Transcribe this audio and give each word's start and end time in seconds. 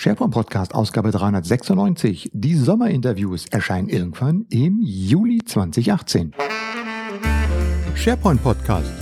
SharePoint 0.00 0.32
Podcast 0.32 0.76
Ausgabe 0.76 1.10
396. 1.10 2.30
Die 2.32 2.54
Sommerinterviews 2.54 3.46
erscheinen 3.50 3.88
irgendwann 3.88 4.46
im 4.48 4.78
Juli 4.80 5.40
2018. 5.44 6.34
SharePoint 7.96 8.40
Podcast. 8.40 8.92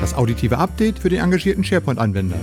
Das 0.00 0.14
auditive 0.14 0.58
Update 0.58 0.98
für 0.98 1.08
den 1.08 1.20
engagierten 1.20 1.62
SharePoint-Anwender. 1.62 2.40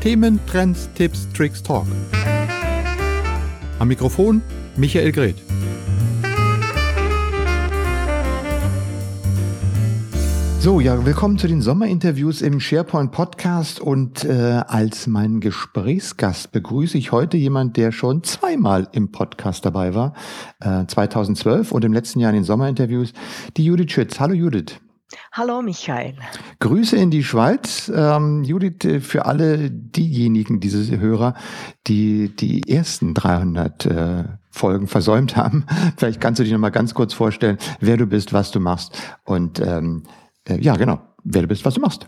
Themen, 0.00 0.40
Trends, 0.46 0.88
Tipps, 0.94 1.28
Tricks, 1.34 1.62
Talk. 1.62 1.86
Am 3.78 3.88
Mikrofon 3.88 4.40
Michael 4.78 5.12
Greth. 5.12 5.47
So, 10.68 10.80
ja, 10.80 11.06
willkommen 11.06 11.38
zu 11.38 11.48
den 11.48 11.62
Sommerinterviews 11.62 12.42
im 12.42 12.60
SharePoint 12.60 13.10
Podcast 13.10 13.80
und 13.80 14.26
äh, 14.26 14.60
als 14.66 15.06
meinen 15.06 15.40
Gesprächsgast 15.40 16.52
begrüße 16.52 16.98
ich 16.98 17.10
heute 17.10 17.38
jemand, 17.38 17.78
der 17.78 17.90
schon 17.90 18.22
zweimal 18.22 18.86
im 18.92 19.10
Podcast 19.10 19.64
dabei 19.64 19.94
war, 19.94 20.12
äh, 20.60 20.84
2012 20.84 21.72
und 21.72 21.86
im 21.86 21.94
letzten 21.94 22.20
Jahr 22.20 22.32
in 22.32 22.34
den 22.34 22.44
Sommerinterviews, 22.44 23.14
die 23.56 23.64
Judith 23.64 23.92
Schütz. 23.92 24.20
Hallo 24.20 24.34
Judith. 24.34 24.78
Hallo 25.32 25.62
Michael. 25.62 26.16
Grüße 26.58 26.98
in 26.98 27.10
die 27.10 27.24
Schweiz. 27.24 27.90
Ähm, 27.94 28.44
Judith, 28.44 28.84
äh, 28.84 29.00
für 29.00 29.24
alle 29.24 29.70
diejenigen, 29.70 30.60
diese 30.60 31.00
Hörer, 31.00 31.32
die 31.86 32.28
die 32.36 32.68
ersten 32.68 33.14
300 33.14 33.86
äh, 33.86 34.24
Folgen 34.50 34.86
versäumt 34.86 35.34
haben, 35.34 35.64
vielleicht 35.96 36.20
kannst 36.20 36.40
du 36.40 36.42
dich 36.42 36.52
noch 36.52 36.60
mal 36.60 36.68
ganz 36.68 36.92
kurz 36.92 37.14
vorstellen, 37.14 37.56
wer 37.80 37.96
du 37.96 38.04
bist, 38.04 38.34
was 38.34 38.50
du 38.50 38.60
machst 38.60 39.00
und 39.24 39.60
ähm, 39.60 40.02
äh, 40.04 40.27
ja, 40.56 40.76
genau, 40.76 41.00
wer 41.24 41.42
du 41.42 41.48
bist, 41.48 41.64
was 41.64 41.74
du 41.74 41.80
machst. 41.80 42.06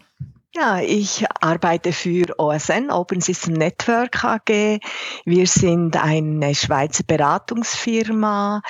Ja, 0.52 0.80
ich 0.80 1.24
arbeite 1.40 1.92
für 1.92 2.24
OSN, 2.38 2.90
Open 2.90 3.20
System 3.20 3.54
Network 3.54 4.24
AG. 4.24 4.80
Wir 5.24 5.46
sind 5.46 5.96
eine 5.96 6.56
Schweizer 6.56 7.04
Beratungsfirma, 7.06 8.60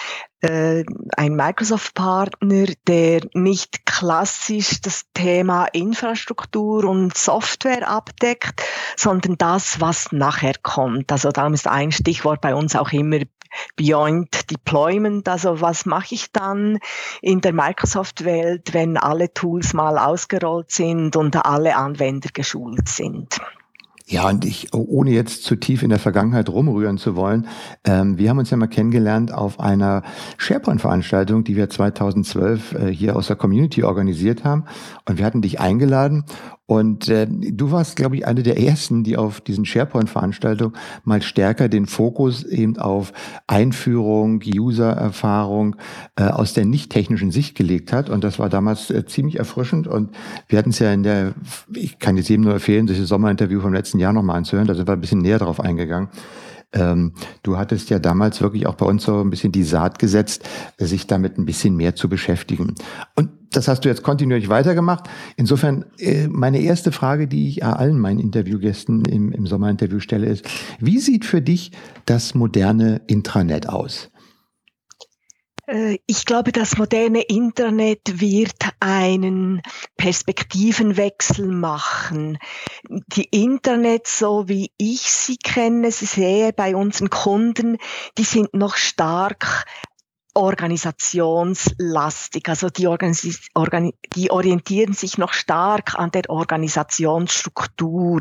äh, 0.41 0.85
ein 1.17 1.35
Microsoft-Partner, 1.35 2.67
der 2.87 3.21
nicht 3.35 3.85
klassisch 3.87 4.81
das 4.81 5.05
Thema 5.15 5.67
Infrastruktur 5.67 6.85
und 6.85 7.17
Software 7.17 7.89
abdeckt, 7.89 8.63
sondern 8.97 9.37
das, 9.37 9.81
was 9.81 10.13
nachher 10.13 10.55
kommt. 10.63 11.13
Also 11.13 11.31
darum 11.31 11.55
ist 11.55 11.69
ein 11.69 11.93
Stichwort 11.93 12.41
bei 12.41 12.55
uns 12.55 12.77
auch 12.77 12.93
immer 12.93 13.19
Beyond 13.77 14.51
Deployment. 14.51 15.29
Also 15.29 15.61
was 15.61 15.85
mache 15.85 16.15
ich 16.15 16.33
dann 16.33 16.79
in 17.21 17.41
der 17.41 17.53
Microsoft-Welt, 17.53 18.73
wenn 18.73 18.97
alle 18.97 19.35
Tools 19.35 19.73
mal 19.73 19.99
ausgerollt 19.99 20.71
sind 20.71 21.17
und 21.17 21.37
alle 21.37 21.77
Anwender 21.77 22.31
geschult 22.33 22.89
sind? 22.89 23.41
Ja, 24.11 24.29
und 24.29 24.45
ich, 24.45 24.75
ohne 24.75 25.13
jetzt 25.13 25.45
zu 25.45 25.55
tief 25.55 25.85
in 25.85 25.89
der 25.89 26.01
Vergangenheit 26.01 26.49
rumrühren 26.49 26.99
zu 26.99 27.15
wollen, 27.15 27.47
ähm, 27.85 28.19
wir 28.19 28.29
haben 28.29 28.39
uns 28.39 28.51
ja 28.51 28.57
mal 28.57 28.67
kennengelernt 28.67 29.33
auf 29.33 29.61
einer 29.61 30.03
SharePoint-Veranstaltung, 30.37 31.45
die 31.45 31.55
wir 31.55 31.71
2012 31.71 32.73
äh, 32.73 32.87
hier 32.93 33.15
aus 33.15 33.29
der 33.29 33.37
Community 33.37 33.85
organisiert 33.85 34.43
haben. 34.43 34.65
Und 35.09 35.19
wir 35.19 35.25
hatten 35.25 35.43
dich 35.43 35.61
eingeladen 35.61 36.25
und 36.71 37.09
äh, 37.09 37.27
du 37.29 37.73
warst, 37.73 37.97
glaube 37.97 38.15
ich, 38.15 38.29
eine 38.29 38.45
der 38.45 38.57
ersten, 38.57 39.03
die 39.03 39.17
auf 39.17 39.41
diesen 39.41 39.65
SharePoint-Veranstaltungen 39.65 40.77
mal 41.03 41.21
stärker 41.21 41.69
den 41.69 41.87
Fokus 41.87 42.45
eben 42.45 42.79
auf 42.79 43.13
Einführung, 43.49 44.41
User-Erfahrung 44.47 45.75
äh, 46.15 46.27
aus 46.27 46.55
der 46.55 46.67
nicht 46.67 46.93
technischen 46.93 47.33
Sicht 47.33 47.57
gelegt 47.57 47.93
hat. 47.93 48.09
Und 48.09 48.23
das 48.23 48.39
war 48.39 48.49
damals 48.49 48.89
äh, 48.89 49.05
ziemlich 49.05 49.41
erfrischend. 49.41 49.89
Und 49.89 50.11
wir 50.47 50.61
hatten 50.61 50.71
es 50.71 50.79
ja 50.79 50.93
in 50.93 51.03
der, 51.03 51.35
ich 51.75 51.99
kann 51.99 52.17
jetzt 52.17 52.29
jedem 52.29 52.45
nur 52.45 52.55
empfehlen, 52.55 52.87
sich 52.87 53.01
das 53.01 53.09
Sommerinterview 53.09 53.61
vom 53.61 53.75
letzten 53.75 53.99
Jahr 53.99 54.13
nochmal 54.13 54.37
anzuhören. 54.37 54.69
Da 54.69 54.75
sind 54.75 54.87
wir 54.87 54.93
ein 54.93 55.01
bisschen 55.01 55.23
näher 55.23 55.41
drauf 55.41 55.59
eingegangen. 55.59 56.09
Ähm, 56.73 57.15
du 57.43 57.57
hattest 57.57 57.91
ja 57.91 57.99
damals 57.99 58.41
wirklich 58.41 58.69
auch 58.69 58.77
bei 58.77 58.87
uns 58.87 59.03
so 59.03 59.21
ein 59.21 59.31
bisschen 59.31 59.51
die 59.51 59.65
Saat 59.65 59.99
gesetzt, 59.99 60.49
sich 60.79 61.09
damit 61.09 61.37
ein 61.37 61.47
bisschen 61.47 61.75
mehr 61.75 61.97
zu 61.97 62.09
beschäftigen. 62.09 62.77
Und 63.17 63.40
das 63.51 63.69
hast 63.69 63.85
du 63.85 63.89
jetzt 63.89 64.03
kontinuierlich 64.03 64.49
weitergemacht. 64.49 65.09
Insofern, 65.37 65.85
äh, 65.99 66.29
meine 66.29 66.61
erste 66.61 66.93
Frage, 66.93 67.27
die 67.27 67.49
ich 67.49 67.65
allen 67.65 67.99
meinen 67.99 68.21
Interviewgästen 68.21 69.05
im, 69.05 69.33
im 69.33 69.47
Sommerinterview 69.47 70.01
stelle, 70.01 70.27
ist, 70.27 70.49
wie 70.79 70.99
sieht 70.99 71.25
für 71.25 71.43
dich 71.43 71.73
das 72.07 72.35
moderne 72.35 73.03
Intranet 73.07 73.69
aus? 73.69 74.11
Äh, 75.71 75.99
ich 76.07 76.25
glaube, 76.25 76.53
das 76.53 76.77
moderne 76.77 77.23
Internet 77.23 78.21
wird 78.21 78.69
einen 78.81 79.63
Perspektivenwechsel 79.97 81.47
machen. 81.47 82.39
Die 82.89 83.29
Internet, 83.31 84.07
so 84.07 84.49
wie 84.49 84.73
ich 84.79 85.03
sie 85.03 85.37
kenne, 85.37 85.91
sie 85.93 86.07
sehe 86.07 86.53
bei 86.53 86.75
unseren 86.75 87.11
Kunden, 87.11 87.79
die 88.19 88.25
sind 88.25 88.55
noch 88.55 88.77
stark 88.77 89.65
organisationslastig. 90.35 92.49
Also 92.49 92.71
die, 92.71 92.87
Organis 92.87 93.49
Organ 93.55 93.93
die 94.15 94.31
orientieren 94.31 94.93
sich 94.93 95.19
noch 95.19 95.33
stark 95.33 95.99
an 95.99 96.11
der 96.11 96.29
Organisationsstruktur, 96.29 98.21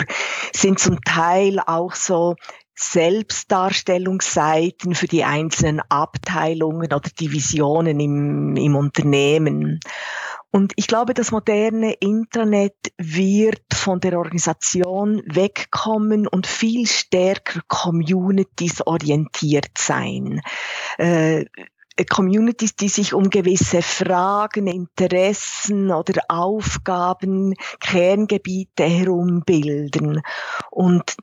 sind 0.54 0.80
zum 0.80 1.02
Teil 1.02 1.60
auch 1.60 1.96
so 1.96 2.36
Selbstdarstellungsseiten 2.76 4.96
für 4.96 5.08
die 5.08 5.26
einzelnen 5.26 5.82
Abteilungen 5.90 6.94
oder 6.94 7.10
Divisionen 7.20 8.00
im, 8.00 8.56
im 8.56 8.76
Unternehmen. 8.76 9.82
Und 10.52 10.74
ich 10.78 10.88
glaube, 10.88 11.14
das 11.14 11.32
moderne 11.32 11.94
Internet 11.94 12.74
wird 12.98 13.62
von 13.72 14.00
der 14.00 14.18
Organisation 14.18 15.22
wegkommen 15.26 16.26
und 16.26 16.48
viel 16.48 16.88
stärker 16.88 17.62
Communities 17.68 18.82
orientiert 18.88 19.78
sein. 19.78 20.42
Äh, 20.98 21.46
Communities, 22.06 22.76
die 22.76 22.90
sich 22.90 23.14
um 23.14 23.30
gewisse 23.30 23.82
Fragen, 23.82 24.68
Interessen 24.68 25.92
oder 25.92 26.22
Aufgaben, 26.28 27.56
Kerngebiete 27.80 28.84
herum 28.84 29.44
bilden. 29.46 30.22
Und 30.72 31.18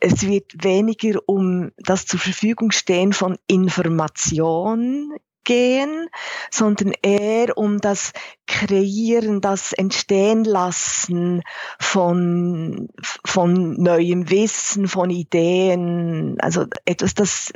es 0.00 0.26
wird 0.26 0.62
weniger 0.62 1.20
um 1.26 1.70
das 1.78 2.06
zur 2.06 2.20
Verfügung 2.20 2.70
stehen 2.70 3.12
von 3.12 3.38
Information 3.46 5.16
gehen, 5.44 6.08
sondern 6.50 6.92
eher 7.02 7.56
um 7.56 7.80
das 7.80 8.12
Kreieren, 8.46 9.40
das 9.40 9.72
Entstehen 9.72 10.44
lassen 10.44 11.42
von, 11.78 12.88
von 13.24 13.80
neuem 13.80 14.30
Wissen, 14.30 14.86
von 14.86 15.10
Ideen, 15.10 16.36
also 16.40 16.66
etwas, 16.84 17.14
das 17.14 17.52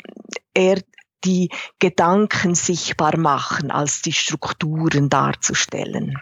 eher 0.55 0.81
die 1.25 1.51
Gedanken 1.79 2.55
sichtbar 2.55 3.17
machen, 3.19 3.71
als 3.71 4.03
die 4.03 4.13
Strukturen 4.13 5.09
darzustellen. 5.09 6.21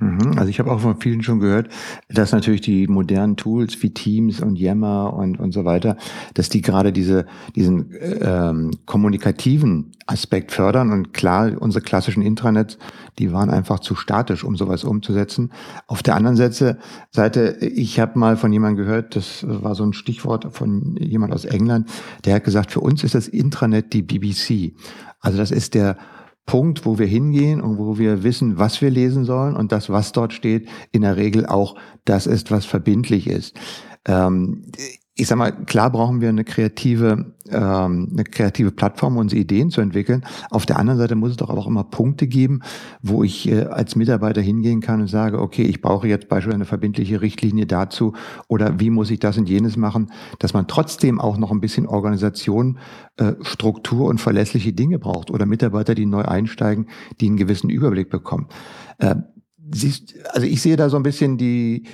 Mhm. 0.00 0.38
Also 0.38 0.48
ich 0.48 0.58
habe 0.58 0.72
auch 0.72 0.80
von 0.80 0.98
vielen 0.98 1.22
schon 1.22 1.40
gehört, 1.40 1.68
dass 2.08 2.32
natürlich 2.32 2.62
die 2.62 2.86
modernen 2.88 3.36
Tools 3.36 3.80
wie 3.82 3.90
Teams 3.90 4.40
und 4.40 4.58
Yammer 4.58 5.12
und, 5.12 5.38
und 5.38 5.52
so 5.52 5.64
weiter, 5.64 5.96
dass 6.34 6.48
die 6.48 6.62
gerade 6.62 6.92
diese, 6.92 7.26
diesen 7.54 7.92
ähm, 8.20 8.70
kommunikativen 8.86 9.92
Aspekt 10.06 10.52
fördern. 10.52 10.90
Und 10.90 11.12
klar, 11.12 11.52
unsere 11.60 11.84
klassischen 11.84 12.22
Intranets, 12.22 12.78
die 13.18 13.32
waren 13.32 13.50
einfach 13.50 13.80
zu 13.80 13.94
statisch, 13.94 14.42
um 14.42 14.56
sowas 14.56 14.84
umzusetzen. 14.84 15.52
Auf 15.86 16.02
der 16.02 16.16
anderen 16.16 16.36
Seite, 16.36 16.78
Seite 17.10 17.58
ich 17.60 18.00
habe 18.00 18.18
mal 18.18 18.36
von 18.36 18.52
jemandem 18.52 18.84
gehört, 18.84 19.16
das 19.16 19.44
war 19.46 19.74
so 19.74 19.84
ein 19.84 19.92
Stichwort 19.92 20.48
von 20.52 20.96
jemand 20.96 21.34
aus 21.34 21.44
England, 21.44 21.88
der 22.24 22.36
hat 22.36 22.44
gesagt, 22.44 22.72
für 22.72 22.80
uns 22.80 23.04
ist 23.04 23.14
das 23.14 23.28
Intranet 23.28 23.92
die 23.92 24.02
BBC. 24.02 24.72
Also 25.20 25.36
das 25.36 25.50
ist 25.50 25.74
der 25.74 25.96
Punkt, 26.50 26.84
wo 26.84 26.98
wir 26.98 27.06
hingehen 27.06 27.60
und 27.60 27.78
wo 27.78 27.96
wir 27.96 28.24
wissen, 28.24 28.58
was 28.58 28.80
wir 28.82 28.90
lesen 28.90 29.24
sollen 29.24 29.54
und 29.54 29.70
das, 29.70 29.88
was 29.88 30.10
dort 30.10 30.32
steht, 30.32 30.68
in 30.90 31.02
der 31.02 31.16
Regel 31.16 31.46
auch 31.46 31.76
das 32.04 32.26
ist, 32.26 32.50
was 32.50 32.66
verbindlich 32.66 33.28
ist. 33.28 33.56
Ähm, 34.04 34.64
ich 35.20 35.28
sag 35.28 35.36
mal, 35.36 35.52
klar 35.52 35.90
brauchen 35.90 36.22
wir 36.22 36.30
eine 36.30 36.44
kreative, 36.44 37.34
ähm, 37.50 38.08
eine 38.10 38.24
kreative 38.24 38.70
Plattform, 38.70 39.14
um 39.14 39.18
unsere 39.18 39.38
Ideen 39.38 39.70
zu 39.70 39.82
entwickeln. 39.82 40.24
Auf 40.50 40.64
der 40.64 40.78
anderen 40.78 40.98
Seite 40.98 41.14
muss 41.14 41.32
es 41.32 41.36
doch 41.36 41.50
aber 41.50 41.60
auch 41.60 41.66
immer 41.66 41.84
Punkte 41.84 42.26
geben, 42.26 42.60
wo 43.02 43.22
ich 43.22 43.46
äh, 43.46 43.64
als 43.64 43.96
Mitarbeiter 43.96 44.40
hingehen 44.40 44.80
kann 44.80 45.02
und 45.02 45.08
sage, 45.08 45.38
okay, 45.38 45.64
ich 45.64 45.82
brauche 45.82 46.08
jetzt 46.08 46.28
beispielsweise 46.28 46.54
eine 46.54 46.64
verbindliche 46.64 47.20
Richtlinie 47.20 47.66
dazu 47.66 48.14
oder 48.48 48.80
wie 48.80 48.88
muss 48.88 49.10
ich 49.10 49.18
das 49.18 49.36
und 49.36 49.46
jenes 49.46 49.76
machen, 49.76 50.10
dass 50.38 50.54
man 50.54 50.66
trotzdem 50.68 51.20
auch 51.20 51.36
noch 51.36 51.50
ein 51.50 51.60
bisschen 51.60 51.86
Organisation, 51.86 52.78
äh, 53.18 53.34
Struktur 53.42 54.08
und 54.08 54.22
verlässliche 54.22 54.72
Dinge 54.72 54.98
braucht 54.98 55.30
oder 55.30 55.44
Mitarbeiter, 55.44 55.94
die 55.94 56.06
neu 56.06 56.22
einsteigen, 56.22 56.86
die 57.20 57.26
einen 57.26 57.36
gewissen 57.36 57.68
Überblick 57.68 58.08
bekommen. 58.08 58.48
Äh, 58.96 59.16
siehst, 59.70 60.14
also 60.32 60.46
ich 60.46 60.62
sehe 60.62 60.76
da 60.76 60.88
so 60.88 60.96
ein 60.96 61.02
bisschen 61.02 61.36
die 61.36 61.84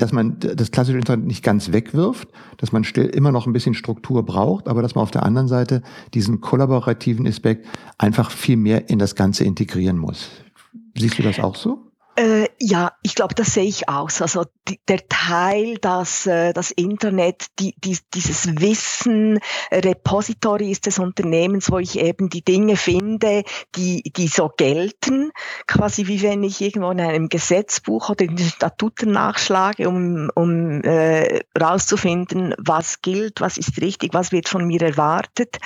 dass 0.00 0.12
man 0.12 0.38
das 0.40 0.70
klassische 0.70 0.96
Internet 0.96 1.26
nicht 1.26 1.44
ganz 1.44 1.72
wegwirft, 1.72 2.28
dass 2.56 2.72
man 2.72 2.84
still 2.84 3.04
immer 3.04 3.32
noch 3.32 3.46
ein 3.46 3.52
bisschen 3.52 3.74
Struktur 3.74 4.24
braucht, 4.24 4.66
aber 4.66 4.80
dass 4.80 4.94
man 4.94 5.02
auf 5.02 5.10
der 5.10 5.24
anderen 5.24 5.46
Seite 5.46 5.82
diesen 6.14 6.40
kollaborativen 6.40 7.26
Aspekt 7.26 7.66
einfach 7.98 8.30
viel 8.30 8.56
mehr 8.56 8.88
in 8.88 8.98
das 8.98 9.14
Ganze 9.14 9.44
integrieren 9.44 9.98
muss. 9.98 10.30
Siehst 10.96 11.18
du 11.18 11.22
das 11.22 11.38
auch 11.38 11.54
so? 11.54 11.89
Äh, 12.20 12.50
ja, 12.58 12.92
ich 13.02 13.14
glaube, 13.14 13.34
das 13.34 13.54
sehe 13.54 13.64
ich 13.64 13.88
aus. 13.88 14.20
Also 14.20 14.44
die, 14.68 14.78
der 14.88 15.08
Teil, 15.08 15.78
dass 15.78 16.26
äh, 16.26 16.52
das 16.52 16.70
Internet 16.70 17.46
die, 17.58 17.74
die, 17.78 17.96
dieses 18.12 18.60
Wissen 18.60 19.38
äh, 19.70 19.78
Repository 19.78 20.70
ist 20.70 20.84
des 20.84 20.98
Unternehmens, 20.98 21.70
wo 21.70 21.78
ich 21.78 21.98
eben 21.98 22.28
die 22.28 22.44
Dinge 22.44 22.76
finde, 22.76 23.44
die, 23.74 24.02
die 24.14 24.28
so 24.28 24.50
gelten, 24.54 25.30
quasi 25.66 26.08
wie 26.08 26.20
wenn 26.20 26.42
ich 26.42 26.60
irgendwo 26.60 26.90
in 26.90 27.00
einem 27.00 27.30
Gesetzbuch 27.30 28.10
oder 28.10 28.26
in 28.26 28.36
den 28.36 28.48
Statuten 28.48 29.12
nachschlage, 29.12 29.88
um, 29.88 30.30
um 30.34 30.82
äh, 30.82 31.40
rauszufinden, 31.58 32.54
was 32.58 33.00
gilt, 33.00 33.40
was 33.40 33.56
ist 33.56 33.80
richtig, 33.80 34.12
was 34.12 34.30
wird 34.30 34.46
von 34.46 34.66
mir 34.66 34.82
erwartet. 34.82 35.56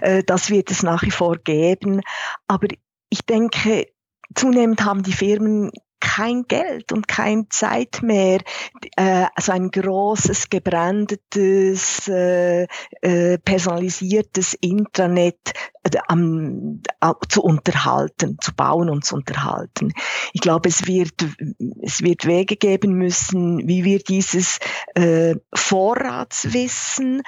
Äh, 0.00 0.22
das 0.24 0.48
wird 0.48 0.70
es 0.70 0.82
nach 0.82 1.02
wie 1.02 1.10
vor 1.10 1.36
geben. 1.36 2.00
Aber 2.46 2.68
ich 3.10 3.26
denke, 3.26 3.88
zunehmend 4.34 4.86
haben 4.86 5.02
die 5.02 5.12
Firmen 5.12 5.70
kein 6.00 6.44
Geld 6.44 6.92
und 6.92 7.08
keine 7.08 7.48
Zeit 7.48 8.02
mehr, 8.02 8.40
äh, 8.96 9.26
so 9.40 9.52
ein 9.52 9.70
großes, 9.70 10.50
gebrandetes, 10.50 12.08
äh, 12.08 12.66
äh, 13.02 13.38
personalisiertes 13.38 14.54
Intranet 14.54 15.52
äh, 15.94 16.00
am, 16.08 16.82
äh, 17.00 17.12
zu 17.28 17.42
unterhalten, 17.42 18.38
zu 18.40 18.54
bauen 18.54 18.90
und 18.90 19.04
zu 19.04 19.16
unterhalten. 19.16 19.92
Ich 20.32 20.40
glaube, 20.40 20.68
es 20.68 20.86
wird, 20.86 21.12
es 21.82 22.02
wird 22.02 22.26
Wege 22.26 22.56
geben 22.56 22.92
müssen, 22.92 23.66
wie 23.66 23.84
wir 23.84 24.00
dieses 24.00 24.58
äh, 24.94 25.36
Vorratswissen 25.54 27.22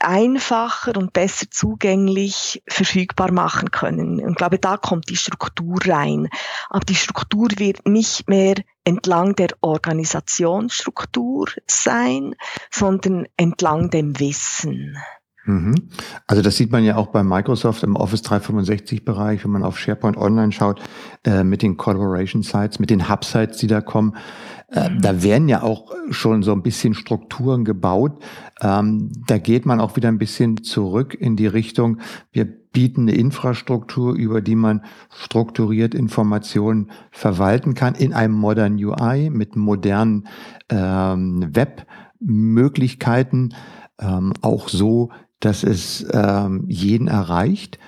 einfacher 0.00 0.96
und 0.96 1.12
besser 1.12 1.50
zugänglich 1.50 2.62
verfügbar 2.68 3.32
machen 3.32 3.70
können. 3.70 4.20
Und 4.20 4.30
ich 4.30 4.36
glaube, 4.36 4.58
da 4.58 4.78
kommt 4.78 5.10
die 5.10 5.16
Struktur 5.16 5.78
rein. 5.84 6.28
Aber 6.70 6.84
die 6.86 6.94
Struktur 6.94 7.48
wird 7.56 7.86
nicht 7.86 8.28
mehr 8.28 8.54
entlang 8.84 9.34
der 9.36 9.50
Organisationsstruktur 9.60 11.48
sein, 11.66 12.34
sondern 12.70 13.26
entlang 13.36 13.90
dem 13.90 14.18
Wissen. 14.18 14.96
Mhm. 15.44 15.74
Also 16.26 16.42
das 16.42 16.56
sieht 16.56 16.70
man 16.70 16.84
ja 16.84 16.96
auch 16.96 17.08
bei 17.08 17.22
Microsoft 17.22 17.82
im 17.82 17.96
Office 17.96 18.22
365 18.22 19.04
Bereich, 19.04 19.44
wenn 19.44 19.50
man 19.50 19.64
auf 19.64 19.78
SharePoint 19.78 20.16
Online 20.16 20.52
schaut, 20.52 20.80
äh, 21.24 21.44
mit 21.44 21.62
den 21.62 21.76
Collaboration 21.76 22.42
Sites, 22.42 22.78
mit 22.78 22.90
den 22.90 23.08
Hub 23.08 23.24
Sites, 23.24 23.58
die 23.58 23.66
da 23.66 23.80
kommen. 23.80 24.16
Äh, 24.70 24.90
mhm. 24.90 25.00
Da 25.00 25.22
werden 25.22 25.48
ja 25.48 25.62
auch 25.62 25.92
schon 26.10 26.42
so 26.42 26.52
ein 26.52 26.62
bisschen 26.62 26.94
Strukturen 26.94 27.64
gebaut. 27.64 28.22
Ähm, 28.60 29.10
da 29.26 29.38
geht 29.38 29.66
man 29.66 29.80
auch 29.80 29.96
wieder 29.96 30.08
ein 30.08 30.18
bisschen 30.18 30.62
zurück 30.62 31.14
in 31.14 31.36
die 31.36 31.46
Richtung, 31.46 31.98
wir 32.32 32.60
bieten 32.72 33.02
eine 33.02 33.14
Infrastruktur, 33.14 34.14
über 34.14 34.40
die 34.40 34.54
man 34.54 34.84
strukturiert 35.12 35.94
Informationen 35.94 36.90
verwalten 37.10 37.74
kann 37.74 37.94
in 37.94 38.12
einem 38.12 38.34
modernen 38.34 38.82
UI 38.82 39.30
mit 39.30 39.56
modernen 39.56 40.28
ähm, 40.68 41.50
Webmöglichkeiten, 41.52 43.54
ähm, 43.98 44.32
auch 44.40 44.68
so, 44.68 45.10
dass 45.40 45.64
es 45.64 46.06
ähm, 46.12 46.64
jeden 46.68 47.08
erreicht 47.08 47.78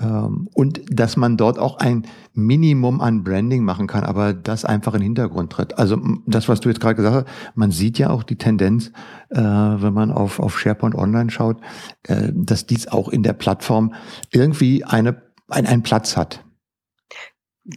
ähm, 0.00 0.48
und 0.52 0.80
dass 0.90 1.16
man 1.16 1.36
dort 1.36 1.58
auch 1.58 1.78
ein 1.78 2.06
Minimum 2.34 3.00
an 3.00 3.24
Branding 3.24 3.64
machen 3.64 3.86
kann, 3.86 4.04
aber 4.04 4.34
das 4.34 4.64
einfach 4.64 4.94
in 4.94 5.00
den 5.00 5.06
Hintergrund 5.06 5.52
tritt. 5.52 5.78
Also 5.78 5.98
das, 6.26 6.48
was 6.48 6.60
du 6.60 6.68
jetzt 6.68 6.80
gerade 6.80 6.96
gesagt 6.96 7.26
hast, 7.26 7.56
man 7.56 7.70
sieht 7.70 7.98
ja 7.98 8.10
auch 8.10 8.22
die 8.22 8.36
Tendenz, 8.36 8.92
äh, 9.30 9.40
wenn 9.40 9.94
man 9.94 10.10
auf, 10.10 10.38
auf 10.38 10.58
SharePoint 10.58 10.94
Online 10.94 11.30
schaut, 11.30 11.58
äh, 12.04 12.30
dass 12.34 12.66
dies 12.66 12.88
auch 12.88 13.08
in 13.08 13.22
der 13.22 13.32
Plattform 13.32 13.94
irgendwie 14.32 14.84
eine, 14.84 15.22
ein, 15.48 15.66
einen 15.66 15.82
Platz 15.82 16.16
hat. 16.16 16.44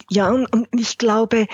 Ja, 0.09 0.29
und, 0.29 0.45
und 0.53 0.67
ich 0.71 0.97
glaube, 0.99 1.47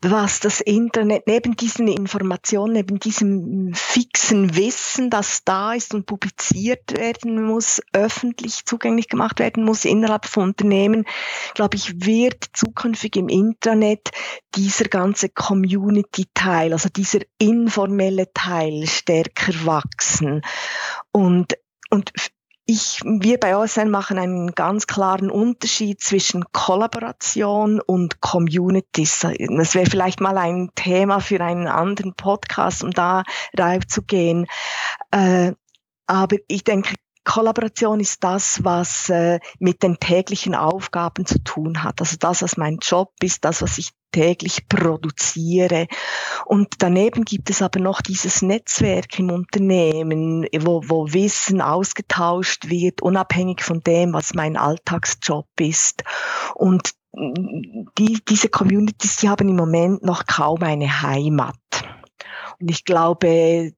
was 0.00 0.38
das 0.38 0.60
Internet 0.60 1.26
neben 1.26 1.56
diesen 1.56 1.88
Informationen, 1.88 2.74
neben 2.74 3.00
diesem 3.00 3.72
fixen 3.74 4.54
Wissen, 4.56 5.10
das 5.10 5.42
da 5.44 5.72
ist 5.72 5.92
und 5.94 6.06
publiziert 6.06 6.96
werden 6.96 7.42
muss, 7.42 7.82
öffentlich 7.92 8.64
zugänglich 8.64 9.08
gemacht 9.08 9.40
werden 9.40 9.64
muss 9.64 9.84
innerhalb 9.84 10.26
von 10.26 10.44
Unternehmen, 10.44 11.04
glaube 11.54 11.76
ich, 11.76 12.04
wird 12.06 12.44
zukünftig 12.52 13.16
im 13.16 13.28
Internet 13.28 14.10
dieser 14.54 14.84
ganze 14.84 15.28
Community-Teil, 15.28 16.72
also 16.72 16.88
dieser 16.88 17.20
informelle 17.38 18.32
Teil 18.32 18.86
stärker 18.86 19.52
wachsen. 19.64 20.42
Und 21.10 21.56
und 21.90 22.12
ich, 22.70 23.00
wir 23.04 23.38
bei 23.38 23.56
OSN 23.56 23.90
machen 23.90 24.16
einen 24.16 24.52
ganz 24.54 24.86
klaren 24.86 25.28
Unterschied 25.28 26.00
zwischen 26.00 26.44
Kollaboration 26.52 27.80
und 27.80 28.20
Communities. 28.20 29.26
Das 29.48 29.74
wäre 29.74 29.90
vielleicht 29.90 30.20
mal 30.20 30.38
ein 30.38 30.70
Thema 30.76 31.18
für 31.18 31.40
einen 31.40 31.66
anderen 31.66 32.14
Podcast, 32.14 32.84
um 32.84 32.92
da 32.92 33.24
reinzugehen. 33.56 34.46
Äh, 35.10 35.52
aber 36.06 36.36
ich 36.46 36.62
denke, 36.62 36.94
Kollaboration 37.24 37.98
ist 37.98 38.22
das, 38.22 38.62
was 38.62 39.08
äh, 39.08 39.40
mit 39.58 39.82
den 39.82 39.98
täglichen 39.98 40.54
Aufgaben 40.54 41.26
zu 41.26 41.42
tun 41.42 41.82
hat. 41.82 42.00
Also 42.00 42.16
das, 42.18 42.42
was 42.42 42.56
mein 42.56 42.78
Job 42.80 43.12
ist, 43.20 43.44
das, 43.44 43.62
was 43.62 43.78
ich 43.78 43.90
täglich 44.12 44.68
produziere. 44.68 45.86
Und 46.50 46.82
daneben 46.82 47.24
gibt 47.24 47.48
es 47.48 47.62
aber 47.62 47.78
noch 47.78 48.00
dieses 48.00 48.42
Netzwerk 48.42 49.16
im 49.20 49.30
Unternehmen, 49.30 50.48
wo, 50.58 50.82
wo 50.84 51.12
Wissen 51.12 51.60
ausgetauscht 51.60 52.68
wird, 52.68 53.02
unabhängig 53.02 53.62
von 53.62 53.84
dem, 53.84 54.14
was 54.14 54.34
mein 54.34 54.56
Alltagsjob 54.56 55.46
ist. 55.60 56.02
Und 56.56 56.90
die, 57.12 58.18
diese 58.28 58.48
Communities, 58.48 59.18
die 59.18 59.28
haben 59.28 59.48
im 59.48 59.54
Moment 59.54 60.02
noch 60.02 60.26
kaum 60.26 60.64
eine 60.64 61.02
Heimat. 61.02 61.54
Und 62.58 62.68
ich 62.68 62.84
glaube, 62.84 63.72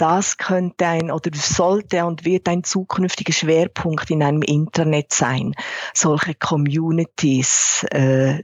das 0.00 0.38
könnte 0.38 0.86
ein 0.86 1.10
oder 1.10 1.30
sollte 1.34 2.06
und 2.06 2.24
wird 2.24 2.48
ein 2.48 2.64
zukünftiger 2.64 3.32
Schwerpunkt 3.32 4.10
in 4.10 4.22
einem 4.22 4.42
Internet 4.42 5.12
sein, 5.12 5.54
solche 5.92 6.34
Communities, 6.34 7.84
äh, 7.90 8.42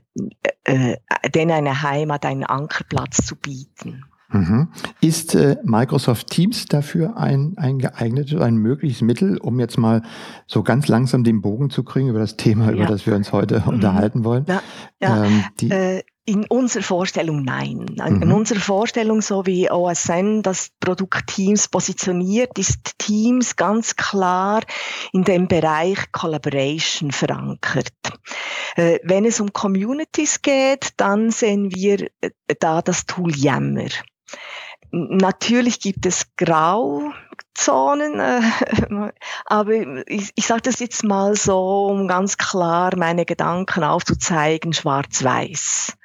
äh, 0.64 0.96
denen 1.34 1.52
eine 1.52 1.82
Heimat, 1.82 2.26
einen 2.26 2.44
Ankerplatz 2.44 3.24
zu 3.24 3.36
bieten. 3.36 4.04
Mhm. 4.28 4.68
Ist 5.00 5.34
äh, 5.34 5.56
Microsoft 5.62 6.28
Teams 6.30 6.66
dafür 6.66 7.16
ein, 7.16 7.54
ein 7.56 7.78
geeignetes, 7.78 8.38
ein 8.40 8.56
mögliches 8.56 9.00
Mittel, 9.00 9.38
um 9.38 9.58
jetzt 9.60 9.78
mal 9.78 10.02
so 10.46 10.62
ganz 10.62 10.88
langsam 10.88 11.24
den 11.24 11.40
Bogen 11.40 11.70
zu 11.70 11.84
kriegen 11.84 12.08
über 12.08 12.18
das 12.18 12.36
Thema, 12.36 12.66
ja. 12.66 12.72
über 12.72 12.86
das 12.86 13.06
wir 13.06 13.14
uns 13.14 13.32
heute 13.32 13.60
mhm. 13.60 13.68
unterhalten 13.68 14.24
wollen? 14.24 14.44
Ja, 14.48 14.62
ja. 15.00 15.24
Ähm, 15.24 15.44
äh, 15.70 16.02
in 16.26 16.44
unserer 16.46 16.82
Vorstellung 16.82 17.42
nein. 17.42 17.86
Mhm. 17.96 18.22
In 18.22 18.32
unserer 18.32 18.60
Vorstellung, 18.60 19.22
so 19.22 19.46
wie 19.46 19.70
OSN 19.70 20.42
das 20.42 20.70
Produkt 20.80 21.28
Teams 21.28 21.68
positioniert, 21.68 22.58
ist 22.58 22.98
Teams 22.98 23.54
ganz 23.56 23.94
klar 23.94 24.62
in 25.12 25.22
dem 25.22 25.46
Bereich 25.46 26.10
Collaboration 26.12 27.12
verankert. 27.12 27.94
Äh, 28.74 28.98
wenn 29.04 29.24
es 29.24 29.40
um 29.40 29.52
Communities 29.52 30.42
geht, 30.42 30.90
dann 30.96 31.30
sehen 31.30 31.72
wir 31.72 32.08
äh, 32.20 32.30
da 32.58 32.82
das 32.82 33.06
Tool 33.06 33.34
Yammer. 33.34 33.88
Natürlich 34.98 35.80
gibt 35.80 36.06
es 36.06 36.34
Grauzonen, 36.38 38.18
äh, 38.18 38.40
aber 39.44 39.72
ich, 40.08 40.32
ich 40.34 40.46
sage 40.46 40.62
das 40.62 40.78
jetzt 40.78 41.04
mal 41.04 41.36
so, 41.36 41.88
um 41.88 42.08
ganz 42.08 42.38
klar 42.38 42.96
meine 42.96 43.26
Gedanken 43.26 43.84
aufzuzeigen, 43.84 44.72
schwarz-weiß. 44.72 45.98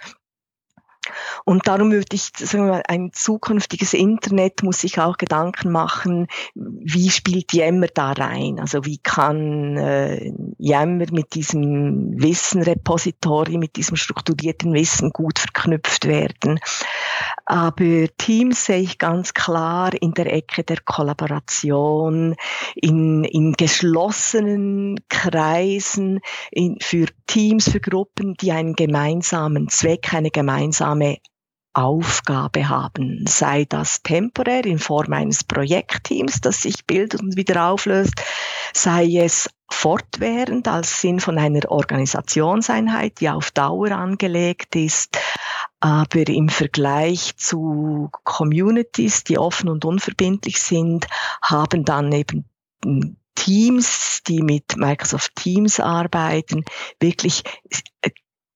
Und 1.46 1.68
darum 1.68 1.92
würde 1.92 2.16
ich 2.16 2.32
sagen 2.36 2.68
wir 2.68 2.90
ein 2.90 3.12
zukünftiges 3.12 3.94
Internet 3.94 4.62
muss 4.62 4.82
sich 4.82 5.00
auch 5.00 5.18
Gedanken 5.18 5.72
machen, 5.72 6.28
wie 6.54 7.10
spielt 7.10 7.54
Yammer 7.54 7.88
da 7.88 8.12
rein? 8.12 8.60
Also 8.60 8.86
wie 8.86 9.00
kann 9.00 9.78
äh, 9.78 10.32
Yammer 10.60 11.06
mit 11.12 11.34
diesem 11.34 12.22
Wissenrepository, 12.22 13.58
mit 13.58 13.76
diesem 13.76 13.98
strukturierten 13.98 14.74
Wissen 14.74 15.10
gut 15.10 15.40
verknüpft 15.40 16.06
werden? 16.06 16.60
Aber 17.46 18.06
Teams 18.18 18.66
sehe 18.66 18.82
ich 18.82 18.98
ganz 18.98 19.34
klar 19.34 19.92
in 20.00 20.14
der 20.14 20.32
Ecke 20.32 20.64
der 20.64 20.78
Kollaboration, 20.86 22.36
in, 22.76 23.24
in 23.24 23.54
geschlossenen 23.54 25.00
Kreisen, 25.10 26.20
in, 26.52 26.78
für 26.80 27.08
Teams, 27.28 27.70
für 27.70 27.80
Gruppen, 27.80 28.36
die 28.36 28.52
einen 28.52 28.74
gemeinsamen 28.74 29.68
Zweck, 29.70 30.14
eine 30.14 30.32
gemeinsame 30.32 30.91
Aufgabe 31.74 32.68
haben, 32.68 33.26
sei 33.28 33.66
das 33.66 34.04
temporär 34.04 34.66
in 34.66 34.78
Form 34.78 35.14
eines 35.14 35.46
Projektteams, 35.46 36.42
das 36.42 36.64
sich 36.64 36.86
bildet 36.86 37.22
und 37.22 37.38
wieder 37.38 37.70
auflöst, 37.70 38.14
sei 38.74 39.06
es 39.16 39.50
fortwährend 39.72 40.68
als 40.68 41.00
Sinn 41.00 41.22
von 41.22 41.38
einer 41.38 41.72
Organisationseinheit, 41.72 43.22
die 43.22 43.30
auf 43.30 43.52
Dauer 43.52 43.92
angelegt 43.92 44.76
ist, 44.76 45.18
aber 45.80 46.28
im 46.28 46.50
Vergleich 46.50 47.38
zu 47.38 48.10
Communities, 48.24 49.24
die 49.24 49.38
offen 49.38 49.70
und 49.70 49.86
unverbindlich 49.86 50.62
sind, 50.62 51.08
haben 51.42 51.86
dann 51.86 52.12
eben 52.12 52.46
Teams, 53.36 54.22
die 54.28 54.42
mit 54.42 54.76
Microsoft 54.76 55.36
Teams 55.36 55.80
arbeiten, 55.80 56.66
wirklich 57.00 57.44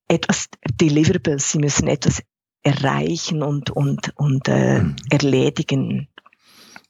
etwas 0.08 0.48
Deliverables, 0.80 1.52
sie 1.52 1.60
müssen 1.60 1.88
etwas 1.88 2.22
erreichen 2.64 3.44
und, 3.44 3.70
und, 3.70 4.12
und 4.16 4.48
äh, 4.48 4.82
mhm. 4.82 4.96
erledigen. 5.10 6.08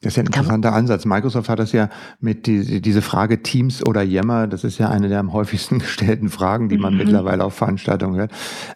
Das 0.06 0.12
ist 0.12 0.18
ja 0.18 0.22
ein 0.22 0.26
interessanter 0.26 0.72
Ansatz. 0.72 1.04
Microsoft 1.04 1.48
hat 1.48 1.58
das 1.58 1.72
ja 1.72 1.88
mit 2.20 2.46
die, 2.46 2.80
diese 2.80 3.02
Frage 3.02 3.42
Teams 3.42 3.84
oder 3.84 4.02
Yammer, 4.02 4.46
das 4.46 4.62
ist 4.62 4.78
ja 4.78 4.88
eine 4.88 5.08
der 5.08 5.18
am 5.18 5.32
häufigsten 5.32 5.78
gestellten 5.80 6.28
Fragen, 6.28 6.68
die 6.68 6.78
man 6.78 6.92
mhm. 6.92 7.00
mittlerweile 7.00 7.42
auf 7.42 7.54
Veranstaltungen 7.54 8.14
hört. 8.14 8.30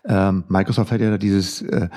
Ähm, 0.05 0.43
Microsoft 0.49 0.91
hat 0.91 1.01
ja 1.01 1.19
dieses 1.19 1.63
äh, 1.63 1.89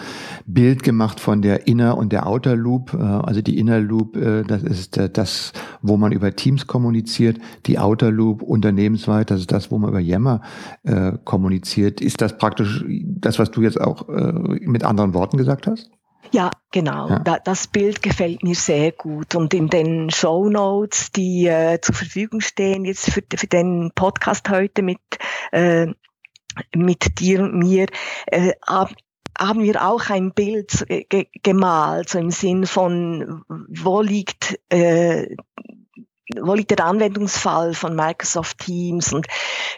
Bild 0.46 0.84
gemacht 0.84 1.20
von 1.20 1.42
der 1.42 1.66
Inner 1.66 1.98
und 1.98 2.14
der 2.14 2.28
Outer 2.28 2.56
Loop. 2.56 2.94
Äh, 2.94 3.02
also 3.02 3.42
die 3.42 3.58
Inner 3.58 3.80
Loop, 3.80 4.16
äh, 4.18 4.44
das 4.44 4.62
ist 4.62 4.98
äh, 4.98 5.10
das, 5.10 5.52
wo 5.82 5.98
man 5.98 6.12
über 6.12 6.36
Teams 6.36 6.68
kommuniziert. 6.68 7.40
Die 7.66 7.80
Outer 7.80 8.12
Loop 8.12 8.44
unternehmensweit, 8.44 9.32
das 9.32 9.40
ist 9.40 9.52
das, 9.52 9.72
wo 9.72 9.80
man 9.80 9.90
über 9.90 10.00
Yammer 10.00 10.42
äh, 10.84 11.14
kommuniziert. 11.24 12.02
Ist 12.02 12.22
das 12.22 12.38
praktisch 12.38 12.86
das, 12.88 13.40
was 13.40 13.50
du 13.50 13.64
jetzt 13.64 13.82
auch 13.82 14.10
äh, 14.10 14.60
mit 14.62 14.84
anderen 14.84 15.16
Worten 15.16 15.38
gesagt 15.38 15.66
hast? 15.66 15.90
Ja, 16.34 16.50
genau. 16.72 17.10
Ja. 17.10 17.20
Da, 17.20 17.38
das 17.38 17.68
Bild 17.68 18.02
gefällt 18.02 18.42
mir 18.42 18.56
sehr 18.56 18.92
gut. 18.92 19.36
Und 19.36 19.54
in 19.54 19.68
den 19.68 20.10
Show 20.10 20.50
Notes, 20.50 21.12
die 21.12 21.46
äh, 21.46 21.80
zur 21.80 21.94
Verfügung 21.94 22.42
stehen, 22.42 22.86
jetzt 22.86 23.12
für, 23.12 23.22
für 23.36 23.46
den 23.46 23.92
Podcast 23.94 24.50
heute 24.50 24.82
mit, 24.82 25.00
äh, 25.52 25.88
mit 26.76 27.20
dir 27.20 27.44
und 27.44 27.60
mir, 27.60 27.86
äh, 28.26 28.54
haben 28.68 29.62
wir 29.62 29.88
auch 29.88 30.10
ein 30.10 30.34
Bild 30.34 30.86
ge 30.88 31.28
gemalt, 31.44 32.10
so 32.10 32.18
im 32.18 32.32
Sinn 32.32 32.66
von, 32.66 33.44
wo 33.48 34.02
liegt 34.02 34.60
äh, 34.70 35.36
wo 36.42 36.54
liegt 36.54 36.72
der 36.72 36.86
Anwendungsfall 36.86 37.74
von 37.74 37.96
Microsoft 37.96 38.60
Teams 38.60 39.12
und 39.12 39.28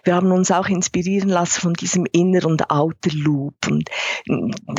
wir 0.04 0.16
haben 0.16 0.32
uns 0.32 0.52
auch 0.52 0.68
inspirieren 0.68 1.30
lassen 1.30 1.62
von 1.62 1.74
diesem 1.74 2.06
Inner- 2.12 2.46
und 2.46 2.70
Outer 2.70 3.12
Loop. 3.14 3.56
Und 3.68 3.90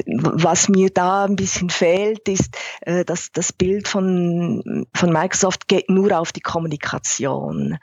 was 0.06 0.68
mir 0.68 0.90
da 0.90 1.24
ein 1.24 1.36
bisschen 1.36 1.70
fehlt, 1.70 2.28
ist, 2.28 2.56
äh, 2.82 3.04
dass 3.04 3.32
das 3.32 3.52
Bild 3.52 3.88
von, 3.88 4.86
von 4.94 5.12
Microsoft 5.12 5.68
geht 5.68 5.90
nur 5.90 6.18
auf 6.18 6.32
die 6.32 6.40
Kommunikation. 6.40 7.78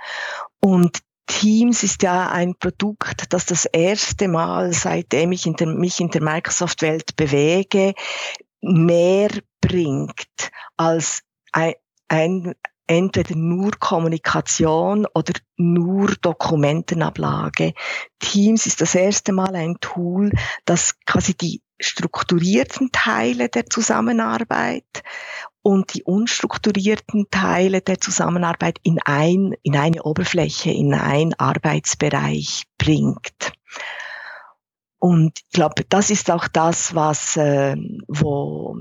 Und 0.62 1.00
Teams 1.26 1.84
ist 1.84 2.04
ja 2.04 2.30
ein 2.30 2.56
Produkt, 2.56 3.34
das 3.34 3.46
das 3.46 3.66
erste 3.66 4.28
Mal, 4.28 4.74
seitdem 4.74 5.32
ich 5.32 5.46
in 5.46 5.56
der, 5.56 5.68
mich 5.68 6.00
in 6.00 6.10
der 6.10 6.22
Microsoft-Welt 6.22 7.16
bewege, 7.16 7.94
mehr 8.62 9.30
bringt 9.62 10.52
als 10.78 11.22
ein, 11.52 11.74
ein, 12.08 12.54
entweder 12.88 13.36
nur 13.36 13.72
Kommunikation 13.80 15.06
oder 15.14 15.34
nur 15.58 16.16
Dokumentenablage. 16.22 17.74
Teams 18.20 18.66
ist 18.66 18.82
das 18.82 18.96
erste 18.96 19.32
Mal 19.32 19.56
ein 19.56 19.78
Tool, 19.80 20.32
das 20.66 21.00
quasi 21.06 21.34
die 21.34 21.62
strukturierten 21.80 22.92
Teile 22.92 23.50
der 23.50 23.66
Zusammenarbeit 23.66 25.04
und 25.62 25.94
die 25.94 26.04
unstrukturierten 26.04 27.28
Teile 27.32 27.82
der 27.82 28.00
Zusammenarbeit 28.00 28.80
in 28.84 29.00
ein, 29.04 29.54
in 29.64 29.78
eine 29.78 30.04
Oberfläche, 30.04 30.72
in 30.72 30.94
einen 30.94 31.34
Arbeitsbereich 31.34 32.64
bringt. 32.78 33.54
Und 35.00 35.40
ich 35.40 35.50
glaube, 35.50 35.84
das 35.90 36.10
ist 36.10 36.32
auch 36.32 36.48
das, 36.48 36.96
was, 36.96 37.36
äh, 37.36 37.76
wo, 38.08 38.78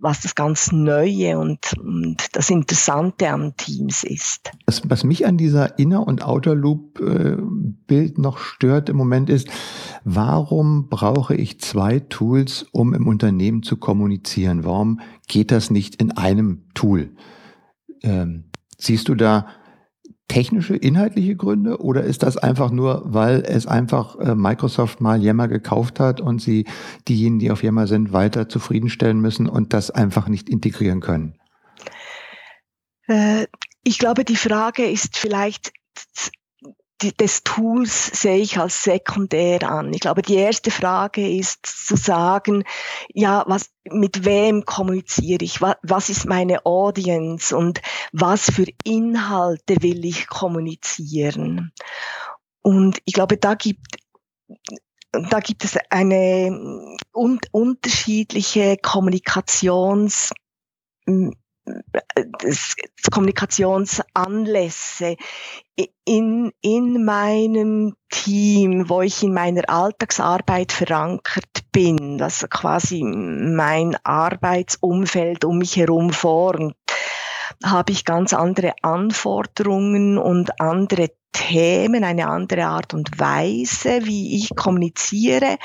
was 0.00 0.22
das 0.22 0.34
ganz 0.34 0.72
Neue 0.72 1.38
und, 1.38 1.58
und, 1.78 2.16
das 2.32 2.50
Interessante 2.50 3.30
an 3.30 3.54
Teams 3.56 4.02
ist. 4.04 4.50
Was, 4.66 4.82
was 4.88 5.04
mich 5.04 5.26
an 5.26 5.36
dieser 5.36 5.78
Inner- 5.78 6.06
und 6.06 6.24
Outer-Loop-Bild 6.24 8.18
noch 8.18 8.38
stört 8.38 8.88
im 8.88 8.96
Moment 8.96 9.30
ist, 9.30 9.48
warum 10.04 10.88
brauche 10.88 11.34
ich 11.34 11.60
zwei 11.60 12.00
Tools, 12.00 12.66
um 12.72 12.94
im 12.94 13.06
Unternehmen 13.06 13.62
zu 13.62 13.76
kommunizieren? 13.76 14.64
Warum 14.64 15.00
geht 15.28 15.50
das 15.50 15.70
nicht 15.70 15.96
in 15.96 16.12
einem 16.12 16.64
Tool? 16.74 17.10
Ähm, 18.02 18.44
siehst 18.78 19.08
du 19.08 19.14
da 19.14 19.46
technische, 20.30 20.76
inhaltliche 20.76 21.34
Gründe 21.34 21.82
oder 21.82 22.04
ist 22.04 22.22
das 22.22 22.36
einfach 22.36 22.70
nur, 22.70 23.02
weil 23.04 23.42
es 23.44 23.66
einfach 23.66 24.16
äh, 24.20 24.36
Microsoft 24.36 25.00
mal 25.00 25.20
Yammer 25.20 25.48
gekauft 25.48 25.98
hat 25.98 26.20
und 26.20 26.40
sie 26.40 26.66
diejenigen, 27.08 27.40
die 27.40 27.50
auf 27.50 27.64
Yammer 27.64 27.88
sind, 27.88 28.12
weiter 28.12 28.48
zufriedenstellen 28.48 29.20
müssen 29.20 29.48
und 29.48 29.72
das 29.72 29.90
einfach 29.90 30.28
nicht 30.28 30.48
integrieren 30.48 31.00
können? 31.00 31.34
Äh, 33.08 33.48
ich 33.82 33.98
glaube, 33.98 34.24
die 34.24 34.36
Frage 34.36 34.84
ist 34.84 35.18
vielleicht 35.18 35.72
des 37.02 37.42
Tools 37.42 38.06
sehe 38.20 38.38
ich 38.38 38.58
als 38.58 38.82
sekundär 38.82 39.68
an. 39.68 39.92
Ich 39.92 40.00
glaube, 40.00 40.22
die 40.22 40.36
erste 40.36 40.70
Frage 40.70 41.28
ist 41.28 41.66
zu 41.66 41.96
sagen, 41.96 42.64
ja, 43.12 43.44
was, 43.46 43.70
mit 43.84 44.24
wem 44.24 44.64
kommuniziere 44.64 45.44
ich? 45.44 45.60
Was, 45.62 45.76
was 45.82 46.08
ist 46.10 46.26
meine 46.26 46.64
Audience 46.66 47.56
und 47.56 47.80
was 48.12 48.50
für 48.50 48.66
Inhalte 48.84 49.82
will 49.82 50.04
ich 50.04 50.28
kommunizieren? 50.28 51.72
Und 52.62 52.98
ich 53.04 53.14
glaube, 53.14 53.36
da 53.36 53.54
gibt, 53.54 53.96
da 55.12 55.40
gibt 55.40 55.64
es 55.64 55.78
eine 55.88 56.96
un 57.12 57.40
unterschiedliche 57.52 58.76
Kommunikations 58.76 60.32
Kommunikationsanlässe 63.10 65.16
in, 66.04 66.52
in 66.60 67.04
meinem 67.04 67.94
Team, 68.10 68.88
wo 68.88 69.02
ich 69.02 69.22
in 69.22 69.32
meiner 69.32 69.68
Alltagsarbeit 69.68 70.72
verankert 70.72 71.70
bin, 71.72 72.18
das 72.18 72.46
quasi 72.50 73.02
mein 73.02 73.96
Arbeitsumfeld 74.02 75.44
um 75.44 75.58
mich 75.58 75.76
herum 75.76 76.10
formt, 76.10 76.74
habe 77.64 77.92
ich 77.92 78.04
ganz 78.04 78.32
andere 78.32 78.74
Anforderungen 78.82 80.18
und 80.18 80.60
andere 80.60 81.10
Themen, 81.32 82.04
eine 82.04 82.28
andere 82.28 82.66
Art 82.66 82.94
und 82.94 83.18
Weise, 83.18 84.04
wie 84.04 84.36
ich 84.36 84.54
kommuniziere, 84.56 85.58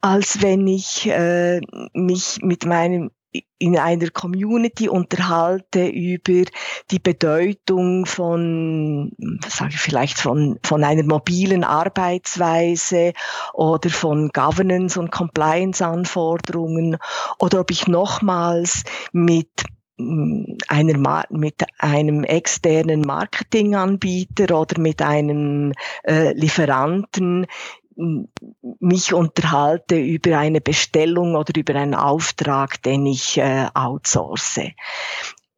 als 0.00 0.42
wenn 0.42 0.66
ich 0.66 1.06
äh, 1.06 1.60
mich 1.92 2.38
mit 2.42 2.64
meinem 2.64 3.10
in 3.58 3.78
einer 3.78 4.10
Community 4.10 4.88
unterhalte 4.88 5.86
über 5.86 6.44
die 6.90 6.98
Bedeutung 6.98 8.06
von, 8.06 9.12
sage 9.48 9.72
ich 9.74 9.80
vielleicht 9.80 10.18
von, 10.18 10.58
von 10.62 10.84
einer 10.84 11.02
mobilen 11.02 11.64
Arbeitsweise 11.64 13.12
oder 13.52 13.90
von 13.90 14.28
Governance 14.28 14.98
und 15.00 15.10
Compliance 15.10 15.84
Anforderungen 15.84 16.96
oder 17.38 17.60
ob 17.60 17.70
ich 17.70 17.88
nochmals 17.88 18.84
mit 19.12 19.64
mm, 19.96 20.56
einer, 20.68 21.24
mit 21.30 21.64
einem 21.78 22.22
externen 22.24 23.00
Marketinganbieter 23.00 24.60
oder 24.60 24.80
mit 24.80 25.02
einem 25.02 25.72
äh, 26.04 26.32
Lieferanten 26.34 27.46
mich 27.96 29.14
unterhalte 29.14 29.96
über 29.96 30.38
eine 30.38 30.60
Bestellung 30.60 31.34
oder 31.34 31.58
über 31.58 31.74
einen 31.74 31.94
Auftrag, 31.94 32.82
den 32.82 33.06
ich 33.06 33.38
äh, 33.38 33.68
outsource. 33.74 34.60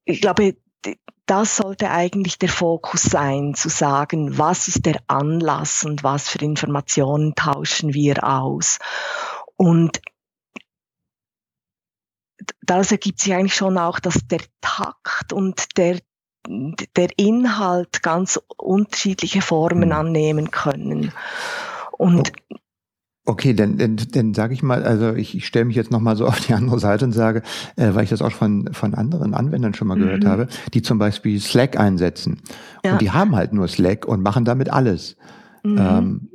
Ich 0.05 0.21
glaube, 0.21 0.57
das 1.27 1.57
sollte 1.57 1.91
eigentlich 1.91 2.39
der 2.39 2.49
Fokus 2.49 3.03
sein, 3.03 3.55
zu 3.55 3.69
sagen, 3.69 4.39
was 4.39 4.69
ist 4.69 4.87
der 4.87 5.01
Anlass 5.09 5.85
und 5.85 6.05
was 6.05 6.29
für 6.29 6.39
Informationen 6.39 7.35
tauschen 7.35 7.95
wir 7.95 8.23
aus. 8.23 8.79
Und 9.57 10.01
daraus 12.63 12.93
ergibt 12.93 13.21
sich 13.21 13.35
eigentlich 13.35 13.55
schon 13.55 13.77
auch, 13.77 13.99
dass 13.99 14.27
der 14.29 14.41
Takt 14.61 15.33
und 15.33 15.77
der 15.77 15.99
der 16.49 17.09
Inhalt 17.19 18.03
ganz 18.03 18.41
unterschiedliche 18.57 19.43
Formen 19.43 19.91
hm. 19.91 19.99
annehmen 19.99 20.51
können. 20.51 21.13
Und 21.99 22.33
Okay, 23.29 23.55
dann, 23.55 23.77
dann, 23.77 23.97
dann 24.13 24.35
sage 24.35 24.55
ich 24.55 24.63
mal, 24.63 24.85
also 24.85 25.15
ich, 25.15 25.35
ich 25.35 25.47
stelle 25.47 25.65
mich 25.65 25.75
jetzt 25.75 25.91
nochmal 25.91 26.15
so 26.15 26.27
auf 26.29 26.39
die 26.39 26.55
andere 26.55 26.79
Seite 26.79 27.05
und 27.05 27.13
sage, 27.13 27.43
äh, 27.75 27.93
weil 27.93 28.05
ich 28.05 28.11
das 28.11 28.23
auch 28.23 28.31
von, 28.31 28.73
von 28.73 28.95
anderen 28.95 29.35
Anwendern 29.35 29.75
schon 29.75 29.89
mal 29.89 29.99
gehört 29.99 30.23
mhm. 30.23 30.29
habe, 30.29 30.49
die 30.73 30.81
zum 30.81 30.99
Beispiel 30.99 31.41
Slack 31.41 31.79
einsetzen. 31.79 32.39
Ja. 32.85 32.93
Und 32.93 33.01
die 33.01 33.11
haben 33.11 33.35
halt 33.35 33.53
nur 33.53 33.67
Slack 33.67 34.07
und 34.07 34.23
machen 34.23 34.45
damit 34.45 34.73
alles. 34.73 35.17
Mhm. 35.65 35.79
Ähm, 35.79 36.29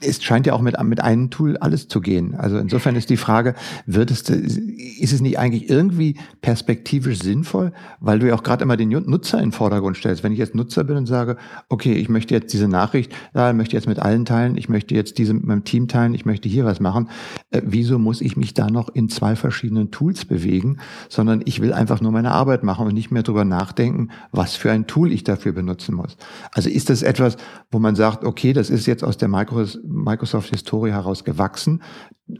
es 0.00 0.22
scheint 0.22 0.46
ja 0.46 0.54
auch 0.54 0.62
mit, 0.62 0.82
mit 0.82 1.00
einem 1.00 1.30
Tool 1.30 1.56
alles 1.58 1.88
zu 1.88 2.00
gehen. 2.00 2.34
Also 2.34 2.58
insofern 2.58 2.96
ist 2.96 3.10
die 3.10 3.16
Frage, 3.16 3.54
wird 3.86 4.10
es, 4.10 4.22
ist 4.22 5.12
es 5.12 5.20
nicht 5.20 5.38
eigentlich 5.38 5.68
irgendwie 5.68 6.16
perspektivisch 6.40 7.18
sinnvoll, 7.18 7.72
weil 8.00 8.18
du 8.18 8.28
ja 8.28 8.34
auch 8.34 8.42
gerade 8.42 8.64
immer 8.64 8.76
den 8.76 8.88
Nutzer 8.88 9.38
in 9.38 9.46
den 9.46 9.52
Vordergrund 9.52 9.96
stellst. 9.96 10.24
Wenn 10.24 10.32
ich 10.32 10.38
jetzt 10.38 10.54
Nutzer 10.54 10.84
bin 10.84 10.96
und 10.96 11.06
sage, 11.06 11.36
okay, 11.68 11.92
ich 11.92 12.08
möchte 12.08 12.34
jetzt 12.34 12.52
diese 12.52 12.68
Nachricht, 12.68 13.12
da 13.34 13.52
möchte 13.52 13.76
jetzt 13.76 13.86
mit 13.86 13.98
allen 13.98 14.24
teilen, 14.24 14.56
ich 14.56 14.68
möchte 14.68 14.94
jetzt 14.94 15.18
diese 15.18 15.34
mit 15.34 15.44
meinem 15.44 15.64
Team 15.64 15.86
teilen, 15.86 16.14
ich 16.14 16.24
möchte 16.24 16.48
hier 16.48 16.64
was 16.64 16.80
machen, 16.80 17.08
äh, 17.50 17.60
wieso 17.64 17.98
muss 17.98 18.20
ich 18.22 18.36
mich 18.36 18.54
da 18.54 18.70
noch 18.70 18.88
in 18.88 19.08
zwei 19.08 19.36
verschiedenen 19.36 19.90
Tools 19.90 20.24
bewegen, 20.24 20.78
sondern 21.08 21.42
ich 21.44 21.60
will 21.60 21.72
einfach 21.72 22.00
nur 22.00 22.12
meine 22.12 22.32
Arbeit 22.32 22.62
machen 22.62 22.86
und 22.86 22.94
nicht 22.94 23.10
mehr 23.10 23.22
drüber 23.22 23.44
nachdenken, 23.44 24.08
was 24.32 24.56
für 24.56 24.72
ein 24.72 24.86
Tool 24.86 25.12
ich 25.12 25.24
dafür 25.24 25.52
benutzen 25.52 25.94
muss. 25.94 26.16
Also 26.52 26.70
ist 26.70 26.88
das 26.88 27.02
etwas, 27.02 27.36
wo 27.70 27.78
man 27.78 27.94
sagt, 27.94 28.24
okay, 28.24 28.52
das 28.54 28.70
ist 28.70 28.86
jetzt 28.86 29.04
aus 29.04 29.18
der 29.18 29.28
Microsoft 29.28 29.89
Microsoft-Historie 29.90 30.92
heraus 30.92 31.24
gewachsen. 31.24 31.82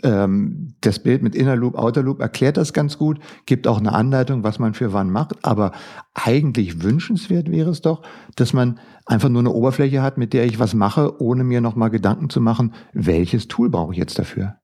Ähm, 0.03 0.75
das 0.81 1.03
Bild 1.03 1.23
mit 1.23 1.35
Inner 1.35 1.57
Loop, 1.57 1.75
Outer 1.75 2.03
Loop 2.03 2.21
erklärt 2.21 2.57
das 2.57 2.73
ganz 2.73 2.97
gut, 2.97 3.19
gibt 3.47 3.67
auch 3.67 3.79
eine 3.79 3.93
Anleitung, 3.93 4.45
was 4.45 4.59
man 4.59 4.75
für 4.75 4.93
wann 4.93 5.11
macht. 5.11 5.45
Aber 5.45 5.73
eigentlich 6.15 6.83
wünschenswert 6.83 7.51
wäre 7.51 7.71
es 7.71 7.83
doch, 7.83 8.03
dass 8.37 8.53
man 8.53 8.79
einfach 9.07 9.29
nur 9.29 9.41
eine 9.41 9.53
Oberfläche 9.53 10.03
hat, 10.03 10.19
mit 10.19 10.33
der 10.33 10.45
ich 10.45 10.59
was 10.59 10.75
mache, 10.75 11.21
ohne 11.21 11.45
mir 11.45 11.61
nochmal 11.61 11.91
Gedanken 11.91 12.31
zu 12.31 12.41
machen, 12.41 12.75
welches 12.93 13.49
Tool 13.49 13.71
brauche 13.71 13.93
ich 13.93 13.99
jetzt 13.99 14.19
dafür. 14.19 14.57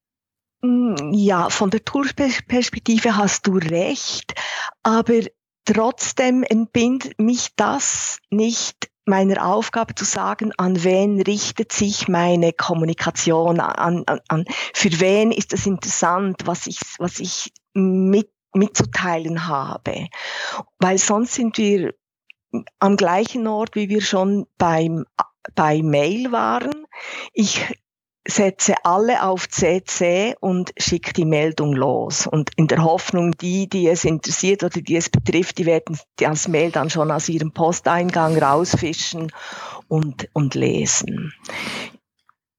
Mm, 0.62 1.12
ja, 1.12 1.50
von 1.50 1.70
der 1.70 1.84
Toolperspektive 1.84 3.16
hast 3.16 3.46
du 3.46 3.56
recht, 3.56 4.34
aber 4.82 5.20
trotzdem 5.64 6.42
entbindet 6.42 7.18
mich 7.20 7.50
das 7.56 8.18
nicht 8.30 8.88
meiner 9.06 9.46
Aufgabe 9.46 9.94
zu 9.94 10.04
sagen, 10.04 10.52
an 10.58 10.82
wen 10.84 11.20
richtet 11.22 11.72
sich 11.72 12.08
meine 12.08 12.52
Kommunikation, 12.52 13.60
an, 13.60 14.04
an, 14.06 14.20
an 14.28 14.44
für 14.74 15.00
wen 15.00 15.30
ist 15.30 15.52
es 15.52 15.66
interessant, 15.66 16.42
was 16.44 16.66
ich, 16.66 16.80
was 16.98 17.20
ich 17.20 17.52
mit, 17.72 18.30
mitzuteilen 18.52 19.46
habe. 19.46 20.08
Weil 20.78 20.98
sonst 20.98 21.34
sind 21.34 21.56
wir 21.56 21.94
am 22.78 22.96
gleichen 22.96 23.46
Ort, 23.46 23.76
wie 23.76 23.88
wir 23.88 24.02
schon 24.02 24.46
beim, 24.58 25.04
bei 25.54 25.82
Mail 25.82 26.32
waren. 26.32 26.86
Ich 27.32 27.64
setze 28.26 28.74
alle 28.84 29.22
auf 29.22 29.48
CC 29.48 30.34
und 30.40 30.72
schicke 30.76 31.12
die 31.12 31.24
Meldung 31.24 31.72
los. 31.72 32.26
Und 32.26 32.50
in 32.56 32.66
der 32.66 32.82
Hoffnung, 32.82 33.32
die, 33.32 33.68
die 33.68 33.88
es 33.88 34.04
interessiert 34.04 34.64
oder 34.64 34.80
die 34.80 34.96
es 34.96 35.08
betrifft, 35.08 35.58
die 35.58 35.66
werden 35.66 35.98
das 36.16 36.48
Mail 36.48 36.70
dann 36.70 36.90
schon 36.90 37.10
aus 37.10 37.28
ihrem 37.28 37.52
Posteingang 37.52 38.36
rausfischen 38.36 39.32
und, 39.88 40.28
und 40.32 40.54
lesen. 40.54 41.32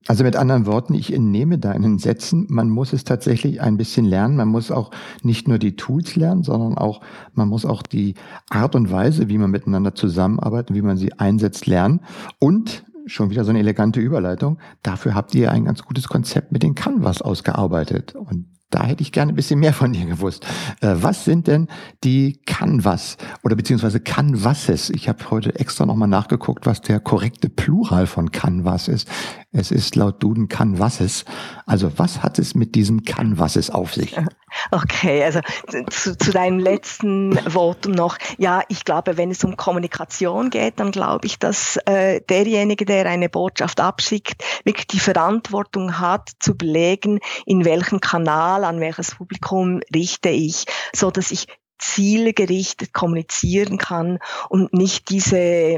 Also 0.07 0.23
mit 0.23 0.37
anderen 0.37 0.65
Worten, 0.65 0.93
ich 0.93 1.13
entnehme 1.13 1.57
deinen 1.57 1.99
Sätzen, 1.99 2.47
man 2.49 2.69
muss 2.69 2.93
es 2.93 3.03
tatsächlich 3.03 3.59
ein 3.61 3.75
bisschen 3.75 4.05
lernen. 4.05 4.37
Man 4.37 4.47
muss 4.47 4.71
auch 4.71 4.91
nicht 5.21 5.49
nur 5.49 5.59
die 5.59 5.75
Tools 5.75 6.15
lernen, 6.15 6.43
sondern 6.43 6.77
auch, 6.77 7.01
man 7.33 7.49
muss 7.49 7.65
auch 7.65 7.81
die 7.81 8.15
Art 8.49 8.75
und 8.75 8.89
Weise, 8.89 9.27
wie 9.27 9.37
man 9.37 9.51
miteinander 9.51 9.95
zusammenarbeitet, 9.95 10.73
wie 10.73 10.81
man 10.81 10.95
sie 10.95 11.11
einsetzt, 11.13 11.67
lernen. 11.67 11.99
Und 12.39 12.85
schon 13.07 13.29
wieder 13.29 13.43
so 13.43 13.49
eine 13.49 13.59
elegante 13.59 13.99
Überleitung. 13.99 14.59
Dafür 14.83 15.15
habt 15.15 15.33
ihr 15.35 15.51
ein 15.51 15.65
ganz 15.65 15.83
gutes 15.83 16.07
Konzept 16.07 16.51
mit 16.51 16.63
den 16.63 16.75
Canvas 16.75 17.21
ausgearbeitet. 17.21 18.15
Und 18.15 18.47
da 18.69 18.83
hätte 18.83 19.01
ich 19.01 19.13
gerne 19.13 19.31
ein 19.31 19.35
bisschen 19.35 19.59
mehr 19.59 19.73
von 19.73 19.93
dir 19.93 20.05
gewusst. 20.05 20.45
Äh, 20.81 20.95
was 20.95 21.23
sind 21.23 21.47
denn 21.47 21.67
die 22.03 22.41
Canvas 22.45 23.17
oder 23.43 23.55
beziehungsweise 23.55 24.01
Canvases? 24.01 24.89
Ich 24.89 25.07
habe 25.07 25.31
heute 25.31 25.55
extra 25.55 25.85
nochmal 25.85 26.09
nachgeguckt, 26.09 26.65
was 26.65 26.81
der 26.81 26.99
korrekte 26.99 27.49
Plural 27.49 28.07
von 28.07 28.31
Canvas 28.31 28.89
ist. 28.89 29.09
Es 29.57 29.71
ist 29.71 29.95
laut 29.95 30.21
Duden 30.21 30.49
Canvases. 30.49 31.25
Also 31.65 31.91
was 31.97 32.21
hat 32.21 32.37
es 32.37 32.53
mit 32.53 32.75
diesem 32.75 33.03
Canvases 33.03 33.69
auf 33.71 33.93
sich? 33.93 34.15
Okay, 34.71 35.23
also 35.23 35.41
zu, 35.89 36.17
zu 36.17 36.31
deinem 36.31 36.57
letzten 36.57 37.37
Votum 37.37 37.91
noch. 37.91 38.17
Ja, 38.37 38.61
ich 38.69 38.85
glaube, 38.85 39.17
wenn 39.17 39.29
es 39.29 39.43
um 39.43 39.57
Kommunikation 39.57 40.49
geht, 40.49 40.79
dann 40.79 40.91
glaube 40.91 41.27
ich, 41.27 41.37
dass 41.37 41.77
äh, 41.85 42.21
derjenige, 42.21 42.85
der 42.85 43.05
eine 43.05 43.29
Botschaft 43.29 43.81
abschickt, 43.81 44.43
wirklich 44.63 44.87
die 44.87 44.99
Verantwortung 44.99 45.99
hat, 45.99 46.31
zu 46.39 46.55
belegen, 46.55 47.19
in 47.45 47.65
welchem 47.65 47.99
Kanal, 47.99 48.63
an 48.63 48.79
welches 48.79 49.15
Publikum 49.15 49.81
richte 49.93 50.29
ich, 50.29 50.65
so 50.95 51.11
dass 51.11 51.31
ich 51.31 51.47
zielgerichtet 51.79 52.93
kommunizieren 52.93 53.77
kann 53.77 54.19
und 54.49 54.73
nicht 54.73 55.09
diese, 55.09 55.77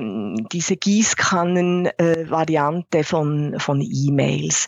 diese 0.51 0.77
Gießkannen-Variante 0.77 2.99
äh, 2.99 3.03
von, 3.03 3.59
von 3.59 3.81
E-Mails. 3.81 4.67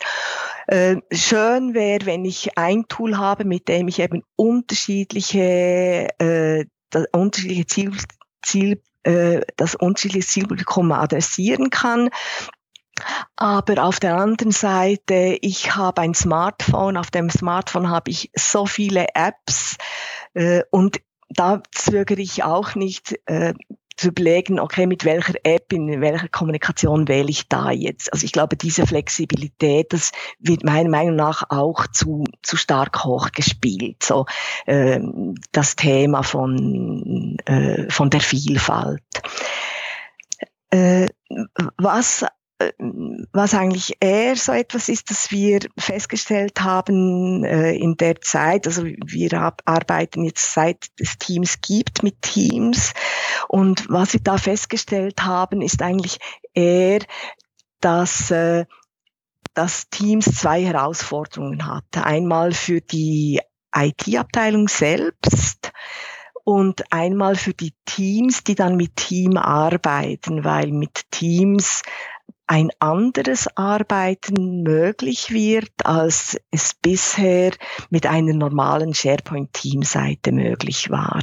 Äh, 0.67 0.97
schön 1.11 1.73
wäre, 1.73 2.05
wenn 2.05 2.25
ich 2.25 2.57
ein 2.57 2.87
Tool 2.87 3.17
habe, 3.17 3.45
mit 3.45 3.67
dem 3.67 3.87
ich 3.87 3.99
eben 3.99 4.23
unterschiedliche, 4.35 6.09
äh, 6.19 6.65
unterschiedliche 7.11 7.65
Ziel, 7.65 7.91
Ziel 8.41 8.81
äh, 9.03 9.41
das 9.57 9.75
unterschiedliche 9.75 10.27
Zielpublikum 10.27 10.91
adressieren 10.91 11.69
kann. 11.69 12.09
Aber 13.35 13.83
auf 13.83 13.99
der 13.99 14.15
anderen 14.15 14.51
Seite, 14.51 15.37
ich 15.41 15.75
habe 15.75 16.01
ein 16.01 16.13
Smartphone, 16.13 16.97
auf 16.97 17.09
dem 17.09 17.29
Smartphone 17.29 17.89
habe 17.89 18.11
ich 18.11 18.29
so 18.35 18.65
viele 18.65 19.07
Apps 19.15 19.77
äh, 20.33 20.61
und 20.69 21.01
da 21.33 21.61
zögere 21.71 22.21
ich 22.21 22.43
auch 22.43 22.75
nicht 22.75 23.19
äh, 23.25 23.53
zu 23.97 24.07
überlegen, 24.07 24.59
okay, 24.59 24.87
mit 24.87 25.05
welcher 25.05 25.35
App, 25.43 25.71
in 25.71 26.01
welcher 26.01 26.27
Kommunikation 26.27 27.07
wähle 27.07 27.29
ich 27.29 27.47
da 27.47 27.69
jetzt. 27.69 28.11
Also 28.11 28.25
ich 28.25 28.31
glaube, 28.31 28.57
diese 28.57 28.87
Flexibilität, 28.87 29.93
das 29.93 30.11
wird 30.39 30.63
meiner 30.63 30.89
Meinung 30.89 31.15
nach 31.15 31.43
auch 31.49 31.85
zu, 31.87 32.23
zu 32.41 32.57
stark 32.57 33.03
hochgespielt. 33.03 34.01
So 34.01 34.25
äh, 34.65 34.99
das 35.51 35.75
Thema 35.75 36.23
von, 36.23 37.37
äh, 37.45 37.89
von 37.89 38.09
der 38.09 38.21
Vielfalt. 38.21 39.03
Äh, 40.71 41.07
was 41.77 42.25
was 43.33 43.53
eigentlich 43.53 43.97
eher 43.99 44.35
so 44.35 44.51
etwas 44.51 44.89
ist, 44.89 45.09
dass 45.09 45.31
wir 45.31 45.59
festgestellt 45.77 46.61
haben 46.61 47.43
äh, 47.43 47.73
in 47.73 47.97
der 47.97 48.21
Zeit, 48.21 48.67
also 48.67 48.83
wir 48.85 49.53
arbeiten 49.65 50.23
jetzt 50.25 50.53
seit 50.53 50.87
es 50.99 51.17
Teams 51.17 51.61
gibt 51.61 52.03
mit 52.03 52.21
Teams 52.21 52.93
und 53.47 53.89
was 53.89 54.13
wir 54.13 54.21
da 54.21 54.37
festgestellt 54.37 55.23
haben, 55.23 55.61
ist 55.61 55.81
eigentlich 55.81 56.19
eher, 56.53 56.99
dass 57.79 58.31
äh, 58.31 58.65
dass 59.53 59.89
Teams 59.89 60.25
zwei 60.25 60.63
Herausforderungen 60.63 61.67
hat. 61.67 61.83
Einmal 61.97 62.53
für 62.53 62.79
die 62.79 63.41
IT-Abteilung 63.75 64.69
selbst, 64.69 65.73
und 66.43 66.91
einmal 66.91 67.35
für 67.35 67.53
die 67.53 67.73
Teams, 67.85 68.43
die 68.43 68.55
dann 68.55 68.75
mit 68.75 68.95
Team 68.95 69.37
arbeiten, 69.37 70.43
weil 70.43 70.71
mit 70.71 71.11
Teams 71.11 71.83
ein 72.51 72.69
anderes 72.79 73.47
Arbeiten 73.55 74.61
möglich 74.61 75.31
wird, 75.31 75.71
als 75.85 76.37
es 76.51 76.73
bisher 76.73 77.53
mit 77.89 78.05
einer 78.05 78.33
normalen 78.33 78.93
SharePoint-Team-Seite 78.93 80.33
möglich 80.33 80.89
war. 80.89 81.21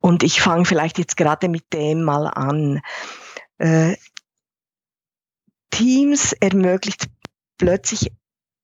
Und 0.00 0.24
ich 0.24 0.42
fange 0.42 0.64
vielleicht 0.64 0.98
jetzt 0.98 1.16
gerade 1.16 1.48
mit 1.48 1.72
dem 1.72 2.02
mal 2.02 2.26
an. 2.26 2.80
Äh, 3.58 3.94
Teams 5.70 6.32
ermöglicht 6.32 7.08
plötzlich 7.56 8.10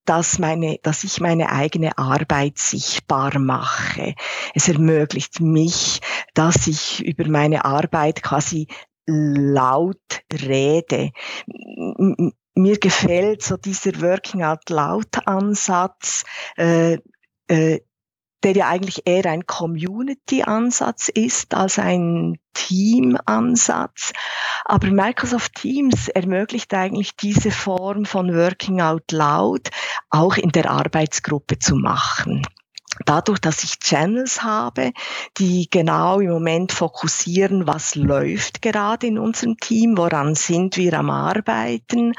dass 0.04 0.38
meine, 0.38 0.78
dass 0.82 1.04
ich 1.04 1.20
meine 1.20 1.50
eigene 1.50 1.96
Arbeit 1.96 2.58
sichtbar 2.58 3.38
mache. 3.38 4.14
Es 4.54 4.68
ermöglicht 4.68 5.40
mich, 5.40 6.00
dass 6.34 6.66
ich 6.66 7.02
über 7.02 7.26
meine 7.26 7.64
Arbeit 7.64 8.22
quasi 8.22 8.68
laut 9.06 10.22
rede. 10.32 11.10
Mir 12.54 12.78
gefällt 12.78 13.42
so 13.42 13.56
dieser 13.56 14.00
Working 14.00 14.44
Out 14.44 14.70
Loud 14.70 15.26
Ansatz, 15.26 16.24
äh, 16.56 16.98
äh, 17.48 17.80
der 18.42 18.52
ja 18.52 18.68
eigentlich 18.68 19.06
eher 19.06 19.26
ein 19.26 19.46
Community-Ansatz 19.46 21.08
ist 21.08 21.54
als 21.54 21.78
ein 21.78 22.38
Team-Ansatz. 22.52 24.12
Aber 24.66 24.88
Microsoft 24.88 25.54
Teams 25.56 26.08
ermöglicht 26.08 26.72
eigentlich 26.74 27.16
diese 27.16 27.50
Form 27.50 28.04
von 28.04 28.34
Working 28.34 28.80
Out 28.80 29.10
Loud 29.12 29.70
auch 30.10 30.36
in 30.36 30.50
der 30.50 30.70
Arbeitsgruppe 30.70 31.58
zu 31.58 31.74
machen 31.74 32.46
dadurch, 33.04 33.40
dass 33.40 33.64
ich 33.64 33.78
Channels 33.78 34.42
habe, 34.42 34.92
die 35.38 35.68
genau 35.70 36.20
im 36.20 36.30
Moment 36.30 36.72
fokussieren, 36.72 37.66
was 37.66 37.94
läuft 37.94 38.62
gerade 38.62 39.06
in 39.06 39.18
unserem 39.18 39.56
Team, 39.56 39.96
woran 39.96 40.34
sind 40.34 40.76
wir 40.76 40.94
am 40.94 41.10
Arbeiten, 41.10 42.12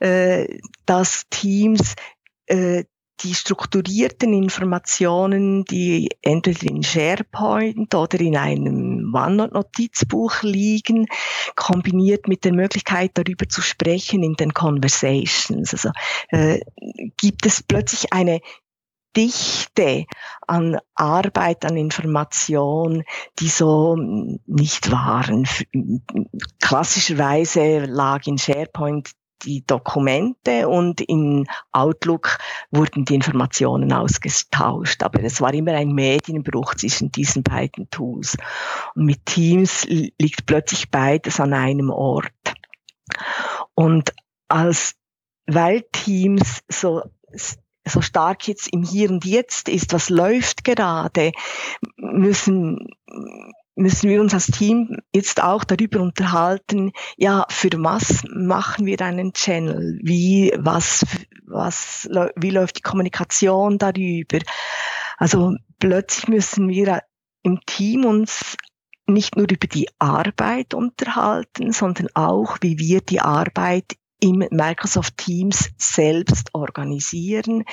äh, 0.00 0.58
dass 0.86 1.24
Teams 1.30 1.94
äh, 2.46 2.84
die 3.22 3.34
strukturierten 3.34 4.32
Informationen, 4.32 5.64
die 5.64 6.08
entweder 6.22 6.70
in 6.70 6.82
SharePoint 6.82 7.94
oder 7.94 8.20
in 8.20 8.36
einem 8.36 9.12
OneNote-Notizbuch 9.14 10.42
liegen, 10.42 11.06
kombiniert 11.54 12.28
mit 12.28 12.44
der 12.44 12.52
Möglichkeit, 12.52 13.12
darüber 13.14 13.48
zu 13.48 13.60
sprechen 13.60 14.22
in 14.22 14.34
den 14.34 14.54
Conversations. 14.54 15.72
Also 15.72 15.90
äh, 16.28 16.60
gibt 17.18 17.46
es 17.46 17.62
plötzlich 17.62 18.12
eine 18.12 18.40
Dichte 19.16 20.06
an 20.46 20.78
Arbeit, 20.94 21.64
an 21.64 21.76
Information, 21.76 23.04
die 23.38 23.48
so 23.48 23.96
nicht 23.96 24.90
waren. 24.90 25.46
Klassischerweise 26.60 27.86
lag 27.86 28.26
in 28.26 28.38
SharePoint 28.38 29.10
die 29.44 29.64
Dokumente 29.66 30.68
und 30.68 31.00
in 31.00 31.46
Outlook 31.72 32.38
wurden 32.70 33.04
die 33.04 33.14
Informationen 33.14 33.92
ausgetauscht. 33.92 35.02
Aber 35.02 35.22
es 35.22 35.40
war 35.40 35.54
immer 35.54 35.72
ein 35.72 35.92
Medienbruch 35.92 36.74
zwischen 36.74 37.10
diesen 37.10 37.42
beiden 37.42 37.88
Tools. 37.90 38.36
Und 38.94 39.06
mit 39.06 39.24
Teams 39.26 39.84
liegt 39.84 40.46
plötzlich 40.46 40.90
beides 40.90 41.40
an 41.40 41.54
einem 41.54 41.90
Ort. 41.90 42.32
Und 43.74 44.12
als 44.48 44.94
weil 45.46 45.82
Teams 45.92 46.62
so 46.68 47.02
so 47.90 48.00
stark 48.00 48.48
jetzt 48.48 48.68
im 48.72 48.82
Hier 48.82 49.10
und 49.10 49.24
Jetzt 49.24 49.68
ist, 49.68 49.92
was 49.92 50.08
läuft 50.08 50.64
gerade, 50.64 51.32
müssen 51.96 52.88
müssen 53.80 54.10
wir 54.10 54.20
uns 54.20 54.34
als 54.34 54.46
Team 54.46 54.98
jetzt 55.14 55.42
auch 55.42 55.64
darüber 55.64 56.00
unterhalten, 56.00 56.92
ja, 57.16 57.46
für 57.48 57.70
was 57.78 58.24
machen 58.30 58.84
wir 58.86 59.00
einen 59.00 59.32
Channel? 59.32 59.98
Wie, 60.02 60.52
was, 60.58 61.06
was, 61.46 62.08
wie 62.36 62.50
läuft 62.50 62.78
die 62.78 62.82
Kommunikation 62.82 63.78
darüber? 63.78 64.38
Also 65.16 65.54
plötzlich 65.78 66.28
müssen 66.28 66.68
wir 66.68 67.02
im 67.42 67.60
Team 67.64 68.04
uns 68.04 68.56
nicht 69.06 69.36
nur 69.36 69.50
über 69.50 69.66
die 69.66 69.88
Arbeit 69.98 70.74
unterhalten, 70.74 71.72
sondern 71.72 72.08
auch, 72.14 72.58
wie 72.60 72.78
wir 72.78 73.00
die 73.00 73.20
Arbeit 73.20 73.96
im 74.20 74.44
Microsoft 74.50 75.16
Teams 75.16 75.70
selbst 75.78 76.54
organisieren, 76.54 77.64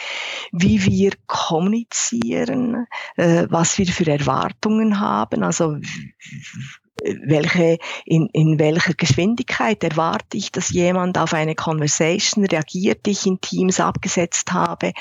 wie 0.52 0.84
wir 0.86 1.12
kommunizieren, 1.28 2.88
äh, 3.16 3.48
was 3.50 3.78
wir 3.78 3.88
für 3.88 4.10
Erwartungen 4.10 5.00
haben, 5.00 5.44
also 5.44 5.78
welche, 7.04 7.78
in, 8.06 8.28
in 8.34 8.60
welcher 8.60 8.94
Geschwindigkeit 8.94 9.84
erwarte 9.84 10.38
ich, 10.38 10.52
dass 10.52 10.70
jemand 10.70 11.18
auf 11.18 11.34
eine 11.34 11.56
Conversation 11.56 12.46
reagiert, 12.46 13.06
die 13.06 13.12
ich 13.12 13.26
in 13.26 13.40
Teams 13.40 13.80
abgesetzt 13.80 14.52
habe. 14.52 14.94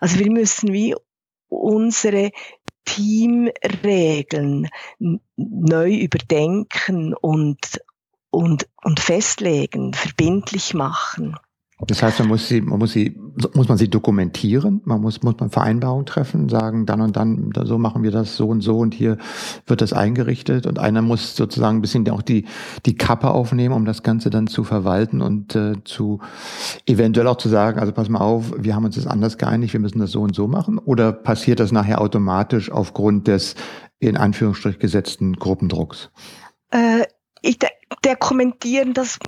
Also 0.00 0.18
wir 0.18 0.30
müssen 0.30 0.72
wie 0.72 0.94
unsere 1.48 2.30
Teamregeln 2.84 4.68
neu 5.36 5.94
überdenken 5.94 7.14
und, 7.14 7.80
und, 8.32 8.66
und 8.82 8.98
festlegen, 8.98 9.94
verbindlich 9.94 10.74
machen. 10.74 11.36
Das 11.84 12.00
heißt, 12.00 12.20
man 12.20 12.28
muss 12.28 12.46
sie, 12.46 12.60
man 12.60 12.78
muss 12.78 12.92
sie, 12.92 13.16
muss 13.54 13.68
man 13.68 13.76
sie 13.76 13.90
dokumentieren, 13.90 14.82
man 14.84 15.00
muss, 15.00 15.22
muss 15.22 15.34
man 15.40 15.50
Vereinbarungen 15.50 16.06
treffen, 16.06 16.48
sagen, 16.48 16.86
dann 16.86 17.00
und 17.00 17.16
dann, 17.16 17.50
so 17.64 17.76
machen 17.76 18.04
wir 18.04 18.12
das, 18.12 18.36
so 18.36 18.48
und 18.48 18.60
so 18.60 18.78
und 18.78 18.94
hier 18.94 19.18
wird 19.66 19.80
das 19.80 19.92
eingerichtet 19.92 20.66
und 20.66 20.78
einer 20.78 21.02
muss 21.02 21.34
sozusagen 21.34 21.78
ein 21.78 21.80
bisschen 21.80 22.08
auch 22.10 22.22
die, 22.22 22.44
die 22.86 22.96
Kappe 22.96 23.32
aufnehmen, 23.32 23.74
um 23.74 23.84
das 23.84 24.04
Ganze 24.04 24.30
dann 24.30 24.46
zu 24.46 24.62
verwalten 24.62 25.20
und 25.20 25.56
äh, 25.56 25.74
zu 25.82 26.20
eventuell 26.86 27.26
auch 27.26 27.38
zu 27.38 27.48
sagen, 27.48 27.80
also 27.80 27.92
pass 27.92 28.08
mal 28.08 28.20
auf, 28.20 28.52
wir 28.56 28.76
haben 28.76 28.84
uns 28.84 28.94
das 28.94 29.08
anders 29.08 29.36
geeinigt, 29.36 29.72
wir 29.72 29.80
müssen 29.80 29.98
das 29.98 30.12
so 30.12 30.22
und 30.22 30.36
so 30.36 30.46
machen 30.46 30.78
oder 30.78 31.12
passiert 31.12 31.58
das 31.58 31.72
nachher 31.72 32.00
automatisch 32.00 32.70
aufgrund 32.70 33.26
des 33.26 33.56
in 33.98 34.16
Anführungsstrich 34.16 34.78
gesetzten 34.78 35.32
Gruppendrucks? 35.32 36.10
Äh, 36.70 37.06
ich, 37.42 37.58
der 38.04 38.16
kommentieren, 38.16 38.94
das 38.94 39.18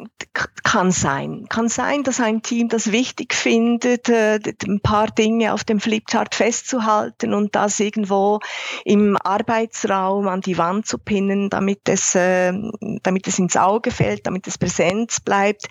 kann 0.64 0.90
sein. 0.90 1.46
Kann 1.48 1.68
sein, 1.68 2.02
dass 2.02 2.18
ein 2.20 2.42
Team 2.42 2.68
das 2.68 2.90
wichtig 2.90 3.34
findet, 3.34 4.08
äh, 4.08 4.40
ein 4.66 4.80
paar 4.80 5.06
Dinge 5.06 5.52
auf 5.52 5.62
dem 5.62 5.78
Flipchart 5.78 6.34
festzuhalten 6.34 7.34
und 7.34 7.54
das 7.54 7.78
irgendwo 7.78 8.40
im 8.84 9.16
Arbeitsraum 9.16 10.26
an 10.26 10.40
die 10.40 10.58
Wand 10.58 10.86
zu 10.86 10.98
pinnen, 10.98 11.50
damit 11.50 11.88
es, 11.88 12.16
äh, 12.16 12.52
damit 13.02 13.28
es 13.28 13.38
ins 13.38 13.56
Auge 13.56 13.92
fällt, 13.92 14.26
damit 14.26 14.48
es 14.48 14.58
Präsenz 14.58 15.20
bleibt. 15.20 15.68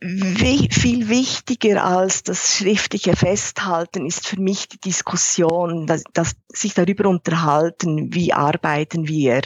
Wie, 0.00 0.68
viel 0.70 1.08
wichtiger 1.08 1.82
als 1.82 2.22
das 2.22 2.56
schriftliche 2.58 3.16
Festhalten 3.16 4.06
ist 4.06 4.28
für 4.28 4.40
mich 4.40 4.68
die 4.68 4.78
Diskussion, 4.78 5.88
dass, 5.88 6.04
dass 6.12 6.36
sich 6.52 6.74
darüber 6.74 7.08
unterhalten, 7.08 8.14
wie 8.14 8.32
arbeiten 8.32 9.08
wir, 9.08 9.40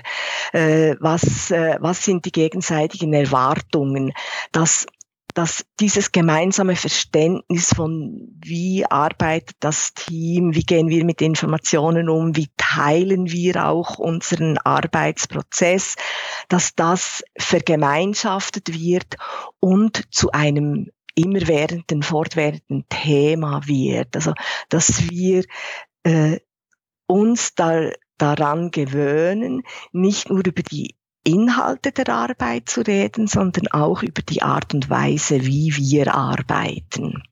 äh, 0.53 0.95
was, 1.01 1.51
was 1.51 2.05
sind 2.05 2.27
die 2.27 2.33
gegenseitigen 2.43 3.13
Erwartungen, 3.13 4.13
dass 4.53 4.87
dass 5.35 5.65
dieses 5.81 6.13
gemeinsame 6.13 6.77
Verständnis 6.77 7.73
von 7.75 8.29
wie 8.45 8.85
arbeitet 8.85 9.57
das 9.61 9.95
Team, 9.95 10.55
wie 10.55 10.63
gehen 10.63 10.89
wir 10.89 11.05
mit 11.05 11.23
Informationen 11.23 12.09
um, 12.09 12.37
wie 12.37 12.49
teilen 12.59 13.31
wir 13.31 13.67
auch 13.67 13.99
unseren 13.99 14.59
Arbeitsprozess, 14.59 15.97
dass 16.49 16.75
das 16.75 17.25
vergemeinschaftet 17.39 18.79
wird 18.79 19.17
und 19.59 20.03
zu 20.11 20.31
einem 20.33 20.91
immerwährenden, 21.15 22.03
fortwährenden 22.03 22.85
Thema 22.89 23.67
wird. 23.67 24.15
Also, 24.17 24.35
dass 24.69 25.09
wir 25.09 25.45
äh, 26.03 26.41
uns 27.07 27.55
da, 27.55 27.91
daran 28.19 28.71
gewöhnen, 28.71 29.63
nicht 29.93 30.31
nur 30.31 30.47
über 30.47 30.63
die 30.63 30.95
Inhalte 31.25 31.93
der 31.93 32.09
Arbeit 32.09 32.69
zu 32.69 32.81
reden, 32.83 33.27
sondern 33.27 33.69
auch 33.69 34.03
über 34.03 34.23
die 34.23 34.43
Art 34.43 34.75
und 34.75 34.91
Weise, 34.91 35.45
wie 35.45 35.75
wir 35.77 36.15
arbeiten. 36.15 37.23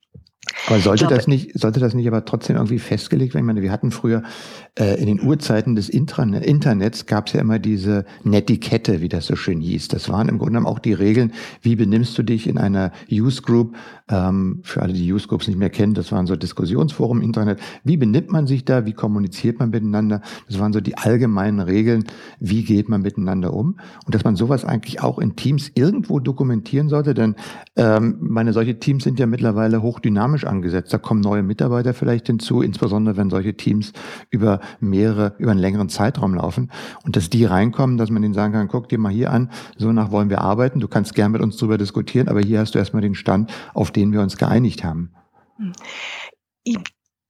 Aber 0.66 0.80
sollte 0.80 1.04
glaube, 1.04 1.16
das 1.16 1.26
nicht, 1.26 1.58
sollte 1.58 1.80
das 1.80 1.94
nicht 1.94 2.06
aber 2.06 2.24
trotzdem 2.24 2.56
irgendwie 2.56 2.78
festgelegt 2.78 3.34
werden? 3.34 3.44
Ich 3.44 3.46
meine, 3.46 3.62
wir 3.62 3.72
hatten 3.72 3.90
früher 3.90 4.22
in 4.80 5.06
den 5.06 5.20
Urzeiten 5.20 5.74
des 5.74 5.88
Intranet, 5.88 6.44
Internets 6.44 7.06
gab 7.06 7.26
es 7.26 7.34
ja 7.34 7.40
immer 7.40 7.58
diese 7.58 8.04
Netiquette, 8.24 9.00
wie 9.00 9.08
das 9.08 9.26
so 9.26 9.36
schön 9.36 9.60
hieß. 9.60 9.88
Das 9.88 10.08
waren 10.08 10.28
im 10.28 10.38
Grunde 10.38 10.52
genommen 10.52 10.66
auch 10.66 10.78
die 10.78 10.92
Regeln, 10.92 11.32
wie 11.60 11.76
benimmst 11.76 12.16
du 12.16 12.22
dich 12.22 12.46
in 12.46 12.56
einer 12.56 12.92
Use 13.10 13.42
Group, 13.42 13.76
ähm, 14.08 14.60
für 14.62 14.82
alle, 14.82 14.92
die 14.92 15.12
Use 15.12 15.28
Groups 15.28 15.48
nicht 15.48 15.58
mehr 15.58 15.70
kennen, 15.70 15.94
das 15.94 16.12
waren 16.12 16.26
so 16.26 16.34
Diskussionsforum 16.34 17.18
im 17.18 17.24
Internet. 17.24 17.60
Wie 17.84 17.96
benimmt 17.96 18.32
man 18.32 18.46
sich 18.46 18.64
da? 18.64 18.86
Wie 18.86 18.92
kommuniziert 18.92 19.58
man 19.58 19.70
miteinander? 19.70 20.22
Das 20.48 20.58
waren 20.58 20.72
so 20.72 20.80
die 20.80 20.96
allgemeinen 20.96 21.60
Regeln. 21.60 22.04
Wie 22.38 22.64
geht 22.64 22.88
man 22.88 23.02
miteinander 23.02 23.52
um? 23.52 23.78
Und 24.06 24.14
dass 24.14 24.24
man 24.24 24.36
sowas 24.36 24.64
eigentlich 24.64 25.02
auch 25.02 25.18
in 25.18 25.36
Teams 25.36 25.70
irgendwo 25.74 26.20
dokumentieren 26.20 26.88
sollte, 26.88 27.14
denn 27.14 27.36
ähm, 27.76 28.16
meine, 28.20 28.52
solche 28.52 28.78
Teams 28.78 29.04
sind 29.04 29.18
ja 29.18 29.26
mittlerweile 29.26 29.82
hochdynamisch 29.82 30.44
angesetzt. 30.44 30.92
Da 30.92 30.98
kommen 30.98 31.20
neue 31.20 31.42
Mitarbeiter 31.42 31.94
vielleicht 31.94 32.26
hinzu, 32.26 32.62
insbesondere 32.62 33.16
wenn 33.16 33.30
solche 33.30 33.54
Teams 33.54 33.92
über 34.30 34.60
mehrere, 34.78 35.34
über 35.38 35.50
einen 35.50 35.60
längeren 35.60 35.88
Zeitraum 35.88 36.34
laufen. 36.34 36.70
Und 37.04 37.16
dass 37.16 37.30
die 37.30 37.44
reinkommen, 37.44 37.96
dass 37.96 38.10
man 38.10 38.22
denen 38.22 38.34
sagen 38.34 38.52
kann, 38.52 38.68
guck 38.68 38.88
dir 38.88 38.98
mal 38.98 39.12
hier 39.12 39.30
an, 39.30 39.50
so 39.76 39.92
nach 39.92 40.10
wollen 40.10 40.30
wir 40.30 40.40
arbeiten. 40.40 40.80
Du 40.80 40.88
kannst 40.88 41.14
gern 41.14 41.32
mit 41.32 41.42
uns 41.42 41.56
drüber 41.56 41.78
diskutieren, 41.78 42.28
aber 42.28 42.40
hier 42.40 42.60
hast 42.60 42.74
du 42.74 42.78
erstmal 42.78 43.02
den 43.02 43.14
Stand, 43.14 43.52
auf 43.74 43.90
den 43.90 44.12
wir 44.12 44.20
uns 44.20 44.36
geeinigt 44.36 44.84
haben. 44.84 45.12
Ich, 46.62 46.78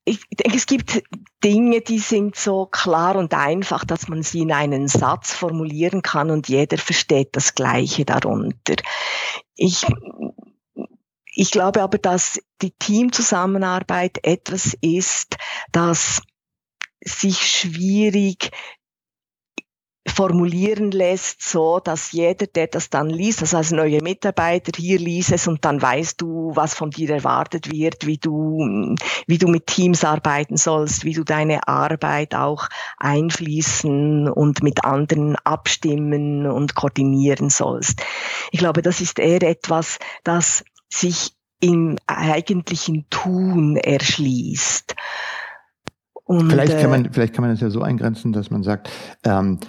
ich 0.05 0.19
denke, 0.29 0.57
es 0.57 0.65
gibt 0.65 1.03
Dinge, 1.43 1.81
die 1.81 1.99
sind 1.99 2.35
so 2.35 2.65
klar 2.65 3.15
und 3.15 3.33
einfach, 3.33 3.85
dass 3.85 4.07
man 4.07 4.23
sie 4.23 4.41
in 4.41 4.51
einen 4.51 4.87
Satz 4.87 5.33
formulieren 5.33 6.01
kann 6.01 6.31
und 6.31 6.47
jeder 6.47 6.77
versteht 6.77 7.29
das 7.35 7.55
Gleiche 7.55 8.05
darunter. 8.05 8.75
Ich 9.55 9.85
ich 11.33 11.51
glaube 11.51 11.81
aber, 11.81 11.97
dass 11.97 12.39
die 12.61 12.71
Teamzusammenarbeit 12.71 14.19
etwas 14.23 14.77
ist, 14.81 15.37
das 15.71 16.21
sich 17.03 17.37
schwierig 17.37 18.51
formulieren 20.07 20.89
lässt, 20.91 21.43
so 21.43 21.79
dass 21.79 22.11
jeder, 22.11 22.47
der 22.47 22.67
das 22.67 22.89
dann 22.89 23.09
liest, 23.09 23.41
also 23.41 23.57
als 23.57 23.71
neuer 23.71 24.01
Mitarbeiter 24.01 24.71
hier 24.75 24.97
liest 24.97 25.31
es 25.31 25.47
und 25.47 25.63
dann 25.63 25.81
weißt 25.81 26.19
du, 26.19 26.51
was 26.55 26.73
von 26.73 26.89
dir 26.89 27.11
erwartet 27.11 27.71
wird, 27.71 28.07
wie 28.07 28.17
du, 28.17 28.95
wie 29.27 29.37
du 29.37 29.47
mit 29.47 29.67
Teams 29.67 30.03
arbeiten 30.03 30.57
sollst, 30.57 31.05
wie 31.05 31.13
du 31.13 31.23
deine 31.23 31.67
Arbeit 31.67 32.33
auch 32.33 32.67
einfließen 32.97 34.27
und 34.27 34.63
mit 34.63 34.83
anderen 34.83 35.35
abstimmen 35.35 36.47
und 36.47 36.73
koordinieren 36.73 37.49
sollst. 37.49 38.01
Ich 38.51 38.59
glaube, 38.59 38.81
das 38.81 39.01
ist 39.01 39.19
eher 39.19 39.43
etwas, 39.43 39.99
das 40.23 40.63
sich 40.89 41.33
im 41.59 41.97
eigentlichen 42.07 43.05
Tun 43.11 43.77
erschließt. 43.77 44.95
Und, 46.39 46.51
vielleicht, 46.51 46.79
kann 46.79 46.89
man, 46.89 47.05
äh, 47.05 47.09
vielleicht 47.11 47.33
kann 47.33 47.43
man 47.43 47.51
das 47.51 47.61
ja 47.61 47.69
so 47.69 47.81
eingrenzen, 47.81 48.33
dass 48.33 48.51
man 48.51 48.63
sagt, 48.63 48.89
ähm, 49.23 49.59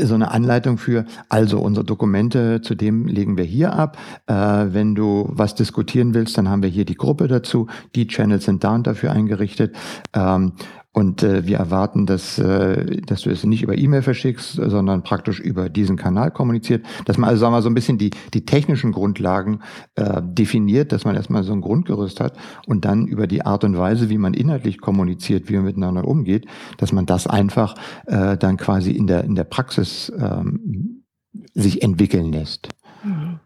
so 0.00 0.14
eine 0.14 0.32
Anleitung 0.32 0.78
für, 0.78 1.04
also 1.28 1.60
unsere 1.60 1.84
Dokumente, 1.84 2.60
zu 2.60 2.74
dem 2.74 3.06
legen 3.06 3.36
wir 3.36 3.44
hier 3.44 3.72
ab. 3.72 3.96
Äh, 4.26 4.34
wenn 4.34 4.94
du 4.94 5.28
was 5.30 5.54
diskutieren 5.54 6.12
willst, 6.12 6.36
dann 6.36 6.48
haben 6.48 6.62
wir 6.62 6.68
hier 6.68 6.84
die 6.84 6.96
Gruppe 6.96 7.28
dazu. 7.28 7.68
Die 7.94 8.08
Channels 8.08 8.44
sind 8.44 8.64
da 8.64 8.74
und 8.74 8.86
dafür 8.86 9.12
eingerichtet. 9.12 9.76
Ähm, 10.12 10.52
und 10.96 11.22
äh, 11.22 11.46
wir 11.46 11.58
erwarten, 11.58 12.06
dass, 12.06 12.38
äh, 12.38 13.02
dass 13.02 13.20
du 13.20 13.30
es 13.30 13.44
nicht 13.44 13.62
über 13.62 13.76
E-Mail 13.76 14.00
verschickst, 14.00 14.54
sondern 14.54 15.02
praktisch 15.02 15.40
über 15.40 15.68
diesen 15.68 15.96
Kanal 15.96 16.30
kommuniziert. 16.30 16.86
Dass 17.04 17.18
man 17.18 17.28
also 17.28 17.40
sagen 17.40 17.52
wir, 17.52 17.60
so 17.60 17.68
ein 17.68 17.74
bisschen 17.74 17.98
die, 17.98 18.12
die 18.32 18.46
technischen 18.46 18.92
Grundlagen 18.92 19.60
äh, 19.96 20.22
definiert, 20.24 20.92
dass 20.92 21.04
man 21.04 21.14
erstmal 21.14 21.42
so 21.42 21.52
ein 21.52 21.60
Grundgerüst 21.60 22.18
hat 22.18 22.38
und 22.66 22.86
dann 22.86 23.06
über 23.06 23.26
die 23.26 23.44
Art 23.44 23.62
und 23.64 23.76
Weise, 23.76 24.08
wie 24.08 24.16
man 24.16 24.32
inhaltlich 24.32 24.80
kommuniziert, 24.80 25.50
wie 25.50 25.56
man 25.56 25.66
miteinander 25.66 26.08
umgeht, 26.08 26.46
dass 26.78 26.92
man 26.92 27.04
das 27.04 27.26
einfach 27.26 27.74
äh, 28.06 28.38
dann 28.38 28.56
quasi 28.56 28.92
in 28.92 29.06
der, 29.06 29.24
in 29.24 29.34
der 29.34 29.44
Praxis 29.44 30.10
ähm, 30.18 31.04
sich 31.52 31.82
entwickeln 31.82 32.32
lässt. 32.32 32.70
Mhm. 33.04 33.40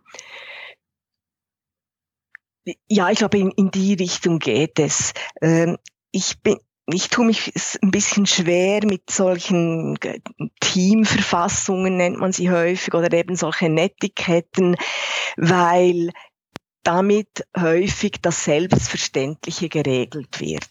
Ja, 2.86 3.10
ich 3.10 3.18
glaube, 3.18 3.38
in, 3.38 3.50
in 3.50 3.72
die 3.72 3.94
Richtung 3.94 4.38
geht 4.38 4.78
es. 4.78 5.14
Ähm, 5.42 5.78
ich 6.12 6.40
bin, 6.42 6.56
ich 6.92 7.08
tue 7.08 7.26
mich 7.26 7.52
ein 7.82 7.90
bisschen 7.90 8.26
schwer 8.26 8.80
mit 8.84 9.10
solchen 9.10 9.98
Teamverfassungen, 10.60 11.96
nennt 11.96 12.18
man 12.18 12.32
sie 12.32 12.50
häufig, 12.50 12.94
oder 12.94 13.12
eben 13.12 13.36
solche 13.36 13.68
Netiketten, 13.68 14.76
weil 15.36 16.10
damit 16.82 17.46
häufig 17.58 18.12
das 18.22 18.44
Selbstverständliche 18.44 19.68
geregelt 19.68 20.40
wird. 20.40 20.70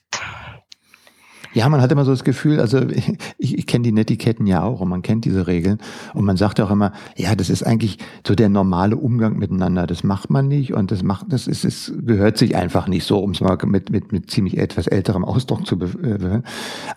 Ja, 1.53 1.67
man 1.67 1.81
hat 1.81 1.91
immer 1.91 2.05
so 2.05 2.11
das 2.11 2.23
Gefühl, 2.23 2.59
also 2.59 2.81
ich, 3.37 3.57
ich 3.57 3.67
kenne 3.67 3.83
die 3.83 3.91
Netiquetten 3.91 4.45
ja 4.45 4.63
auch 4.63 4.81
und 4.81 4.89
man 4.89 5.01
kennt 5.01 5.25
diese 5.25 5.47
Regeln 5.47 5.79
und 6.13 6.25
man 6.25 6.37
sagt 6.37 6.59
auch 6.61 6.71
immer, 6.71 6.93
ja, 7.15 7.35
das 7.35 7.49
ist 7.49 7.63
eigentlich 7.63 7.97
so 8.25 8.35
der 8.35 8.49
normale 8.49 8.95
Umgang 8.95 9.37
miteinander. 9.37 9.87
Das 9.87 10.03
macht 10.03 10.29
man 10.29 10.47
nicht 10.47 10.73
und 10.73 10.91
das 10.91 11.03
macht, 11.03 11.27
das 11.29 11.47
ist, 11.47 11.65
es 11.65 11.93
gehört 12.05 12.37
sich 12.37 12.55
einfach 12.55 12.87
nicht 12.87 13.05
so, 13.05 13.19
um 13.19 13.31
es 13.31 13.41
mal 13.41 13.57
mit, 13.65 13.89
mit, 13.89 14.11
mit 14.11 14.29
ziemlich 14.29 14.57
etwas 14.57 14.87
älterem 14.87 15.25
Ausdruck 15.25 15.65
zu 15.65 15.77
bewegen. 15.77 16.43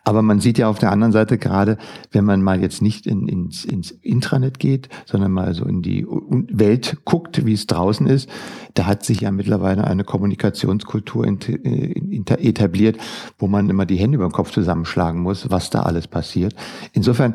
Aber 0.04 0.22
man 0.22 0.40
sieht 0.40 0.58
ja 0.58 0.68
auf 0.68 0.78
der 0.78 0.92
anderen 0.92 1.12
Seite 1.12 1.38
gerade, 1.38 1.78
wenn 2.10 2.24
man 2.24 2.42
mal 2.42 2.60
jetzt 2.60 2.82
nicht 2.82 3.06
in, 3.06 3.28
ins, 3.28 3.64
ins 3.64 3.90
Intranet 3.90 4.58
geht, 4.58 4.88
sondern 5.06 5.32
mal 5.32 5.54
so 5.54 5.64
in 5.64 5.82
die 5.82 6.06
Welt 6.08 6.98
guckt, 7.04 7.46
wie 7.46 7.54
es 7.54 7.66
draußen 7.66 8.06
ist, 8.06 8.28
da 8.74 8.86
hat 8.86 9.04
sich 9.04 9.20
ja 9.20 9.30
mittlerweile 9.30 9.84
eine 9.84 10.04
Kommunikationskultur 10.04 11.26
äh, 11.26 12.22
etabliert, 12.38 12.98
wo 13.38 13.46
man 13.46 13.68
immer 13.68 13.86
die 13.86 13.96
Hände 13.96 14.16
über 14.16 14.26
den 14.26 14.32
Kopf 14.32 14.41
zusammenschlagen 14.50 15.20
muss, 15.20 15.50
was 15.50 15.70
da 15.70 15.82
alles 15.82 16.08
passiert. 16.08 16.54
Insofern 16.92 17.34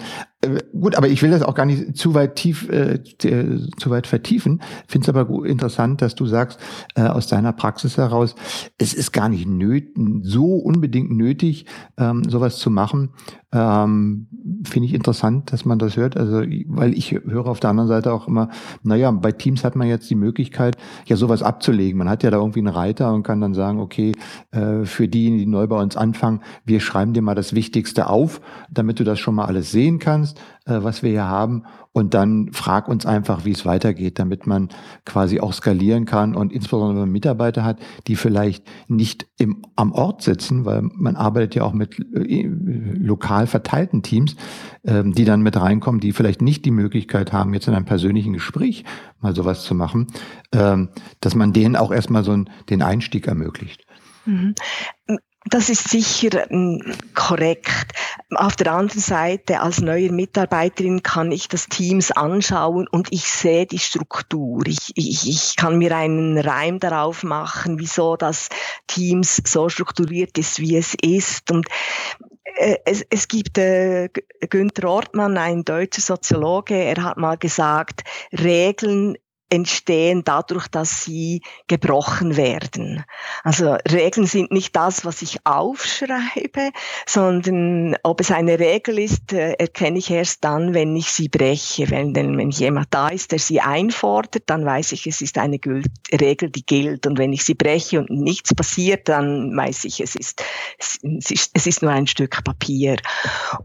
gut, 0.79 0.95
aber 0.95 1.07
ich 1.07 1.21
will 1.21 1.31
das 1.31 1.41
auch 1.41 1.55
gar 1.55 1.65
nicht 1.65 1.97
zu 1.97 2.13
weit 2.13 2.35
tief, 2.35 2.69
äh, 2.69 3.01
zu 3.03 3.89
weit 3.89 4.07
vertiefen. 4.07 4.61
Finde 4.87 5.05
es 5.05 5.15
aber 5.15 5.45
interessant, 5.45 6.01
dass 6.01 6.15
du 6.15 6.25
sagst, 6.25 6.59
äh, 6.95 7.01
aus 7.01 7.27
deiner 7.27 7.53
Praxis 7.53 7.97
heraus, 7.97 8.35
es 8.77 8.93
ist 8.93 9.11
gar 9.11 9.29
nicht 9.29 9.47
nöt 9.47 9.87
so 10.21 10.55
unbedingt 10.55 11.11
nötig, 11.11 11.65
ähm, 11.97 12.23
sowas 12.29 12.57
zu 12.57 12.69
machen. 12.69 13.09
Ähm, 13.53 14.27
Finde 14.65 14.87
ich 14.87 14.93
interessant, 14.93 15.53
dass 15.53 15.63
man 15.63 15.79
das 15.79 15.95
hört. 15.95 16.17
Also, 16.17 16.41
weil 16.67 16.93
ich 16.93 17.11
höre 17.11 17.47
auf 17.47 17.59
der 17.59 17.69
anderen 17.69 17.87
Seite 17.87 18.11
auch 18.11 18.27
immer, 18.27 18.49
naja, 18.83 19.09
bei 19.11 19.31
Teams 19.31 19.63
hat 19.63 19.75
man 19.75 19.87
jetzt 19.87 20.09
die 20.09 20.15
Möglichkeit, 20.15 20.75
ja 21.05 21.15
sowas 21.15 21.43
abzulegen. 21.43 21.97
Man 21.97 22.09
hat 22.09 22.23
ja 22.23 22.31
da 22.31 22.37
irgendwie 22.37 22.59
einen 22.59 22.67
Reiter 22.67 23.13
und 23.13 23.23
kann 23.23 23.39
dann 23.39 23.53
sagen, 23.53 23.79
okay, 23.79 24.11
äh, 24.51 24.83
für 24.83 25.07
diejenigen, 25.07 25.39
die 25.39 25.45
neu 25.45 25.67
bei 25.67 25.81
uns 25.81 25.95
anfangen, 25.95 26.41
wir 26.65 26.81
schreiben 26.81 27.13
dir 27.13 27.21
mal 27.21 27.35
das 27.35 27.53
Wichtigste 27.53 28.09
auf, 28.09 28.41
damit 28.69 28.99
du 28.99 29.03
das 29.03 29.19
schon 29.19 29.35
mal 29.35 29.45
alles 29.45 29.71
sehen 29.71 29.99
kannst, 29.99 30.36
äh, 30.65 30.79
was 30.83 31.03
wir 31.03 31.11
hier 31.11 31.27
haben. 31.27 31.63
Und 31.93 32.13
dann 32.13 32.51
frag 32.53 32.87
uns 32.87 33.05
einfach, 33.05 33.43
wie 33.43 33.51
es 33.51 33.65
weitergeht, 33.65 34.19
damit 34.19 34.45
man 34.45 34.69
quasi 35.05 35.39
auch 35.39 35.53
skalieren 35.53 36.05
kann 36.05 36.35
und 36.35 36.53
insbesondere 36.53 36.91
wenn 36.91 37.01
man 37.01 37.11
Mitarbeiter 37.11 37.63
hat, 37.63 37.79
die 38.05 38.15
vielleicht 38.15 38.65
nicht 38.87 39.25
im, 39.39 39.63
am 39.75 39.91
Ort 39.93 40.21
sitzen, 40.21 40.65
weil 40.65 40.83
man 40.93 41.15
arbeitet 41.15 41.55
ja 41.55 41.63
auch 41.63 41.73
mit 41.73 41.99
äh, 42.13 42.47
lokal 42.47 43.47
verteilten 43.47 44.03
Teams, 44.03 44.35
ähm, 44.85 45.13
die 45.13 45.25
dann 45.25 45.41
mit 45.41 45.59
reinkommen, 45.59 45.99
die 45.99 46.11
vielleicht 46.11 46.41
nicht 46.41 46.65
die 46.65 46.71
Möglichkeit 46.71 47.33
haben, 47.33 47.53
jetzt 47.53 47.67
in 47.67 47.73
einem 47.73 47.85
persönlichen 47.85 48.33
Gespräch 48.33 48.83
mal 49.19 49.35
sowas 49.35 49.63
zu 49.63 49.73
machen, 49.73 50.07
ähm, 50.51 50.89
dass 51.19 51.33
man 51.33 51.51
denen 51.51 51.75
auch 51.75 51.91
erstmal 51.91 52.23
so 52.23 52.37
den 52.69 52.81
Einstieg 52.83 53.27
ermöglicht. 53.27 53.85
Das 55.49 55.69
ist 55.69 55.89
sicher 55.89 56.49
ähm, 56.51 56.81
korrekt. 57.13 57.93
Auf 58.35 58.55
der 58.55 58.73
anderen 58.73 59.01
Seite, 59.01 59.61
als 59.61 59.81
neue 59.81 60.11
Mitarbeiterin 60.11 61.03
kann 61.03 61.31
ich 61.31 61.47
das 61.47 61.67
Teams 61.67 62.11
anschauen 62.11 62.87
und 62.87 63.11
ich 63.11 63.23
sehe 63.25 63.65
die 63.65 63.79
Struktur. 63.79 64.65
Ich, 64.65 64.91
ich, 64.95 65.29
ich 65.29 65.55
kann 65.55 65.77
mir 65.77 65.95
einen 65.95 66.37
Reim 66.37 66.79
darauf 66.79 67.23
machen, 67.23 67.79
wieso 67.79 68.17
das 68.17 68.49
Teams 68.87 69.41
so 69.45 69.69
strukturiert 69.69 70.37
ist, 70.37 70.59
wie 70.59 70.75
es 70.75 70.95
ist. 71.01 71.51
Und 71.51 71.67
äh, 72.57 72.77
es, 72.85 73.05
es 73.09 73.27
gibt 73.27 73.57
äh, 73.57 74.09
Günther 74.49 74.89
Ortmann, 74.89 75.37
ein 75.37 75.63
deutscher 75.63 76.01
Soziologe, 76.01 76.75
er 76.75 77.03
hat 77.03 77.17
mal 77.17 77.37
gesagt, 77.37 78.03
Regeln 78.33 79.17
entstehen 79.49 80.23
dadurch, 80.25 80.67
dass 80.67 81.03
sie 81.03 81.41
gebrochen 81.67 82.35
werden. 82.35 83.03
Also 83.43 83.77
Regeln 83.91 84.25
sind 84.25 84.51
nicht 84.51 84.75
das, 84.75 85.05
was 85.05 85.21
ich 85.21 85.39
aufschreibe, 85.45 86.71
sondern 87.05 87.95
ob 88.03 88.19
es 88.19 88.31
eine 88.31 88.59
Regel 88.59 88.99
ist, 88.99 89.31
äh, 89.33 89.53
erkenne 89.53 89.99
ich 89.99 90.11
erst 90.11 90.43
dann, 90.43 90.73
wenn 90.73 90.95
ich 90.95 91.11
sie 91.11 91.29
breche. 91.29 91.89
Wenn, 91.89 92.13
wenn 92.15 92.49
jemand 92.49 92.87
da 92.91 93.07
ist, 93.07 93.31
der 93.31 93.39
sie 93.39 93.61
einfordert, 93.61 94.43
dann 94.47 94.65
weiß 94.65 94.91
ich, 94.91 95.07
es 95.07 95.21
ist 95.21 95.37
eine 95.37 95.59
Regel, 96.11 96.49
die 96.49 96.65
gilt. 96.65 97.07
Und 97.07 97.17
wenn 97.17 97.31
ich 97.31 97.45
sie 97.45 97.53
breche 97.53 97.99
und 97.99 98.09
nichts 98.09 98.53
passiert, 98.53 99.07
dann 99.07 99.55
weiß 99.55 99.85
ich, 99.85 100.01
es 100.01 100.15
ist, 100.15 100.43
es 100.77 100.99
ist, 101.31 101.51
es 101.53 101.67
ist 101.67 101.81
nur 101.81 101.91
ein 101.91 102.07
Stück 102.07 102.43
Papier. 102.43 102.97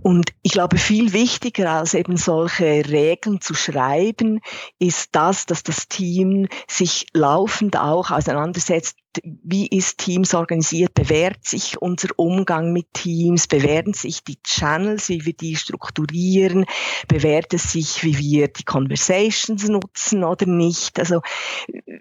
Und 0.03 0.33
ich 0.43 0.53
glaube, 0.53 0.79
viel 0.79 1.13
wichtiger 1.13 1.71
als 1.71 1.95
eben 1.95 2.17
solche 2.17 2.89
Regeln 2.89 3.41
zu 3.41 3.55
schreiben, 3.55 4.41
ist 4.79 5.11
das, 5.13 5.47
dass 5.47 5.63
das 5.63 5.72
das 5.73 5.89
Team 5.89 6.49
sich 6.69 7.07
laufend 7.15 7.79
auch 7.79 8.11
auseinandersetzt, 8.11 8.97
wie 9.25 9.67
ist 9.67 9.99
Teams 9.99 10.35
organisiert, 10.35 10.93
bewährt 10.95 11.47
sich 11.47 11.81
unser 11.81 12.09
Umgang 12.17 12.73
mit 12.73 12.93
Teams, 12.93 13.47
bewähren 13.47 13.95
sich 13.95 14.23
die 14.23 14.43
Channels, 14.43 15.09
wie 15.09 15.25
wir 15.25 15.33
die 15.33 15.57
strukturieren, 15.57 16.67
bewährt 17.09 17.55
es 17.55 17.73
sich, 17.73 18.05
wie 18.05 18.19
wir 18.19 18.49
die 18.49 18.65
Conversations 18.65 19.69
nutzen 19.69 20.25
oder 20.25 20.47
nicht. 20.47 20.99
Also 20.99 21.23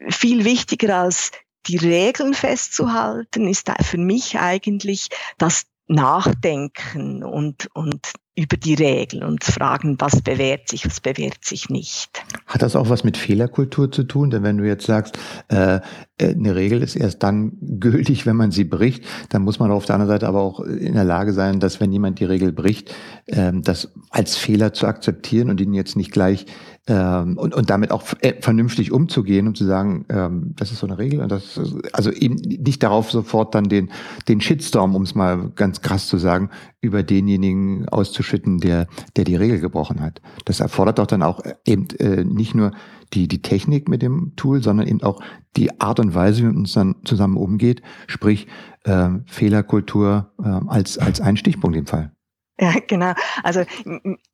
viel 0.10 0.44
wichtiger 0.44 1.00
als 1.00 1.32
die 1.68 1.78
Regeln 1.78 2.34
festzuhalten, 2.34 3.48
ist 3.48 3.72
für 3.82 3.98
mich 3.98 4.38
eigentlich 4.40 5.10
das 5.38 5.64
Nachdenken 5.88 7.24
und, 7.24 7.70
und 7.74 8.14
über 8.41 8.58
die 8.58 8.73
Regeln 8.73 9.23
und 9.23 9.43
fragen, 9.43 9.95
was 9.99 10.21
bewährt 10.21 10.67
sich, 10.67 10.86
was 10.86 10.99
bewährt 10.99 11.43
sich 11.43 11.69
nicht. 11.69 12.23
Hat 12.47 12.62
das 12.62 12.75
auch 12.75 12.89
was 12.89 13.04
mit 13.04 13.17
Fehlerkultur 13.17 13.91
zu 13.91 14.04
tun? 14.04 14.32
Denn 14.32 14.43
wenn 14.43 14.58
du 14.58 14.65
jetzt 14.65 14.86
sagst, 14.86 15.17
äh, 15.49 15.80
äh, 16.21 16.34
eine 16.34 16.56
Regel 16.56 16.82
ist 16.82 16.95
erst 16.95 17.23
dann 17.23 17.54
gültig, 17.62 18.25
wenn 18.25 18.36
man 18.36 18.51
sie 18.51 18.63
bricht, 18.63 19.06
dann 19.30 19.43
muss 19.43 19.60
man 19.60 19.71
auf 19.71 19.86
der 19.86 19.95
anderen 19.95 20.12
Seite 20.12 20.27
aber 20.27 20.41
auch 20.41 20.60
in 20.60 20.93
der 20.93 21.04
Lage 21.04 21.34
sein, 21.34 21.60
dass 21.60 21.80
wenn 21.80 21.91
jemand 21.91 22.19
die 22.19 22.25
Regel 22.25 22.51
bricht, 22.51 22.93
äh, 23.27 23.51
das 23.54 23.91
als 24.10 24.38
Fehler 24.38 24.73
zu 24.73 24.88
akzeptieren 24.88 25.49
und 25.49 25.62
ihn 25.62 25.73
jetzt 25.73 25.95
nicht 25.95 26.12
gleich 26.12 26.45
ähm, 26.88 27.38
und, 27.38 27.54
und 27.54 27.69
damit 27.69 27.91
auch 27.91 28.04
äh, 28.21 28.41
vernünftig 28.41 28.91
umzugehen 28.91 29.47
und 29.47 29.58
zu 29.58 29.65
sagen, 29.65 30.06
ähm, 30.10 30.54
das 30.58 30.71
ist 30.71 30.80
so 30.80 30.88
eine 30.88 30.97
Regel 30.97 31.21
und 31.21 31.32
das 31.32 31.60
also 31.93 32.12
eben 32.12 32.36
nicht 32.36 32.82
darauf 32.82 33.12
sofort 33.12 33.54
dann 33.54 33.65
den 33.65 33.91
den 34.27 34.41
Shitstorm, 34.41 34.95
um 34.95 35.04
es 35.04 35.13
mal 35.13 35.51
ganz 35.56 35.82
krass 35.82 36.08
zu 36.08 36.17
sagen, 36.17 36.49
über 36.82 37.04
denjenigen 37.04 37.88
auszuschütten, 37.88 38.60
der 38.60 38.88
der 39.15 39.24
die 39.24 39.36
Regel 39.36 39.60
gebrochen 39.60 40.02
hat. 40.02 40.22
Das 40.46 40.60
erfordert 40.60 41.00
doch 41.00 41.08
dann 41.08 41.24
auch 41.24 41.41
eben 41.65 41.88
äh, 42.00 42.24
nicht 42.24 42.56
nur 42.56 42.72
die, 43.13 43.28
die 43.28 43.41
Technik 43.41 43.88
mit 43.88 44.02
dem 44.02 44.34
Tool, 44.36 44.62
sondern 44.63 44.88
eben 44.88 45.02
auch 45.04 45.22
die 45.56 45.80
Art 45.80 46.00
und 46.00 46.15
Weise, 46.15 46.41
wie 46.41 46.46
man 46.48 46.58
uns 46.58 46.74
dann 46.74 46.96
zusammen 47.04 47.38
umgeht, 47.38 47.82
sprich 48.08 48.48
äh, 48.84 49.10
Fehlerkultur 49.26 50.32
äh, 50.44 50.48
als, 50.67 50.98
als 50.98 51.22
ein 51.22 51.38
Stichpunkt 51.38 51.78
im 51.78 51.88
Fall. 51.88 52.12
Ja, 52.60 52.76
genau. 52.88 53.14
Also 53.44 53.64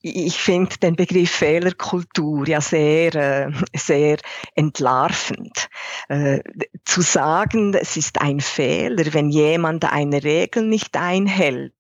ich 0.02 0.38
finde 0.38 0.78
den 0.80 0.96
Begriff 0.96 1.32
Fehlerkultur 1.32 2.48
ja 2.48 2.60
sehr, 2.60 3.16
äh, 3.16 3.52
sehr 3.74 4.18
entlarvend. 4.56 5.70
Äh, 6.10 6.42
zu 6.84 7.02
sagen, 7.02 7.74
es 7.74 7.96
ist 7.96 8.20
ein 8.20 8.42
Fehler, 8.42 9.14
wenn 9.14 9.30
jemand 9.30 9.86
eine 9.86 10.24
Regel 10.24 10.64
nicht 10.64 10.98
einhält, 10.98 11.74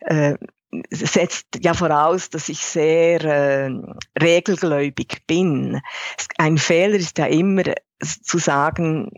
äh, 0.00 0.34
setzt 0.90 1.46
ja 1.60 1.74
voraus, 1.74 2.30
dass 2.30 2.48
ich 2.48 2.58
sehr 2.58 3.24
äh, 3.24 3.70
regelgläubig 4.20 5.22
bin. 5.28 5.80
Ein 6.38 6.58
Fehler 6.58 6.96
ist 6.96 7.18
ja 7.18 7.26
immer 7.26 7.62
zu 8.00 8.38
sagen, 8.38 9.10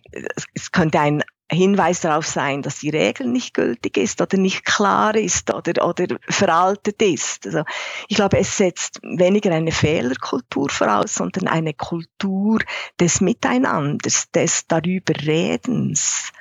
es 0.55 0.73
könnte 0.73 1.01
ein 1.01 1.23
Hinweis 1.51 2.01
darauf 2.01 2.27
sein, 2.27 2.63
dass 2.63 2.81
die 2.81 2.91
Regel 2.91 3.29
nicht 3.29 3.55
gültig 3.55 3.97
ist 3.97 4.21
oder 4.21 4.37
nicht 4.37 4.65
klar 4.65 5.15
ist 5.15 5.53
oder, 5.55 5.87
oder 5.87 6.17
veraltet 6.29 7.01
ist. 7.01 7.47
Also 7.47 7.63
ich 8.09 8.17
glaube, 8.17 8.39
es 8.39 8.57
setzt 8.57 9.01
weniger 9.03 9.53
eine 9.53 9.71
Fehlerkultur 9.71 10.69
voraus, 10.69 11.15
sondern 11.15 11.47
eine 11.47 11.73
Kultur 11.73 12.59
des 12.99 13.21
Miteinanders, 13.21 14.31
des 14.33 14.67
Darüberredens. 14.67 16.33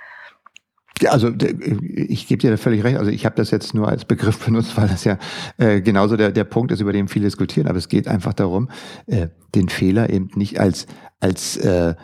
Ja, 1.02 1.12
also 1.12 1.30
ich 1.30 2.28
gebe 2.28 2.41
dir 2.41 2.52
da 2.52 2.58
völlig 2.58 2.84
recht. 2.84 2.98
Also 2.98 3.12
ich 3.12 3.26
habe 3.26 3.36
das 3.36 3.52
jetzt 3.52 3.74
nur 3.74 3.88
als 3.88 4.06
Begriff 4.06 4.39
benutzt, 4.39 4.78
weil 4.78 4.88
das 4.88 5.04
ja 5.04 5.20
äh, 5.58 5.82
genauso 5.82 6.15
der, 6.15 6.32
der 6.32 6.46
Punkt 6.46 6.72
ist, 6.72 6.80
über 6.80 6.94
den 6.94 7.10
viele 7.10 7.26
diskutieren. 7.26 7.68
Aber 7.68 7.78
es 7.78 7.89
geht 7.89 8.08
einfach 8.08 8.34
darum, 8.34 8.70
äh, 9.06 9.28
den 9.54 9.68
Fehler 9.70 10.10
eben 10.10 10.30
nicht 10.36 10.60
als 10.60 10.88
als 11.20 11.58
äh, 11.58 11.96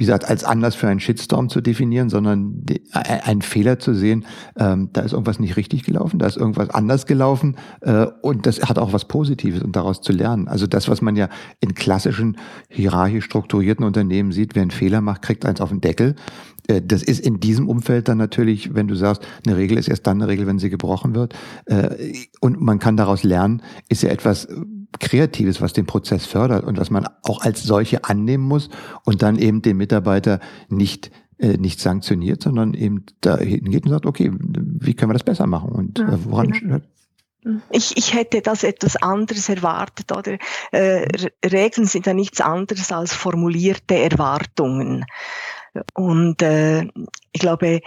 wie 0.00 0.04
gesagt, 0.04 0.26
als 0.26 0.44
Anlass 0.44 0.76
für 0.76 0.88
einen 0.88 0.98
Shitstorm 0.98 1.50
zu 1.50 1.60
definieren, 1.60 2.08
sondern 2.08 2.64
die, 2.64 2.82
einen 2.92 3.42
Fehler 3.42 3.78
zu 3.78 3.92
sehen, 3.92 4.24
ähm, 4.58 4.88
da 4.94 5.02
ist 5.02 5.12
irgendwas 5.12 5.38
nicht 5.38 5.58
richtig 5.58 5.84
gelaufen, 5.84 6.18
da 6.18 6.26
ist 6.26 6.38
irgendwas 6.38 6.70
anders 6.70 7.04
gelaufen 7.04 7.56
äh, 7.82 8.06
und 8.22 8.46
das 8.46 8.62
hat 8.62 8.78
auch 8.78 8.94
was 8.94 9.04
Positives 9.04 9.60
und 9.60 9.76
daraus 9.76 10.00
zu 10.00 10.12
lernen. 10.12 10.48
Also 10.48 10.66
das, 10.66 10.88
was 10.88 11.02
man 11.02 11.16
ja 11.16 11.28
in 11.60 11.74
klassischen 11.74 12.38
hierarchisch 12.70 13.26
strukturierten 13.26 13.84
Unternehmen 13.84 14.32
sieht, 14.32 14.54
wer 14.54 14.62
einen 14.62 14.70
Fehler 14.70 15.02
macht, 15.02 15.20
kriegt 15.20 15.44
eins 15.44 15.60
auf 15.60 15.68
den 15.68 15.82
Deckel. 15.82 16.16
Äh, 16.66 16.80
das 16.80 17.02
ist 17.02 17.20
in 17.20 17.38
diesem 17.38 17.68
Umfeld 17.68 18.08
dann 18.08 18.16
natürlich, 18.16 18.74
wenn 18.74 18.88
du 18.88 18.94
sagst, 18.94 19.26
eine 19.46 19.58
Regel 19.58 19.76
ist 19.76 19.88
erst 19.88 20.06
dann 20.06 20.22
eine 20.22 20.30
Regel, 20.30 20.46
wenn 20.46 20.58
sie 20.58 20.70
gebrochen 20.70 21.14
wird. 21.14 21.34
Äh, 21.66 22.14
und 22.40 22.58
man 22.58 22.78
kann 22.78 22.96
daraus 22.96 23.22
lernen, 23.22 23.60
ist 23.90 24.02
ja 24.02 24.08
etwas 24.08 24.48
Kreatives, 24.98 25.60
was 25.60 25.72
den 25.72 25.86
Prozess 25.86 26.26
fördert 26.26 26.64
und 26.64 26.78
was 26.78 26.90
man 26.90 27.08
auch 27.22 27.42
als 27.42 27.62
solche 27.62 28.04
annehmen 28.04 28.44
muss 28.44 28.68
und 29.04 29.22
dann 29.22 29.38
eben 29.38 29.62
den 29.62 29.76
Mitarbeiter 29.76 30.40
nicht 30.68 31.10
äh, 31.38 31.56
nicht 31.56 31.80
sanktioniert, 31.80 32.42
sondern 32.42 32.74
eben 32.74 33.06
da 33.20 33.38
hingeht 33.38 33.84
und 33.84 33.90
sagt, 33.90 34.06
okay, 34.06 34.30
wie 34.32 34.94
können 34.94 35.10
wir 35.10 35.14
das 35.14 35.24
besser 35.24 35.46
machen 35.46 35.70
und 35.72 35.98
ja, 35.98 36.08
äh, 36.08 36.18
woran 36.24 36.50
genau. 36.50 36.80
Ich, 37.70 37.96
ich 37.96 38.12
hätte 38.12 38.42
das 38.42 38.64
etwas 38.64 38.96
anderes 38.96 39.48
erwartet, 39.48 40.12
oder? 40.12 40.36
Äh, 40.72 41.08
Regeln 41.42 41.86
sind 41.86 42.04
ja 42.04 42.12
nichts 42.12 42.42
anderes 42.42 42.92
als 42.92 43.14
formulierte 43.14 43.96
Erwartungen. 43.96 45.06
Und 45.94 46.42
äh, 46.42 46.82
ich 47.32 47.40
glaube, 47.40 47.80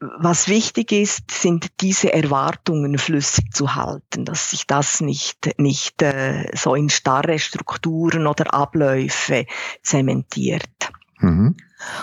was 0.00 0.48
wichtig 0.48 0.92
ist, 0.92 1.30
sind 1.30 1.80
diese 1.80 2.12
Erwartungen 2.12 2.98
flüssig 2.98 3.52
zu 3.52 3.74
halten, 3.74 4.24
dass 4.24 4.50
sich 4.50 4.66
das 4.66 5.00
nicht, 5.00 5.58
nicht 5.58 6.02
äh, 6.02 6.50
so 6.54 6.74
in 6.74 6.88
starre 6.88 7.38
Strukturen 7.38 8.26
oder 8.26 8.54
Abläufe 8.54 9.46
zementiert. 9.82 10.90
Mhm. 11.18 11.56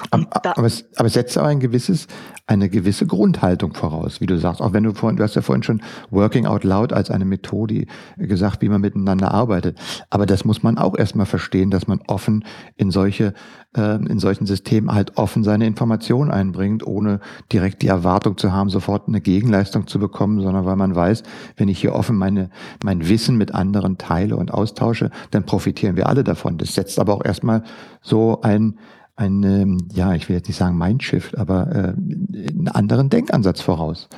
Aber, 0.10 0.28
aber, 0.58 0.68
es, 0.68 0.86
aber 0.96 1.08
es 1.08 1.14
setzt 1.14 1.38
auch 1.38 1.46
ein 1.46 1.60
gewisses, 1.60 2.08
eine 2.48 2.70
gewisse 2.70 3.06
Grundhaltung 3.06 3.74
voraus, 3.74 4.22
wie 4.22 4.26
du 4.26 4.38
sagst. 4.38 4.62
Auch 4.62 4.74
wenn 4.74 4.84
du 4.84 4.94
vorhin, 4.94 5.18
du 5.18 5.24
hast 5.24 5.36
ja 5.36 5.42
vorhin 5.42 5.64
schon 5.64 5.82
Working 6.12 6.46
Out 6.46 6.64
Loud 6.64 6.94
als 6.94 7.12
eine 7.12 7.26
Methode 7.26 7.86
gesagt, 8.18 8.62
wie 8.62 8.70
man 8.70 8.82
miteinander 8.82 9.32
arbeitet. 9.32 9.78
Aber 10.10 10.26
das 10.26 10.46
muss 10.46 10.64
man 10.64 10.78
auch 10.78 10.98
erstmal 10.98 11.26
verstehen, 11.26 11.72
dass 11.72 11.88
man 11.88 12.00
offen 12.08 12.46
in 12.76 12.92
solche, 12.92 13.34
äh, 13.76 13.96
in 13.96 14.20
solchen 14.20 14.46
Systemen 14.46 14.94
halt 14.94 15.18
offen 15.18 15.44
seine 15.44 15.66
Informationen 15.66 16.32
einbringt, 16.32 16.86
ohne 16.86 17.20
direkt 17.52 17.82
die 17.82 17.88
Erwartung 17.88 18.38
zu 18.38 18.54
haben, 18.54 18.70
sofort 18.70 19.08
eine 19.08 19.22
Gegenleistung 19.22 19.88
zu 19.88 20.00
bekommen, 20.00 20.40
sondern 20.40 20.66
weil 20.66 20.78
man 20.78 20.96
weiß, 20.96 21.24
wenn 21.58 21.68
ich 21.68 21.80
hier 21.80 21.94
offen 21.94 22.16
meine, 22.16 22.50
mein 22.84 23.10
Wissen 23.10 23.38
mit 23.38 23.54
anderen 23.54 23.98
teile 23.98 24.38
und 24.38 24.54
austausche, 24.54 25.12
dann 25.32 25.46
profitieren 25.46 25.98
wir 25.98 26.08
alle 26.08 26.24
davon. 26.24 26.58
Das 26.58 26.76
setzt 26.76 27.00
aber 27.00 27.14
auch 27.14 27.26
erstmal 27.26 27.64
so 28.02 28.42
ein, 28.42 28.78
ein, 29.16 29.44
ähm, 29.44 29.88
ja, 29.94 30.14
ich 30.14 30.28
will 30.28 30.36
jetzt 30.36 30.48
nicht 30.48 30.58
sagen 30.58 30.78
Mindshift, 30.78 31.38
aber 31.38 31.68
äh, 31.72 32.50
einen 32.50 32.68
anderen 32.68 33.10
Denkansatz 33.10 33.62
voraus. 33.62 34.10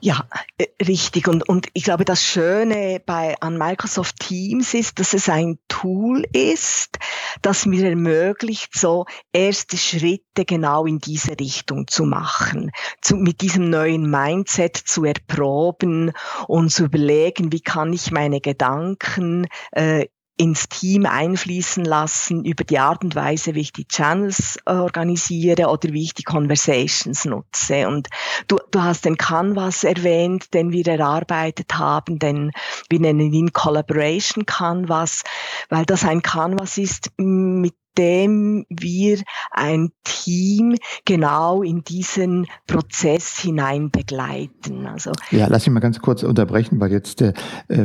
Ja, 0.00 0.24
äh, 0.58 0.66
richtig. 0.84 1.28
Und, 1.28 1.48
und 1.48 1.68
ich 1.72 1.84
glaube, 1.84 2.04
das 2.04 2.22
Schöne 2.22 3.00
bei, 3.04 3.34
an 3.40 3.58
Microsoft 3.58 4.20
Teams 4.20 4.74
ist, 4.74 4.98
dass 4.98 5.14
es 5.14 5.28
ein 5.28 5.58
Tool 5.68 6.24
ist, 6.32 6.98
das 7.42 7.66
mir 7.66 7.88
ermöglicht, 7.88 8.76
so 8.76 9.06
erste 9.32 9.76
Schritte 9.76 10.44
genau 10.44 10.86
in 10.86 10.98
diese 10.98 11.38
Richtung 11.38 11.86
zu 11.86 12.04
machen, 12.04 12.70
zu, 13.00 13.16
mit 13.16 13.40
diesem 13.40 13.70
neuen 13.70 14.08
Mindset 14.08 14.76
zu 14.76 15.04
erproben 15.04 16.12
und 16.46 16.70
zu 16.70 16.84
überlegen, 16.84 17.52
wie 17.52 17.60
kann 17.60 17.92
ich 17.92 18.10
meine 18.10 18.40
Gedanken 18.40 19.46
äh, 19.72 20.06
ins 20.36 20.68
Team 20.68 21.06
einfließen 21.06 21.84
lassen 21.84 22.44
über 22.44 22.64
die 22.64 22.78
Art 22.78 23.02
und 23.02 23.14
Weise, 23.14 23.54
wie 23.54 23.60
ich 23.60 23.72
die 23.72 23.88
Channels 23.88 24.56
äh, 24.66 24.72
organisiere 24.72 25.68
oder 25.68 25.92
wie 25.92 26.02
ich 26.02 26.14
die 26.14 26.24
Conversations 26.24 27.24
nutze. 27.24 27.88
Und 27.88 28.08
du, 28.46 28.58
du 28.70 28.82
hast 28.82 29.06
den 29.06 29.16
Canvas 29.16 29.84
erwähnt, 29.84 30.52
den 30.52 30.72
wir 30.72 30.86
erarbeitet 30.86 31.78
haben, 31.78 32.18
denn 32.18 32.52
wir 32.90 33.00
nennen 33.00 33.32
ihn 33.32 33.52
Collaboration 33.52 34.44
Canvas, 34.44 35.22
weil 35.70 35.86
das 35.86 36.04
ein 36.04 36.22
Canvas 36.22 36.76
ist, 36.76 37.10
mit 37.16 37.74
dem 37.96 38.64
wir 38.68 39.18
ein 39.50 39.90
Team 40.04 40.76
genau 41.04 41.62
in 41.62 41.82
diesen 41.82 42.46
Prozess 42.66 43.38
hinein 43.38 43.90
begleiten. 43.90 44.86
Also 44.86 45.12
ja, 45.30 45.46
lass 45.48 45.66
mich 45.66 45.74
mal 45.74 45.80
ganz 45.80 46.00
kurz 46.00 46.22
unterbrechen, 46.22 46.80
weil 46.80 46.92
jetzt 46.92 47.22
äh, 47.22 47.32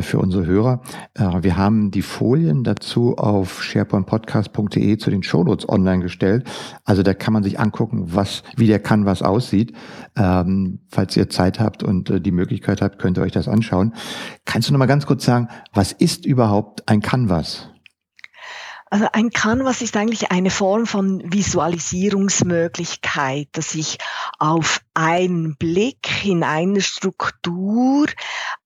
für 0.02 0.20
unsere 0.20 0.46
Hörer, 0.46 0.82
äh, 1.14 1.42
wir 1.42 1.58
haben 1.58 1.92
die 1.92 2.02
Folien 2.02 2.64
dazu 2.64 3.18
auf 3.18 3.64
sharepointpodcast.de 3.64 4.98
zu 4.98 5.10
den 5.10 5.24
Shownotes 5.24 5.68
online 5.68 6.04
gestellt. 6.04 6.46
Also 6.84 7.04
da 7.04 7.14
kann 7.14 7.34
man 7.34 7.44
sich 7.44 7.60
angucken, 7.60 8.04
was, 8.08 8.44
wie 8.56 8.68
der 8.68 8.80
Canvas 8.80 9.22
aussieht. 9.22 9.74
Ähm, 10.16 10.80
falls 10.90 11.16
ihr 11.18 11.30
Zeit 11.30 11.60
habt 11.60 11.84
und 11.84 12.10
äh, 12.10 12.22
die 12.22 12.32
Möglichkeit 12.32 12.82
habt, 12.82 13.00
könnt 13.00 13.18
ihr 13.18 13.24
euch 13.24 13.32
das 13.32 13.48
anschauen. 13.48 13.94
Kannst 14.46 14.70
du 14.70 14.74
noch 14.74 14.80
mal 14.80 14.86
ganz 14.86 15.06
kurz 15.06 15.26
sagen, 15.26 15.48
was 15.74 15.92
ist 15.92 16.26
überhaupt 16.26 16.88
ein 16.88 17.02
Canvas? 17.02 17.71
Also 18.92 19.08
ein 19.14 19.30
Canvas 19.30 19.82
ist 19.82 19.96
eigentlich 19.96 20.32
eine 20.32 20.50
Form 20.50 20.86
von 20.86 21.22
Visualisierungsmöglichkeit, 21.24 23.48
dass 23.54 23.74
ich 23.74 24.00
auf 24.38 24.82
einen 24.94 25.56
Blick 25.56 26.26
in 26.26 26.44
eine 26.44 26.82
Struktur 26.82 28.08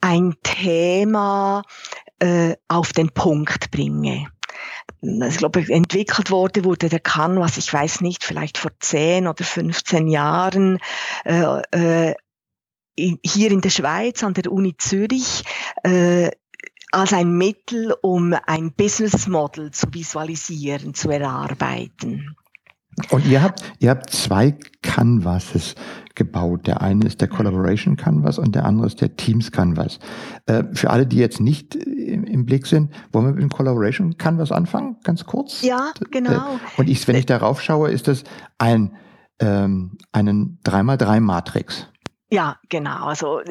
ein 0.02 0.34
Thema 0.42 1.62
äh, 2.18 2.56
auf 2.68 2.92
den 2.92 3.12
Punkt 3.12 3.70
bringe. 3.70 4.26
Ich 5.02 5.38
glaube, 5.38 5.64
entwickelt 5.70 6.32
wurde, 6.32 6.64
wurde 6.64 6.90
der 6.90 7.02
Canvas, 7.02 7.58
ich 7.58 7.72
weiß 7.72 8.02
nicht, 8.02 8.24
vielleicht 8.24 8.58
vor 8.58 8.72
10 8.80 9.28
oder 9.28 9.44
15 9.44 10.08
Jahren, 10.08 10.80
äh, 11.24 11.62
äh, 11.70 12.16
hier 12.98 13.52
in 13.52 13.62
der 13.62 13.70
Schweiz 13.70 14.24
an 14.24 14.34
der 14.34 14.52
Uni 14.52 14.76
Zürich 14.76 15.44
äh, 15.84 16.32
als 16.96 17.14
ein 17.14 17.38
Mittel, 17.38 17.94
um 18.02 18.34
ein 18.46 18.72
Business 18.72 19.28
Model 19.28 19.72
zu 19.72 19.88
visualisieren, 19.92 20.94
zu 20.94 21.10
erarbeiten. 21.10 22.36
Und 23.10 23.26
ihr 23.28 23.44
habt, 23.44 23.62
ihr 23.80 23.90
habt 23.90 24.10
zwei 24.10 24.56
Canvases 24.82 25.76
gebaut. 26.16 26.66
Der 26.66 26.82
eine 26.82 27.06
ist 27.06 27.20
der 27.20 27.28
Collaboration 27.28 27.98
Canvas 27.98 28.40
und 28.40 28.56
der 28.56 28.64
andere 28.64 28.88
ist 28.88 29.02
der 29.02 29.18
Teams 29.18 29.52
Canvas. 29.52 30.00
Äh, 30.46 30.64
für 30.72 30.90
alle, 30.90 31.06
die 31.06 31.18
jetzt 31.18 31.42
nicht 31.42 31.76
im, 31.76 32.24
im, 32.24 32.46
Blick 32.46 32.66
sind, 32.66 32.92
wollen 33.12 33.26
wir 33.26 33.34
mit 33.34 33.42
dem 33.42 33.50
Collaboration 33.50 34.18
Canvas 34.18 34.54
anfangen? 34.54 34.96
Ganz 35.04 35.26
kurz? 35.26 35.62
Ja, 35.62 35.92
genau. 36.10 36.58
Und 36.78 36.90
ich, 36.90 37.06
wenn 37.10 37.18
ich 37.18 37.26
darauf 37.26 37.62
schaue, 37.62 37.92
ist 37.92 38.08
das 38.08 38.24
ein, 38.58 38.96
ähm, 39.40 39.98
einen 40.14 40.60
3x3 40.64 41.20
Matrix. 41.20 41.88
Ja, 42.32 42.60
genau. 42.70 43.06
Also 43.06 43.42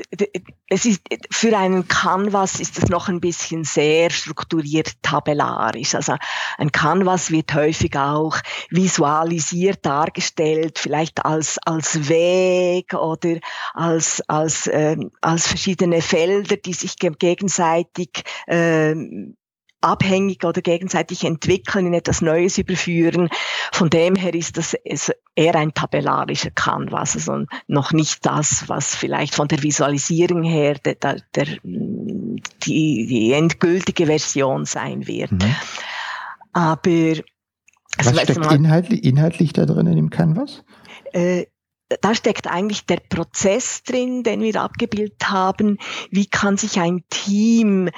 es 0.69 0.85
ist 0.85 1.03
für 1.31 1.57
einen 1.57 1.87
Canvas 1.87 2.59
ist 2.59 2.77
es 2.77 2.89
noch 2.89 3.09
ein 3.09 3.21
bisschen 3.21 3.63
sehr 3.63 4.11
strukturiert 4.11 5.01
tabellarisch. 5.01 5.95
Also 5.95 6.17
ein 6.59 6.73
Canvas 6.73 7.31
wird 7.31 7.55
häufig 7.55 7.97
auch 7.97 8.37
visualisiert 8.71 9.87
dargestellt, 9.87 10.81
vielleicht 10.81 11.25
als 11.25 11.59
als 11.65 12.09
Weg 12.09 12.95
oder 12.95 13.39
als 13.75 14.21
als 14.29 14.67
äh, 14.67 14.97
als 15.21 15.47
verschiedene 15.47 16.03
Felder, 16.03 16.57
die 16.57 16.75
sich 16.75 16.97
gegenseitig 16.97 18.25
äh, 18.49 18.93
abhängig 19.85 20.44
oder 20.44 20.62
gegenseitig 20.62 21.25
entwickeln, 21.25 21.87
in 21.87 21.94
etwas 21.94 22.23
Neues 22.23 22.59
überführen. 22.59 23.29
Von 23.73 23.90
dem 23.90 24.16
her 24.16 24.35
ist 24.35 24.57
das 24.57 24.77
eher 25.35 25.55
ein 25.55 25.75
tabellarischer 25.75 26.51
Canvas, 26.51 27.14
also 27.14 27.44
noch 27.66 27.92
nicht 27.92 28.25
das, 28.25 28.68
was 28.68 28.94
vielleicht 28.94 29.35
von 29.35 29.49
der 29.49 29.62
Visualisierung 29.62 30.42
her 30.42 30.75
der, 30.75 30.94
der, 30.94 31.20
der 31.35 31.47
die, 31.62 33.07
die 33.07 33.33
endgültige 33.33 34.07
Version 34.07 34.64
sein 34.64 35.07
wird. 35.07 35.33
Mhm. 35.33 35.55
Aber 36.53 37.23
also 37.97 38.14
was 38.16 38.23
steckt 38.23 38.38
mal, 38.38 38.55
inhaltlich, 38.55 39.05
inhaltlich 39.05 39.53
da 39.53 39.66
drin 39.66 39.87
in 39.87 39.97
dem 39.97 40.11
Canvas? 40.11 40.64
Äh, 41.12 41.47
da 42.01 42.14
steckt 42.14 42.47
eigentlich 42.47 42.87
der 42.87 42.97
Prozess 42.97 43.83
drin, 43.83 44.23
den 44.23 44.40
wir 44.40 44.61
abgebildet 44.61 45.29
haben. 45.29 45.79
Wie 46.11 46.27
kann 46.27 46.57
sich 46.57 46.81
ein 46.81 47.05
Team 47.11 47.90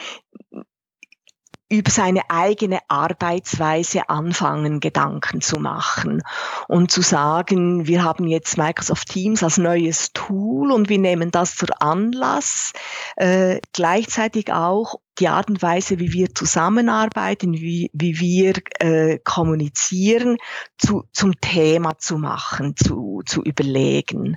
über 1.69 1.91
seine 1.91 2.23
eigene 2.31 2.79
Arbeitsweise 2.89 4.09
anfangen, 4.09 4.79
Gedanken 4.79 5.41
zu 5.41 5.59
machen 5.59 6.23
und 6.69 6.93
zu 6.93 7.03
sagen, 7.03 7.87
wir 7.87 8.05
haben 8.05 8.29
jetzt 8.29 8.57
Microsoft 8.57 9.09
Teams 9.09 9.43
als 9.43 9.59
neues 9.59 10.13
Tool 10.13 10.71
und 10.71 10.89
wir 10.89 10.99
nehmen 10.99 11.33
das 11.33 11.57
zur 11.57 11.83
Anlass, 11.83 12.73
äh, 13.17 13.61
gleichzeitig 13.73 14.53
auch 14.53 15.01
die 15.19 15.29
Art 15.29 15.49
und 15.49 15.61
Weise, 15.61 15.99
wie 15.99 16.13
wir 16.13 16.35
zusammenarbeiten, 16.35 17.55
wie, 17.55 17.91
wie 17.93 18.21
wir 18.21 18.55
äh, 18.79 19.19
kommunizieren, 19.19 20.37
zu, 20.79 21.05
zum 21.13 21.41
Thema 21.41 21.99
zu 21.99 22.19
machen, 22.19 22.77
zu, 22.77 23.23
zu 23.27 23.43
überlegen. 23.43 24.37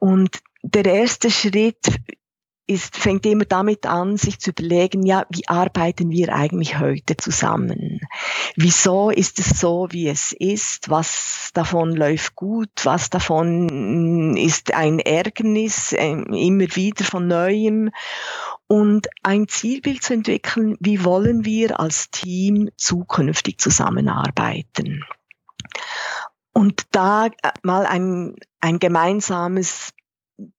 Und 0.00 0.40
der 0.62 0.86
erste 0.86 1.30
Schritt 1.30 1.86
ist, 2.72 2.96
fängt 2.96 3.24
immer 3.26 3.44
damit 3.44 3.86
an, 3.86 4.16
sich 4.16 4.38
zu 4.38 4.50
überlegen, 4.50 5.04
ja, 5.04 5.26
wie 5.30 5.46
arbeiten 5.48 6.10
wir 6.10 6.34
eigentlich 6.34 6.78
heute 6.78 7.16
zusammen? 7.16 8.00
Wieso 8.56 9.10
ist 9.10 9.38
es 9.38 9.60
so, 9.60 9.88
wie 9.90 10.08
es 10.08 10.32
ist? 10.32 10.90
Was 10.90 11.50
davon 11.54 11.94
läuft 11.94 12.34
gut? 12.34 12.70
Was 12.84 13.10
davon 13.10 14.36
ist 14.36 14.74
ein 14.74 14.98
Ärgernis, 14.98 15.94
ähm, 15.96 16.32
immer 16.32 16.74
wieder 16.74 17.04
von 17.04 17.26
neuem? 17.26 17.90
Und 18.66 19.08
ein 19.22 19.48
Zielbild 19.48 20.02
zu 20.02 20.14
entwickeln, 20.14 20.76
wie 20.80 21.04
wollen 21.04 21.44
wir 21.44 21.78
als 21.78 22.10
Team 22.10 22.70
zukünftig 22.76 23.58
zusammenarbeiten? 23.58 25.04
Und 26.52 26.86
da 26.92 27.26
äh, 27.26 27.30
mal 27.62 27.86
ein, 27.86 28.36
ein 28.60 28.78
gemeinsames 28.78 29.92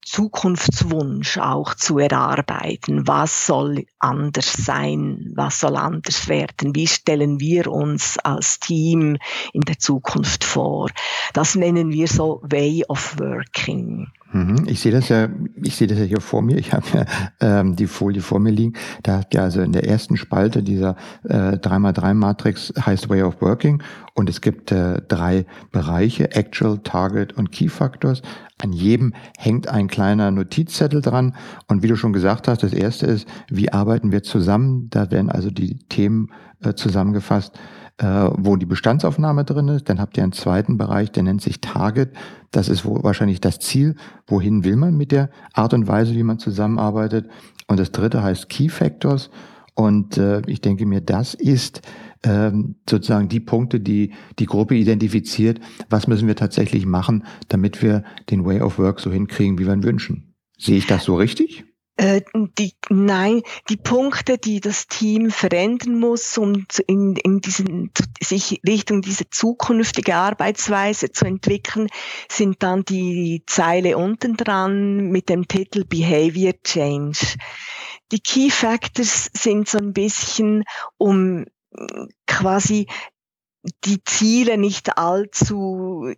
Zukunftswunsch 0.06 1.38
auch 1.38 1.76
zu 1.76 2.00
erarbeiten. 2.00 3.08
Was 3.08 3.46
soll 3.46 3.86
anders 4.04 4.54
sein? 4.54 5.32
Was 5.36 5.62
soll 5.62 5.78
anders 5.78 6.28
werden? 6.28 6.76
Wie 6.76 6.88
stellen 6.88 7.40
wir 7.40 7.72
uns 7.72 8.18
als 8.20 8.60
Team 8.60 9.18
in 9.54 9.62
der 9.62 9.80
Zukunft 9.80 10.44
vor? 10.44 10.90
Das 11.34 11.56
nennen 11.56 11.92
wir 11.92 12.08
so 12.08 12.42
Way 12.44 12.86
of 12.88 13.18
Working. 13.20 14.08
Mhm. 14.34 14.64
Ich 14.66 14.80
sehe 14.80 14.92
das 14.92 15.10
ja, 15.10 15.30
ich 15.62 15.76
sehe 15.76 15.88
das 15.88 16.00
ja 16.00 16.06
hier 16.06 16.20
vor 16.20 16.42
mir. 16.42 16.58
Ich 16.58 16.74
habe 16.74 16.86
ja 16.94 17.06
ähm, 17.40 17.76
die 17.76 17.88
Folie 17.88 18.22
vor 18.22 18.40
mir 18.40 18.52
liegen. 18.52 18.74
Da 19.04 19.20
hat 19.20 19.34
ja 19.34 19.44
also 19.44 19.62
in 19.62 19.72
der 19.72 19.88
ersten 19.88 20.18
Spalte 20.18 20.64
dieser 20.64 20.96
äh, 21.24 21.54
3x3-Matrix 21.58 22.74
heißt 22.84 23.10
Way 23.10 23.24
of 23.24 23.42
Working 23.42 23.82
und 24.16 24.30
es 24.30 24.42
gibt 24.42 24.72
äh, 24.72 25.02
drei 25.08 25.46
Bereiche, 25.72 26.32
Actual, 26.36 26.80
Target 26.80 27.34
und 27.34 27.52
Key 27.52 27.70
Factors. 27.70 28.22
An 28.62 28.72
jedem 28.72 29.14
hängt 29.38 29.68
ein 29.68 29.88
kleiner 29.88 30.32
Notizzettel 30.32 31.02
dran. 31.02 31.36
Und 31.68 31.84
wie 31.84 31.88
du 31.88 31.96
schon 31.96 32.14
gesagt 32.14 32.48
hast, 32.48 32.64
das 32.64 32.74
erste 32.74 33.08
ist, 33.08 33.28
wie 33.50 33.72
arbeiten 33.72 33.93
wir 34.02 34.24
zusammen? 34.24 34.90
Da 34.90 35.12
werden 35.12 35.30
also 35.30 35.52
die 35.52 35.78
Themen 35.88 36.32
äh, 36.62 36.74
zusammengefasst 36.74 37.58
äh, 37.98 38.06
wo 38.06 38.56
die 38.56 38.66
Bestandsaufnahme 38.66 39.44
drin 39.44 39.68
ist. 39.68 39.90
Dann 39.90 40.00
habt 40.00 40.18
ihr 40.18 40.24
einen 40.24 40.32
zweiten 40.32 40.78
Bereich, 40.78 41.12
der 41.12 41.24
nennt 41.24 41.42
sich 41.42 41.62
Target. 41.62 42.12
Das 42.52 42.70
ist 42.70 42.86
wo, 42.86 43.04
wahrscheinlich 43.04 43.42
das 43.42 43.60
Ziel. 43.60 43.96
Wohin 44.28 44.64
will 44.64 44.76
man 44.76 44.96
mit 44.96 45.12
der 45.12 45.30
Art 45.54 45.74
und 45.74 45.88
Weise, 45.88 46.14
wie 46.16 46.24
man 46.24 46.40
zusammenarbeitet? 46.40 47.30
Und 47.68 47.80
das 47.80 47.92
dritte 47.92 48.24
heißt 48.24 48.50
Key 48.50 48.70
Factors. 48.70 49.30
Und 49.76 50.18
äh, 50.18 50.42
ich 50.48 50.62
denke 50.62 50.86
mir, 50.86 51.02
das 51.02 51.34
ist 51.34 51.82
ähm, 52.24 52.76
sozusagen 52.88 53.28
die 53.28 53.40
Punkte, 53.40 53.80
die 53.80 54.14
die 54.40 54.46
Gruppe 54.46 54.76
identifiziert. 54.76 55.60
Was 55.90 56.08
müssen 56.08 56.28
wir 56.28 56.36
tatsächlich 56.36 56.86
machen, 56.86 57.26
damit 57.50 57.82
wir 57.82 58.04
den 58.30 58.46
Way 58.46 58.62
of 58.62 58.78
Work 58.78 59.00
so 59.00 59.12
hinkriegen, 59.12 59.58
wie 59.58 59.66
wir 59.66 59.74
ihn 59.74 59.84
wünschen? 59.84 60.36
Sehe 60.58 60.78
ich 60.78 60.88
das 60.88 61.04
so 61.04 61.16
richtig? 61.16 61.66
Äh, 61.96 62.22
die, 62.58 62.74
nein, 62.90 63.44
die 63.70 63.78
Punkte, 63.78 64.40
die 64.40 64.60
das 64.60 64.88
Team 64.88 65.30
verändern 65.30 66.00
muss, 66.00 66.38
um 66.40 66.66
in, 66.88 67.16
in 67.18 67.40
diesen, 67.40 67.92
sich 68.20 68.62
Richtung 68.68 69.02
diese 69.02 69.30
zukünftige 69.30 70.16
Arbeitsweise 70.16 71.12
zu 71.12 71.26
entwickeln, 71.26 71.88
sind 72.32 72.64
dann 72.64 72.84
die 72.84 73.44
Zeile 73.46 73.98
unten 73.98 74.36
dran 74.38 75.10
mit 75.12 75.30
dem 75.30 75.48
Titel 75.48 75.86
Behavior 75.86 76.54
Change. 76.64 77.38
Die 78.12 78.20
Key 78.20 78.50
Factors 78.50 79.30
sind 79.34 79.70
so 79.70 79.78
ein 79.78 79.94
bisschen, 79.94 80.64
um 80.98 81.46
quasi 82.26 82.88
die 83.86 84.04
Ziele 84.04 84.58
nicht 84.58 84.98
allzu 84.98 86.12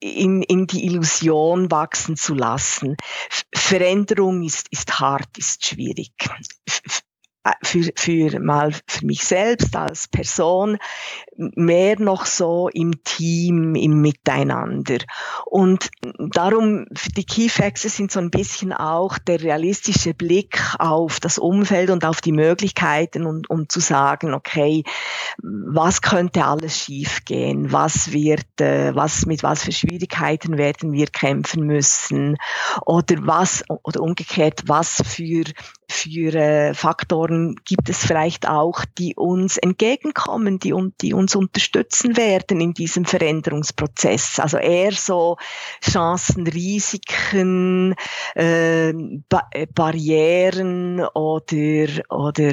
in, 0.00 0.42
in 0.42 0.66
die 0.66 0.86
Illusion 0.86 1.70
wachsen 1.70 2.16
zu 2.16 2.34
lassen. 2.34 2.96
Veränderung 3.54 4.42
ist, 4.42 4.68
ist 4.70 5.00
hart, 5.00 5.36
ist 5.36 5.64
schwierig. 5.64 6.12
Für, 7.62 7.90
für 7.96 8.40
mal 8.40 8.72
für 8.86 9.06
mich 9.06 9.24
selbst 9.24 9.76
als 9.76 10.08
Person, 10.08 10.78
mehr 11.36 11.98
noch 12.00 12.26
so 12.26 12.68
im 12.68 13.04
Team, 13.04 13.74
im 13.74 14.00
Miteinander. 14.00 14.98
Und 15.46 15.90
darum, 16.30 16.86
die 17.16 17.24
Key 17.24 17.48
Facts 17.48 17.82
sind 17.82 18.10
so 18.10 18.20
ein 18.20 18.30
bisschen 18.30 18.72
auch 18.72 19.18
der 19.18 19.42
realistische 19.42 20.14
Blick 20.14 20.60
auf 20.78 21.20
das 21.20 21.38
Umfeld 21.38 21.90
und 21.90 22.04
auf 22.04 22.20
die 22.20 22.32
Möglichkeiten 22.32 23.24
und 23.24 23.50
um 23.50 23.68
zu 23.68 23.80
sagen, 23.80 24.34
okay, 24.34 24.84
was 25.42 26.02
könnte 26.02 26.44
alles 26.44 26.78
schiefgehen? 26.78 27.72
Was 27.72 28.12
wird, 28.12 28.60
äh, 28.60 28.94
was, 28.94 29.26
mit 29.26 29.42
was 29.42 29.62
für 29.62 29.72
Schwierigkeiten 29.72 30.58
werden 30.58 30.92
wir 30.92 31.06
kämpfen 31.06 31.64
müssen? 31.66 32.36
Oder 32.84 33.16
was, 33.26 33.64
oder 33.68 34.00
umgekehrt, 34.00 34.64
was 34.66 35.02
für, 35.06 35.44
für 35.90 36.34
äh, 36.34 36.74
Faktoren 36.74 37.56
gibt 37.64 37.88
es 37.88 38.04
vielleicht 38.04 38.46
auch, 38.46 38.84
die 38.98 39.14
uns 39.16 39.56
entgegenkommen, 39.56 40.58
die, 40.58 40.74
die 41.00 41.14
uns 41.14 41.34
unterstützen 41.34 42.16
werden 42.16 42.60
in 42.60 42.74
diesem 42.74 43.06
Veränderungsprozess. 43.06 44.38
Also 44.38 44.58
eher 44.58 44.92
so 44.92 45.38
Chancen, 45.82 46.46
Risiken, 46.46 47.94
äh, 48.34 48.92
ba 49.28 49.48
Barrieren 49.74 51.00
oder, 51.14 51.86
oder 52.10 52.52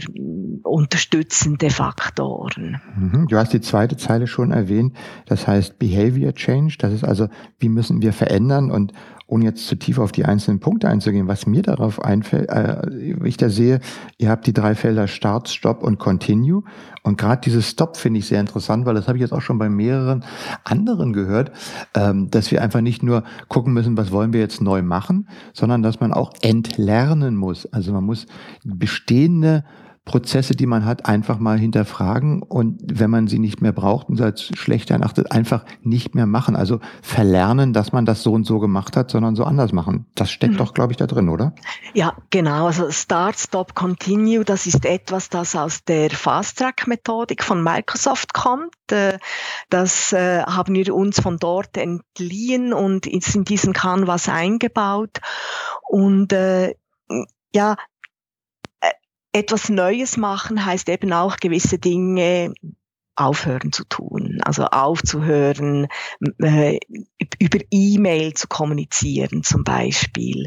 unterstützende 0.64 1.70
Faktoren. 1.70 2.82
Mhm. 2.96 3.28
Du 3.28 3.38
hast 3.38 3.52
die 3.52 3.62
zweite 3.62 3.98
Zeile 3.98 4.28
schon 4.28 4.52
erwähnt, 4.52 4.96
das 5.26 5.46
heißt 5.46 5.78
Behavior 5.78 6.34
Change. 6.34 6.76
Das 6.80 6.94
ist 6.94 7.04
also, 7.04 7.28
wie 7.60 7.70
müssen 7.70 8.02
wir 8.02 8.14
verändern 8.14 8.72
und 8.72 8.94
ohne 9.28 9.46
jetzt 9.46 9.68
zu 9.68 9.76
tief 9.76 9.98
auf 9.98 10.12
die 10.12 10.26
einzelnen 10.26 10.60
Punkte 10.60 10.88
einzugehen, 10.88 11.28
was 11.28 11.48
mir 11.48 11.64
darauf 11.64 12.04
einfällt, 12.04 12.50
äh, 12.50 13.25
ich 13.30 13.38
da 13.38 13.50
sehe, 13.50 13.80
ihr 14.18 14.30
habt 14.30 14.48
die 14.48 14.54
drei 14.54 14.76
Felder 14.76 15.08
Start, 15.08 15.50
Stop 15.50 15.84
und 15.84 16.00
Continue. 16.00 16.64
Und 17.04 17.18
gerade 17.18 17.42
dieses 17.42 17.70
Stop 17.70 17.98
finde 17.98 18.20
ich 18.20 18.28
sehr 18.28 18.40
interessant, 18.40 18.86
weil 18.86 18.96
das 18.96 19.08
habe 19.08 19.18
ich 19.18 19.22
jetzt 19.22 19.34
auch 19.34 19.42
schon 19.42 19.58
bei 19.58 19.70
mehreren 19.70 20.24
anderen 20.64 21.14
gehört, 21.14 21.52
ähm, 21.94 22.30
dass 22.32 22.52
wir 22.52 22.62
einfach 22.62 22.82
nicht 22.82 23.04
nur 23.04 23.24
gucken 23.48 23.74
müssen, 23.74 23.98
was 23.98 24.12
wollen 24.12 24.34
wir 24.34 24.40
jetzt 24.40 24.62
neu 24.62 24.82
machen, 24.82 25.28
sondern 25.54 25.84
dass 25.84 26.00
man 26.00 26.14
auch 26.14 26.34
entlernen 26.42 27.36
muss. 27.36 27.66
Also 27.68 27.94
man 27.94 28.04
muss 28.04 28.26
bestehende 28.64 29.64
Prozesse, 30.06 30.56
die 30.56 30.68
man 30.68 30.86
hat, 30.86 31.08
einfach 31.08 31.40
mal 31.40 31.58
hinterfragen 31.58 32.44
und 32.44 32.80
wenn 32.86 33.10
man 33.10 33.28
sie 33.28 33.40
nicht 33.40 33.62
mehr 33.62 33.72
braucht 33.72 34.08
und 34.08 34.22
als 34.22 34.44
schlecht 34.44 34.92
erachtet, 34.92 35.32
einfach 35.32 35.66
nicht 35.82 36.14
mehr 36.14 36.28
machen. 36.28 36.56
Also 36.56 36.80
verlernen, 37.02 37.74
dass 37.74 37.92
man 37.92 38.06
das 38.06 38.22
so 38.22 38.32
und 38.32 38.46
so 38.46 38.60
gemacht 38.60 38.96
hat, 38.96 39.10
sondern 39.10 39.36
so 39.36 39.44
anders 39.44 39.74
machen. 39.74 40.06
Das 40.14 40.30
steckt 40.30 40.54
mhm. 40.54 40.58
doch, 40.58 40.76
glaube 40.76 40.94
ich, 40.94 40.98
da 40.98 41.08
drin, 41.08 41.28
oder? 41.28 41.56
Ja, 41.96 42.14
genau. 42.30 42.68
Also 42.68 42.92
Start, 42.92 43.40
Stop, 43.40 43.74
Continue, 43.74 44.46
das 44.46 44.68
ist 44.68 44.86
etwas, 44.86 45.30
das 45.30 45.56
aus 45.56 45.84
der 45.84 46.12
Fast-Track-Methodik 46.12 47.44
von 47.44 47.64
Microsoft 47.64 48.34
kommt. 48.34 48.76
Äh, 48.92 49.18
das 49.72 50.14
äh, 50.14 50.44
haben 50.44 50.76
wir 50.76 50.94
uns 50.94 51.20
von 51.20 51.38
dort 51.38 51.78
entliehen 51.78 52.74
und 52.74 53.08
ist 53.08 53.36
in 53.36 53.44
diesen 53.44 53.74
Canvas 53.74 54.30
eingebaut. 54.30 55.20
Und 55.90 56.32
äh, 56.32 56.76
ja, 57.56 57.78
etwas 59.36 59.68
Neues 59.68 60.16
machen 60.16 60.66
heißt 60.66 60.88
eben 60.88 61.12
auch 61.12 61.36
gewisse 61.38 61.78
Dinge 61.78 62.54
aufhören 63.18 63.74
zu 63.74 63.84
tun, 63.84 64.40
also 64.44 64.64
aufzuhören, 64.66 65.88
äh, 66.40 66.80
über 67.40 67.60
E-Mail 67.70 68.34
zu 68.34 68.48
kommunizieren 68.48 69.44
zum 69.44 69.66
Beispiel 69.66 70.46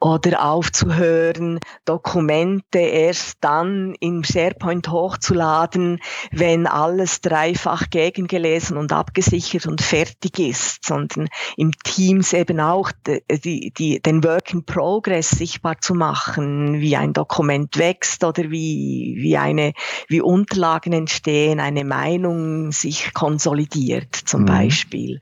oder 0.00 0.44
aufzuhören, 0.44 1.58
Dokumente 1.84 2.78
erst 2.78 3.38
dann 3.40 3.94
im 4.00 4.24
SharePoint 4.24 4.88
hochzuladen, 4.88 6.00
wenn 6.32 6.66
alles 6.66 7.20
dreifach 7.20 7.90
gegengelesen 7.90 8.76
und 8.76 8.92
abgesichert 8.92 9.66
und 9.66 9.80
fertig 9.80 10.38
ist, 10.38 10.84
sondern 10.84 11.28
im 11.56 11.72
Teams 11.84 12.32
eben 12.32 12.60
auch 12.60 12.92
die, 13.30 13.72
die, 13.76 14.00
den 14.00 14.24
Work 14.24 14.52
in 14.52 14.64
Progress 14.64 15.30
sichtbar 15.30 15.80
zu 15.80 15.94
machen, 15.94 16.80
wie 16.80 16.96
ein 16.96 17.12
Dokument 17.12 17.76
wächst 17.76 18.24
oder 18.24 18.50
wie, 18.50 19.16
wie, 19.18 19.36
eine, 19.36 19.72
wie 20.08 20.20
Unterlagen 20.20 20.92
entstehen, 20.92 21.60
eine 21.60 21.84
Meinung 21.84 22.72
sich 22.72 23.12
konsolidiert 23.14 24.14
zum 24.14 24.42
mhm. 24.42 24.46
Beispiel. 24.46 25.20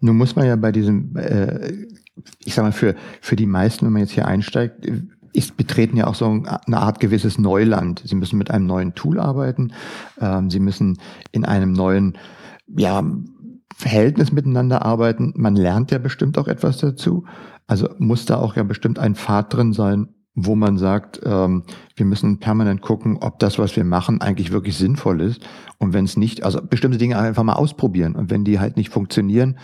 Nun 0.00 0.16
muss 0.16 0.36
man 0.36 0.46
ja 0.46 0.56
bei 0.56 0.70
diesem 0.70 1.16
äh, 1.16 1.86
ich 2.44 2.54
sag 2.54 2.64
mal, 2.64 2.72
für, 2.72 2.94
für 3.20 3.36
die 3.36 3.46
meisten, 3.46 3.86
wenn 3.86 3.92
man 3.92 4.02
jetzt 4.02 4.12
hier 4.12 4.26
einsteigt, 4.26 4.86
ist 5.32 5.56
betreten 5.56 5.96
ja 5.96 6.06
auch 6.06 6.14
so 6.14 6.26
eine 6.26 6.78
Art 6.78 7.00
gewisses 7.00 7.38
Neuland. 7.38 8.02
Sie 8.04 8.14
müssen 8.14 8.38
mit 8.38 8.50
einem 8.50 8.66
neuen 8.66 8.94
Tool 8.94 9.20
arbeiten. 9.20 9.72
Ähm, 10.20 10.50
sie 10.50 10.60
müssen 10.60 10.98
in 11.32 11.44
einem 11.44 11.72
neuen, 11.72 12.18
ja, 12.66 13.02
Verhältnis 13.74 14.32
miteinander 14.32 14.84
arbeiten. 14.84 15.32
Man 15.36 15.54
lernt 15.54 15.92
ja 15.92 15.98
bestimmt 15.98 16.36
auch 16.36 16.48
etwas 16.48 16.78
dazu. 16.78 17.24
Also 17.68 17.88
muss 17.98 18.24
da 18.24 18.36
auch 18.38 18.56
ja 18.56 18.64
bestimmt 18.64 18.98
ein 18.98 19.14
Pfad 19.14 19.54
drin 19.54 19.72
sein, 19.72 20.08
wo 20.34 20.56
man 20.56 20.78
sagt, 20.78 21.20
ähm, 21.24 21.62
wir 21.94 22.06
müssen 22.06 22.38
permanent 22.38 22.80
gucken, 22.80 23.18
ob 23.20 23.38
das, 23.38 23.58
was 23.58 23.76
wir 23.76 23.84
machen, 23.84 24.20
eigentlich 24.20 24.50
wirklich 24.50 24.76
sinnvoll 24.76 25.20
ist. 25.20 25.46
Und 25.78 25.92
wenn 25.92 26.04
es 26.04 26.16
nicht, 26.16 26.44
also 26.44 26.60
bestimmte 26.60 26.98
Dinge 26.98 27.18
einfach 27.18 27.44
mal 27.44 27.54
ausprobieren. 27.54 28.16
Und 28.16 28.30
wenn 28.30 28.44
die 28.44 28.58
halt 28.58 28.76
nicht 28.76 28.90
funktionieren, 28.90 29.58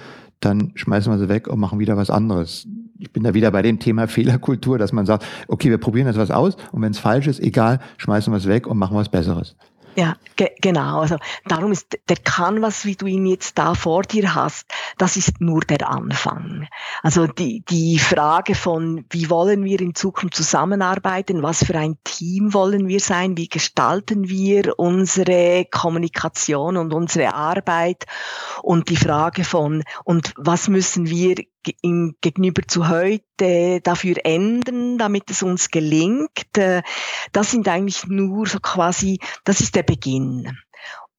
dann 0.45 0.72
schmeißen 0.74 1.12
wir 1.12 1.18
sie 1.18 1.28
weg 1.28 1.49
und 1.49 1.59
machen 1.59 1.78
wieder 1.78 1.97
was 1.97 2.11
anderes. 2.11 2.66
Ich 2.99 3.12
bin 3.12 3.22
da 3.22 3.34
wieder 3.34 3.51
bei 3.51 3.62
dem 3.62 3.78
Thema 3.78 4.07
Fehlerkultur, 4.09 4.78
dass 4.78 4.92
man 4.92 5.07
sagt, 5.07 5.24
okay, 5.49 5.70
wir 5.70 5.78
probieren 5.78 6.07
jetzt 6.07 6.18
was 6.18 6.30
aus 6.30 6.57
und 6.72 6.82
wenn 6.82 6.92
es 6.92 6.99
falsch 6.99 7.26
ist, 7.26 7.40
egal, 7.40 7.80
schmeißen 7.97 8.32
wir 8.32 8.38
es 8.38 8.49
weg 8.49 8.66
und 8.66 8.78
machen 8.78 8.97
was 8.97 9.09
Besseres. 9.09 9.57
Ja, 9.97 10.16
ge 10.34 10.51
genau. 10.61 11.01
Also 11.01 11.18
darum 11.47 11.70
ist 11.70 11.99
der 12.09 12.16
Canvas, 12.16 12.84
wie 12.84 12.97
du 12.97 13.07
ihn 13.07 13.26
jetzt 13.26 13.59
da 13.59 13.74
vor 13.74 14.03
dir 14.03 14.34
hast, 14.34 14.66
das 14.99 15.16
ist 15.16 15.40
nur 15.40 15.61
der 15.61 15.88
Anfang. 15.88 16.66
Also 17.03 17.28
die, 17.28 17.64
die 17.68 18.01
Frage 18.01 18.57
von, 18.57 19.05
wie 19.11 19.30
wollen 19.30 19.64
wir 19.64 19.80
in 19.80 19.95
Zukunft 19.95 20.34
zusammenarbeiten, 20.34 21.42
was 21.42 21.64
für 21.64 21.78
ein 21.78 21.97
Team 22.03 22.55
wollen 22.55 22.88
wir 22.88 22.99
sein, 22.99 23.36
wie 23.36 23.49
gestalten 23.49 24.28
wir 24.28 24.78
unsere 24.78 25.64
Kommunikation 25.70 26.76
und 26.76 26.92
unsere 26.92 27.34
Arbeit 27.34 28.05
und 28.62 28.88
die 28.88 28.97
Frage 28.97 29.45
von, 29.45 29.84
und 30.03 30.34
was 30.36 30.68
müssen 30.68 31.09
wir 31.09 31.36
im, 31.82 32.16
gegenüber 32.20 32.62
zu 32.66 32.88
heute 32.88 33.80
dafür 33.82 34.16
ändern, 34.24 34.98
damit 34.98 35.30
es 35.30 35.42
uns 35.42 35.70
gelingt. 35.70 36.56
Äh, 36.56 36.82
das 37.32 37.50
sind 37.50 37.68
eigentlich 37.68 38.06
nur 38.06 38.46
so 38.46 38.58
quasi, 38.60 39.18
das 39.44 39.60
ist 39.60 39.74
der 39.74 39.82
Beginn. 39.82 40.58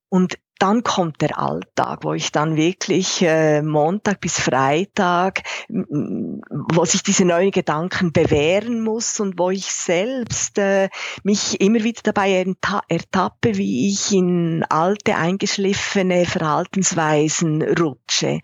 Und 0.09 0.37
dann 0.59 0.83
kommt 0.83 1.21
der 1.21 1.37
Alltag, 1.37 1.99
wo 2.03 2.13
ich 2.13 2.31
dann 2.31 2.55
wirklich 2.55 3.21
äh, 3.21 3.61
Montag 3.61 4.21
bis 4.21 4.39
Freitag, 4.39 5.43
wo 5.67 6.85
sich 6.85 7.03
diese 7.03 7.25
neuen 7.25 7.51
Gedanken 7.51 8.13
bewähren 8.13 8.81
muss 8.81 9.19
und 9.19 9.37
wo 9.37 9.49
ich 9.49 9.65
selbst 9.65 10.57
äh, 10.57 10.89
mich 11.23 11.59
immer 11.59 11.83
wieder 11.83 12.01
dabei 12.03 12.45
ertappe, 12.87 13.57
wie 13.57 13.89
ich 13.89 14.13
in 14.13 14.63
alte, 14.69 15.15
eingeschliffene 15.15 16.25
Verhaltensweisen 16.25 17.61
rutsche. 17.61 18.39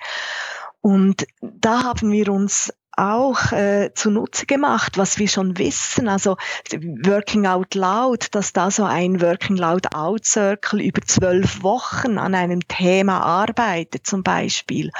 Und 0.82 1.26
da 1.42 1.84
haben 1.84 2.12
wir 2.12 2.30
uns 2.30 2.74
auch 2.98 3.52
äh, 3.52 3.92
zunutze 3.94 4.46
gemacht, 4.46 4.98
was 4.98 5.18
wir 5.18 5.28
schon 5.28 5.58
wissen. 5.58 6.08
Also 6.08 6.38
Working 6.72 7.48
Out 7.48 7.76
Loud, 7.76 8.28
dass 8.36 8.54
da 8.54 8.70
so 8.70 8.84
ein 8.84 9.22
Working 9.22 9.56
Loud 9.56 9.96
Out 9.96 10.26
Circle 10.26 10.82
über 10.82 11.02
zwölf 11.02 11.64
Wochen 11.64 12.18
an 12.18 12.36
einem 12.36 12.68
Thema 12.68 13.22
arbeitet 13.22 14.06
zum 14.06 14.24
Beispiel. 14.24 14.92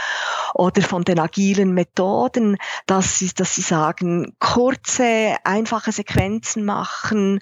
Oder 0.54 0.82
von 0.82 1.04
den 1.04 1.20
agilen 1.20 1.74
Methoden, 1.74 2.58
dass 2.86 3.20
sie, 3.20 3.32
dass 3.34 3.56
sie 3.56 3.62
sagen, 3.62 4.36
kurze, 4.40 5.36
einfache 5.44 5.92
Sequenzen 5.92 6.66
machen, 6.66 7.40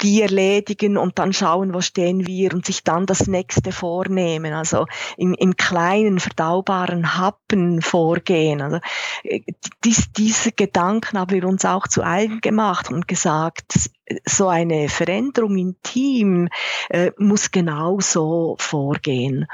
die 0.00 0.22
erledigen 0.22 0.96
und 0.96 1.18
dann 1.18 1.32
schauen, 1.32 1.74
wo 1.74 1.80
stehen 1.80 2.26
wir 2.26 2.54
und 2.54 2.66
sich 2.66 2.84
dann 2.84 3.06
das 3.06 3.26
nächste 3.26 3.72
vornehmen. 3.72 4.52
Also 4.52 4.86
in, 5.16 5.34
in 5.34 5.56
kleinen, 5.56 6.18
verdaubaren 6.18 7.18
Happen 7.18 7.82
vorgehen. 7.82 8.60
Also, 8.60 8.80
äh, 9.22 9.40
dies, 9.84 10.12
diese 10.12 10.52
Gedanken 10.52 11.18
haben 11.18 11.32
wir 11.32 11.46
uns 11.46 11.64
auch 11.64 11.88
zu 11.88 12.02
eigen 12.02 12.40
gemacht 12.40 12.90
und 12.90 13.08
gesagt, 13.08 13.90
so 14.24 14.48
eine 14.48 14.88
Veränderung 14.88 15.56
im 15.56 15.76
Team 15.82 16.48
äh, 16.90 17.10
muss 17.18 17.50
genauso 17.50 18.56
vorgehen. 18.58 19.46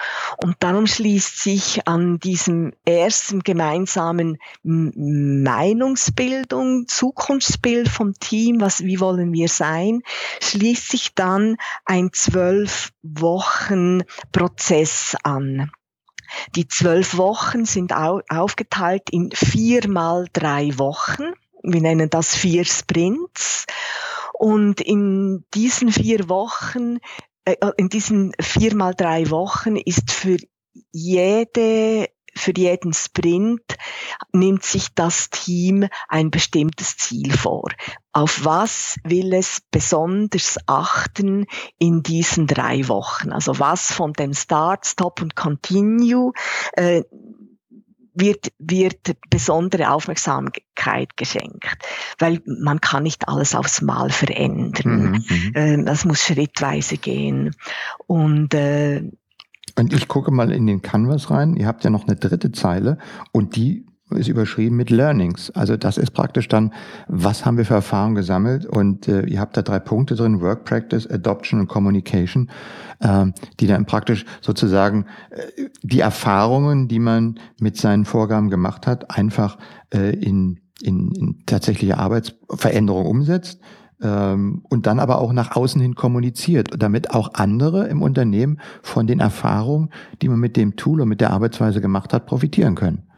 Und 0.43 0.57
darum 0.61 0.87
schließt 0.87 1.39
sich 1.39 1.87
an 1.87 2.18
diesem 2.18 2.72
ersten 2.85 3.41
gemeinsamen 3.41 4.39
Meinungsbildung, 4.62 6.87
Zukunftsbild 6.89 7.89
vom 7.89 8.12
Team, 8.14 8.61
was, 8.61 8.85
wie 8.85 9.01
wollen 9.01 9.33
wir 9.33 9.49
sein, 9.49 10.03
schließt 10.41 10.91
sich 10.91 11.14
dann 11.14 11.57
ein 11.85 12.11
zwölf 12.12 12.93
Wochen 13.03 14.03
Prozess 14.33 15.16
an. 15.22 15.70
Die 16.55 16.68
zwölf 16.68 17.16
Wochen 17.16 17.64
sind 17.64 17.93
aufgeteilt 17.93 19.11
in 19.11 19.31
vier 19.33 19.89
mal 19.89 20.26
drei 20.33 20.79
Wochen. 20.79 21.33
Wir 21.62 21.81
nennen 21.81 22.11
das 22.11 22.35
vier 22.35 22.64
Sprints. 22.64 23.66
Und 24.33 24.81
in 24.81 25.45
diesen 25.55 25.91
vier 25.91 26.29
Wochen, 26.29 26.99
äh, 27.45 27.57
in 27.76 27.89
diesen 27.89 28.33
vier 28.41 28.74
mal 28.74 28.95
drei 28.95 29.31
Wochen 29.31 29.76
ist 29.76 30.12
für 30.12 30.37
jede 30.93 32.09
für 32.35 32.53
jeden 32.57 32.93
Sprint 32.93 33.76
nimmt 34.33 34.64
sich 34.64 34.89
das 34.95 35.31
Team 35.31 35.89
ein 36.09 36.31
bestimmtes 36.31 36.97
Ziel 36.97 37.37
vor. 37.37 37.70
Auf 38.12 38.45
was 38.45 38.97
will 39.05 39.33
es 39.33 39.61
besonders 39.70 40.59
achten 40.66 41.47
in 41.79 42.03
diesen 42.03 42.47
drei 42.47 42.89
Wochen? 42.89 43.33
Also 43.33 43.59
was 43.59 43.93
von 43.93 44.12
dem 44.12 44.35
Start, 44.35 44.87
Stop 44.87 45.22
und 45.22 45.37
Continue 45.37 46.33
äh, 46.72 47.03
wird, 48.20 48.53
wird 48.59 49.16
besondere 49.31 49.91
Aufmerksamkeit 49.91 51.16
geschenkt, 51.16 51.79
weil 52.18 52.43
man 52.47 52.81
kann 52.81 53.05
nicht 53.05 53.29
alles 53.29 53.55
aufs 53.55 53.81
Mal 53.81 54.11
verändern. 54.11 55.12
Mhm, 55.12 55.24
mhm. 55.29 55.55
äh, 55.55 55.85
das 55.85 56.05
muss 56.05 56.22
schrittweise 56.22 56.97
gehen. 56.97 57.55
Und 58.07 58.55
äh, 58.55 59.03
und 59.79 59.93
ich 59.93 60.09
gucke 60.09 60.31
mal 60.31 60.51
in 60.51 60.66
den 60.66 60.83
Canvas 60.83 61.31
rein. 61.31 61.55
Ihr 61.55 61.66
habt 61.66 61.85
ja 61.85 61.91
noch 61.91 62.07
eine 62.07 62.16
dritte 62.16 62.53
Zeile 62.53 62.99
und 63.33 63.57
die 63.57 63.87
ist 64.11 64.29
überschrieben 64.29 64.76
mit 64.76 64.91
Learnings. 64.91 65.51
Also 65.51 65.76
das 65.76 65.99
ist 65.99 66.12
praktisch 66.12 66.49
dann, 66.49 66.72
was 67.09 67.45
haben 67.45 67.59
wir 67.59 67.64
für 67.64 67.74
Erfahrungen 67.74 68.14
gesammelt? 68.14 68.64
Und 68.64 69.07
äh, 69.07 69.22
ihr 69.26 69.39
habt 69.39 69.57
da 69.57 69.62
drei 69.62 69.79
Punkte 69.79 70.16
drin, 70.16 70.41
Work 70.41 70.64
Practice, 70.64 71.07
Adoption 71.07 71.61
und 71.61 71.68
Communication, 71.68 72.51
äh, 73.01 73.26
die 73.61 73.66
dann 73.66 73.85
praktisch 73.85 74.24
sozusagen 74.41 75.05
äh, 75.31 75.68
die 75.83 76.01
Erfahrungen, 76.01 76.89
die 76.89 76.99
man 76.99 77.39
mit 77.61 77.76
seinen 77.76 78.05
Vorgaben 78.05 78.49
gemacht 78.49 78.87
hat, 78.87 79.16
einfach 79.16 79.59
äh, 79.93 80.14
in, 80.16 80.61
in, 80.81 81.12
in 81.12 81.43
tatsächliche 81.45 81.99
Arbeitsveränderung 81.99 83.07
umsetzt 83.07 83.61
ähm, 84.03 84.62
und 84.68 84.86
dann 84.86 85.01
aber 85.01 85.20
auch 85.20 85.32
nach 85.32 85.57
außen 85.57 85.80
hin 85.80 85.94
kommuniziert, 85.94 86.70
damit 86.76 87.11
auch 87.11 87.34
andere 87.34 87.88
im 87.88 88.03
Unternehmen 88.03 88.61
von 88.82 89.07
den 89.07 89.20
Erfahrungen, 89.20 89.90
die 90.22 90.28
man 90.28 90.38
mit 90.38 90.57
dem 90.57 90.76
Tool 90.76 91.01
und 91.01 91.09
mit 91.09 91.20
der 91.20 91.30
Arbeitsweise 91.30 91.80
gemacht 91.80 92.12
hat, 92.12 92.26
profitieren 92.26 92.74
können. 92.74 93.09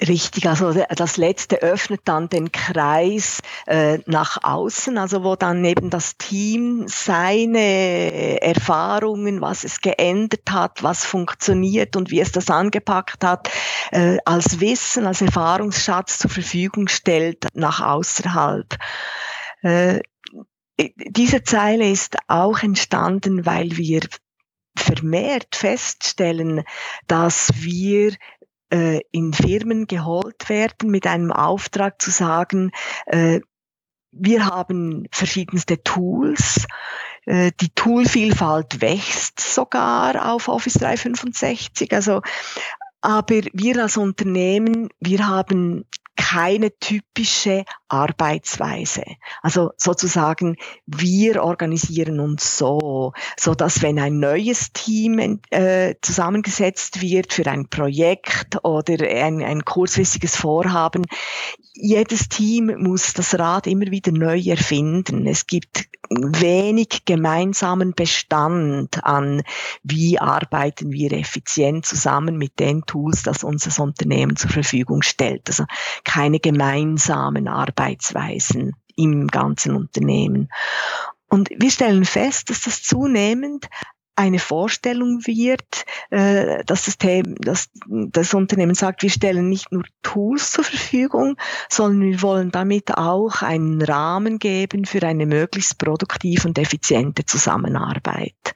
Richtig, 0.00 0.48
also 0.48 0.72
das 0.96 1.18
letzte 1.18 1.60
öffnet 1.60 2.00
dann 2.06 2.30
den 2.30 2.50
Kreis 2.50 3.40
äh, 3.66 3.98
nach 4.06 4.38
außen, 4.42 4.96
also 4.96 5.22
wo 5.24 5.36
dann 5.36 5.62
eben 5.64 5.90
das 5.90 6.16
Team 6.16 6.86
seine 6.88 8.40
Erfahrungen, 8.40 9.42
was 9.42 9.62
es 9.62 9.82
geändert 9.82 10.50
hat, 10.50 10.82
was 10.82 11.04
funktioniert 11.04 11.96
und 11.96 12.10
wie 12.10 12.20
es 12.20 12.32
das 12.32 12.48
angepackt 12.48 13.22
hat, 13.22 13.50
äh, 13.90 14.16
als 14.24 14.60
Wissen, 14.60 15.06
als 15.06 15.20
Erfahrungsschatz 15.20 16.18
zur 16.18 16.30
Verfügung 16.30 16.88
stellt 16.88 17.46
nach 17.52 17.80
außerhalb. 17.82 18.76
Äh, 19.62 20.00
diese 20.96 21.42
Zeile 21.42 21.90
ist 21.90 22.16
auch 22.28 22.62
entstanden, 22.62 23.46
weil 23.46 23.76
wir 23.76 24.00
vermehrt 24.76 25.56
feststellen, 25.56 26.64
dass 27.06 27.50
wir 27.54 28.14
äh, 28.70 29.00
in 29.10 29.32
Firmen 29.32 29.86
geholt 29.86 30.48
werden 30.48 30.90
mit 30.90 31.06
einem 31.06 31.32
Auftrag 31.32 32.00
zu 32.00 32.10
sagen, 32.10 32.70
äh, 33.06 33.40
wir 34.12 34.46
haben 34.46 35.06
verschiedenste 35.12 35.82
Tools. 35.82 36.66
Äh, 37.26 37.52
die 37.60 37.70
Toolvielfalt 37.70 38.80
wächst 38.80 39.40
sogar 39.40 40.32
auf 40.32 40.48
Office 40.48 40.74
365. 40.74 41.92
Also, 41.92 42.22
aber 43.00 43.40
wir 43.52 43.82
als 43.82 43.96
Unternehmen, 43.96 44.88
wir 45.00 45.26
haben 45.26 45.86
keine 46.16 46.76
typische 46.78 47.64
Arbeitsweise. 47.90 49.02
Also 49.42 49.72
sozusagen, 49.76 50.56
wir 50.86 51.42
organisieren 51.42 52.20
uns 52.20 52.56
so, 52.56 53.12
so 53.38 53.54
dass 53.54 53.82
wenn 53.82 53.98
ein 53.98 54.18
neues 54.18 54.72
Team 54.72 55.40
äh, 55.50 55.94
zusammengesetzt 56.00 57.00
wird 57.00 57.32
für 57.32 57.46
ein 57.46 57.68
Projekt 57.68 58.64
oder 58.64 59.06
ein, 59.06 59.42
ein 59.42 59.64
kurzfristiges 59.64 60.36
Vorhaben, 60.36 61.04
jedes 61.74 62.28
Team 62.28 62.74
muss 62.78 63.12
das 63.14 63.38
Rad 63.38 63.66
immer 63.66 63.86
wieder 63.86 64.12
neu 64.12 64.38
erfinden. 64.38 65.26
Es 65.26 65.46
gibt 65.46 65.88
wenig 66.10 67.04
gemeinsamen 67.04 67.94
Bestand 67.94 69.04
an, 69.04 69.42
wie 69.84 70.18
arbeiten 70.18 70.90
wir 70.90 71.12
effizient 71.12 71.86
zusammen 71.86 72.36
mit 72.36 72.58
den 72.58 72.82
Tools, 72.82 73.22
das 73.22 73.44
unser 73.44 73.82
Unternehmen 73.82 74.34
zur 74.34 74.50
Verfügung 74.50 75.02
stellt. 75.02 75.48
Also 75.48 75.64
keine 76.04 76.40
gemeinsamen 76.40 77.46
Arbeitsweisen 77.80 78.74
im 78.96 79.26
ganzen 79.28 79.74
Unternehmen. 79.74 80.48
Und 81.28 81.48
wir 81.50 81.70
stellen 81.70 82.04
fest, 82.04 82.50
dass 82.50 82.62
das 82.62 82.82
zunehmend 82.82 83.68
eine 84.16 84.38
Vorstellung 84.38 85.26
wird, 85.26 85.86
äh, 86.10 86.62
dass 86.64 86.84
das, 86.84 86.98
dass 86.98 87.70
das 87.86 88.34
Unternehmen 88.34 88.74
sagt, 88.74 89.02
wir 89.02 89.08
stellen 89.08 89.48
nicht 89.48 89.72
nur 89.72 89.84
Tools 90.02 90.52
zur 90.52 90.64
Verfügung, 90.64 91.36
sondern 91.70 92.02
wir 92.02 92.20
wollen 92.20 92.50
damit 92.50 92.98
auch 92.98 93.40
einen 93.40 93.80
Rahmen 93.80 94.38
geben 94.38 94.84
für 94.84 95.02
eine 95.06 95.24
möglichst 95.24 95.78
produktive 95.78 96.48
und 96.48 96.58
effiziente 96.58 97.24
Zusammenarbeit. 97.24 98.54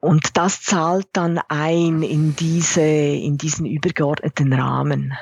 Und 0.00 0.38
das 0.38 0.62
zahlt 0.62 1.08
dann 1.12 1.38
ein 1.48 2.02
in 2.02 2.34
diese, 2.36 2.80
in 2.80 3.36
diesen 3.36 3.66
übergeordneten 3.66 4.52
Rahmen. 4.54 5.12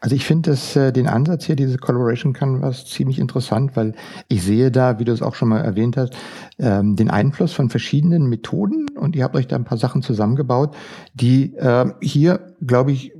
Also 0.00 0.14
ich 0.14 0.24
finde 0.24 0.56
äh, 0.74 0.92
den 0.92 1.06
Ansatz 1.06 1.44
hier, 1.44 1.56
diese 1.56 1.78
Collaboration 1.78 2.32
Canvas, 2.32 2.86
ziemlich 2.86 3.18
interessant, 3.18 3.76
weil 3.76 3.94
ich 4.28 4.42
sehe 4.42 4.70
da, 4.70 4.98
wie 4.98 5.04
du 5.04 5.12
es 5.12 5.22
auch 5.22 5.34
schon 5.34 5.48
mal 5.48 5.60
erwähnt 5.60 5.96
hast, 5.96 6.16
ähm, 6.58 6.96
den 6.96 7.10
Einfluss 7.10 7.52
von 7.52 7.70
verschiedenen 7.70 8.28
Methoden 8.28 8.86
und 8.96 9.16
ihr 9.16 9.24
habt 9.24 9.36
euch 9.36 9.46
da 9.46 9.56
ein 9.56 9.64
paar 9.64 9.78
Sachen 9.78 10.02
zusammengebaut, 10.02 10.76
die 11.14 11.54
äh, 11.56 11.86
hier, 12.00 12.54
glaube 12.64 12.92
ich, 12.92 13.12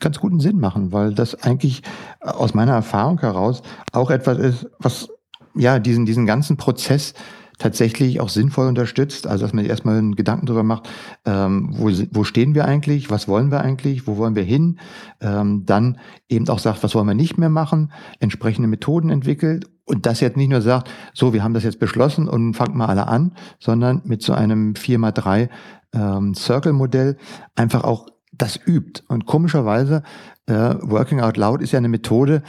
ganz 0.00 0.18
guten 0.18 0.40
Sinn 0.40 0.58
machen, 0.58 0.92
weil 0.92 1.14
das 1.14 1.42
eigentlich 1.42 1.82
aus 2.20 2.54
meiner 2.54 2.72
Erfahrung 2.72 3.20
heraus 3.20 3.62
auch 3.92 4.10
etwas 4.10 4.38
ist, 4.38 4.66
was 4.78 5.08
ja 5.54 5.78
diesen, 5.78 6.06
diesen 6.06 6.26
ganzen 6.26 6.56
Prozess 6.56 7.14
tatsächlich 7.58 8.20
auch 8.20 8.28
sinnvoll 8.28 8.68
unterstützt. 8.68 9.26
Also 9.26 9.44
dass 9.44 9.52
man 9.52 9.64
erstmal 9.64 9.98
einen 9.98 10.16
Gedanken 10.16 10.46
darüber 10.46 10.62
macht, 10.62 10.88
ähm, 11.24 11.70
wo, 11.72 11.90
wo 12.12 12.24
stehen 12.24 12.54
wir 12.54 12.64
eigentlich, 12.64 13.10
was 13.10 13.28
wollen 13.28 13.50
wir 13.50 13.60
eigentlich, 13.60 14.06
wo 14.06 14.16
wollen 14.16 14.36
wir 14.36 14.42
hin. 14.42 14.78
Ähm, 15.20 15.64
dann 15.66 15.98
eben 16.28 16.48
auch 16.48 16.58
sagt, 16.58 16.82
was 16.82 16.94
wollen 16.94 17.06
wir 17.06 17.14
nicht 17.14 17.38
mehr 17.38 17.50
machen, 17.50 17.92
entsprechende 18.20 18.68
Methoden 18.68 19.10
entwickelt 19.10 19.70
und 19.84 20.06
das 20.06 20.20
jetzt 20.20 20.36
nicht 20.36 20.48
nur 20.48 20.62
sagt, 20.62 20.90
so, 21.12 21.32
wir 21.32 21.42
haben 21.42 21.54
das 21.54 21.64
jetzt 21.64 21.78
beschlossen 21.78 22.28
und 22.28 22.54
fangt 22.54 22.74
mal 22.74 22.86
alle 22.86 23.08
an, 23.08 23.34
sondern 23.58 24.02
mit 24.04 24.22
so 24.22 24.32
einem 24.32 24.74
4x3 24.74 25.48
ähm, 25.92 26.34
Circle-Modell 26.34 27.16
einfach 27.56 27.84
auch 27.84 28.06
das 28.32 28.58
übt. 28.66 29.02
Und 29.08 29.26
komischerweise, 29.26 30.02
äh, 30.46 30.74
Working 30.80 31.20
Out 31.20 31.36
Loud 31.36 31.60
ist 31.60 31.72
ja 31.72 31.78
eine 31.78 31.88
Methode, 31.88 32.42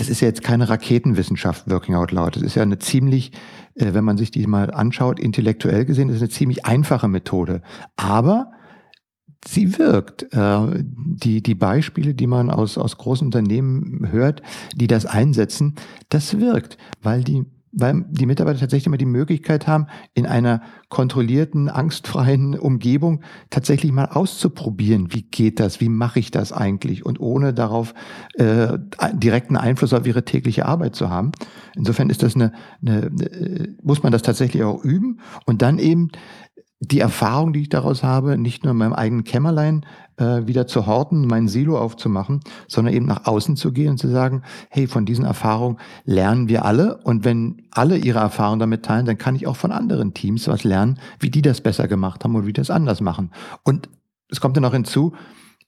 das 0.00 0.08
ist 0.08 0.22
ja 0.22 0.28
jetzt 0.28 0.42
keine 0.42 0.70
Raketenwissenschaft, 0.70 1.70
Working 1.70 1.94
Out 1.94 2.10
Loud. 2.10 2.34
Das 2.36 2.42
ist 2.42 2.54
ja 2.54 2.62
eine 2.62 2.78
ziemlich, 2.78 3.32
äh, 3.74 3.92
wenn 3.92 4.02
man 4.02 4.16
sich 4.16 4.30
die 4.30 4.46
mal 4.46 4.70
anschaut, 4.72 5.20
intellektuell 5.20 5.84
gesehen, 5.84 6.08
das 6.08 6.16
ist 6.16 6.22
eine 6.22 6.30
ziemlich 6.30 6.64
einfache 6.64 7.06
Methode. 7.06 7.60
Aber 7.96 8.50
sie 9.46 9.78
wirkt. 9.78 10.32
Äh, 10.32 10.84
die, 10.84 11.42
die 11.42 11.54
Beispiele, 11.54 12.14
die 12.14 12.26
man 12.26 12.48
aus, 12.48 12.78
aus 12.78 12.96
großen 12.96 13.26
Unternehmen 13.26 14.10
hört, 14.10 14.40
die 14.74 14.86
das 14.86 15.04
einsetzen, 15.04 15.74
das 16.08 16.40
wirkt, 16.40 16.78
weil 17.02 17.22
die 17.22 17.44
weil 17.72 18.04
die 18.08 18.26
Mitarbeiter 18.26 18.58
tatsächlich 18.58 18.86
immer 18.86 18.96
die 18.96 19.06
Möglichkeit 19.06 19.66
haben, 19.66 19.86
in 20.14 20.26
einer 20.26 20.62
kontrollierten, 20.88 21.68
angstfreien 21.68 22.58
Umgebung 22.58 23.22
tatsächlich 23.50 23.92
mal 23.92 24.06
auszuprobieren, 24.06 25.12
wie 25.12 25.22
geht 25.22 25.60
das, 25.60 25.80
wie 25.80 25.88
mache 25.88 26.18
ich 26.18 26.30
das 26.30 26.52
eigentlich 26.52 27.06
und 27.06 27.20
ohne 27.20 27.54
darauf 27.54 27.94
äh, 28.34 28.78
direkten 29.12 29.56
Einfluss 29.56 29.92
auf 29.92 30.06
ihre 30.06 30.24
tägliche 30.24 30.66
Arbeit 30.66 30.96
zu 30.96 31.10
haben. 31.10 31.32
Insofern 31.76 32.10
ist 32.10 32.22
das 32.22 32.34
eine, 32.34 32.52
eine, 32.82 33.06
eine 33.06 33.76
muss 33.82 34.02
man 34.02 34.12
das 34.12 34.22
tatsächlich 34.22 34.62
auch 34.64 34.82
üben 34.84 35.20
und 35.46 35.62
dann 35.62 35.78
eben 35.78 36.10
die 36.80 37.00
Erfahrung, 37.00 37.52
die 37.52 37.62
ich 37.62 37.68
daraus 37.68 38.02
habe, 38.02 38.38
nicht 38.38 38.64
nur 38.64 38.72
in 38.72 38.78
meinem 38.78 38.94
eigenen 38.94 39.24
Kämmerlein 39.24 39.84
äh, 40.16 40.46
wieder 40.46 40.66
zu 40.66 40.86
horten, 40.86 41.26
mein 41.26 41.46
Silo 41.46 41.78
aufzumachen, 41.78 42.40
sondern 42.68 42.94
eben 42.94 43.04
nach 43.04 43.26
außen 43.26 43.56
zu 43.56 43.70
gehen 43.72 43.90
und 43.90 43.98
zu 43.98 44.08
sagen, 44.08 44.42
hey, 44.70 44.86
von 44.86 45.04
diesen 45.04 45.26
Erfahrungen 45.26 45.76
lernen 46.04 46.48
wir 46.48 46.64
alle 46.64 46.96
und 47.04 47.24
wenn 47.26 47.66
alle 47.70 47.98
ihre 47.98 48.20
Erfahrungen 48.20 48.60
damit 48.60 48.82
teilen, 48.82 49.04
dann 49.04 49.18
kann 49.18 49.36
ich 49.36 49.46
auch 49.46 49.56
von 49.56 49.72
anderen 49.72 50.14
Teams 50.14 50.48
was 50.48 50.64
lernen, 50.64 50.98
wie 51.18 51.30
die 51.30 51.42
das 51.42 51.60
besser 51.60 51.86
gemacht 51.86 52.24
haben 52.24 52.34
oder 52.34 52.46
wie 52.46 52.52
die 52.52 52.60
das 52.60 52.70
anders 52.70 53.02
machen. 53.02 53.30
Und 53.62 53.90
es 54.30 54.40
kommt 54.40 54.56
dann 54.56 54.62
noch 54.62 54.72
hinzu, 54.72 55.12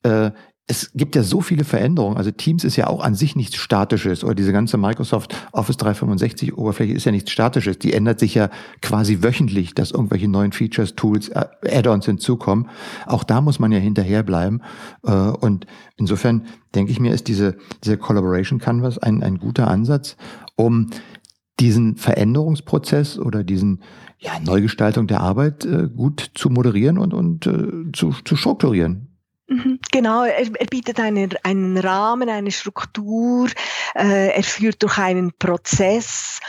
äh, 0.05 0.31
es 0.69 0.93
gibt 0.95 1.17
ja 1.17 1.23
so 1.23 1.41
viele 1.41 1.65
Veränderungen. 1.65 2.17
Also 2.17 2.31
Teams 2.31 2.63
ist 2.65 2.77
ja 2.77 2.87
auch 2.87 3.03
an 3.03 3.15
sich 3.15 3.35
nichts 3.35 3.57
Statisches 3.57 4.23
oder 4.23 4.35
diese 4.35 4.53
ganze 4.53 4.79
Microsoft 4.79 5.35
Office 5.53 5.77
365 5.77 6.57
Oberfläche 6.57 6.93
ist 6.93 7.05
ja 7.05 7.13
nichts 7.13 7.33
Statisches. 7.33 7.79
Die 7.79 7.93
ändert 7.93 8.21
sich 8.21 8.35
ja 8.35 8.49
quasi 8.81 9.23
wöchentlich, 9.23 9.75
dass 9.75 9.91
irgendwelche 9.91 10.29
neuen 10.29 10.53
Features, 10.53 10.95
Tools, 10.95 11.29
äh, 11.31 11.47
Add-ons 11.69 12.07
hinzukommen. 12.07 12.69
Auch 13.07 13.25
da 13.25 13.41
muss 13.41 13.59
man 13.59 13.73
ja 13.73 13.79
hinterherbleiben. 13.79 14.63
Äh, 15.03 15.11
und 15.11 15.67
insofern 15.97 16.47
denke 16.75 16.93
ich 16.93 17.01
mir, 17.01 17.13
ist 17.13 17.27
diese, 17.27 17.57
diese 17.83 17.99
Collaboration 17.99 18.61
Canvas 18.61 18.99
ein, 18.99 19.23
ein 19.23 19.39
guter 19.39 19.69
Ansatz, 19.69 20.17
um 20.55 20.91
diesen 21.59 21.97
Veränderungsprozess 21.97 23.19
oder 23.19 23.43
diesen 23.43 23.83
ja, 24.19 24.39
Neugestaltung 24.39 25.09
der 25.09 25.21
Arbeit 25.21 25.65
äh, 25.65 25.89
gut 25.95 26.31
zu 26.35 26.51
moderieren 26.51 26.99
und, 26.99 27.13
und 27.13 27.45
zu, 27.93 28.13
zu 28.25 28.37
strukturieren. 28.37 29.09
Mhm, 29.53 29.79
genau, 29.93 30.25
er, 30.25 30.51
er 30.59 30.67
bietet 30.67 30.99
einen, 30.99 31.31
einen 31.45 31.79
Rahmen, 31.79 32.29
eine 32.29 32.51
Struktur, 32.51 33.49
äh, 33.95 34.31
er 34.35 34.43
führt 34.43 34.83
durch 34.83 34.99
einen 34.99 35.33
Prozess, 35.39 36.41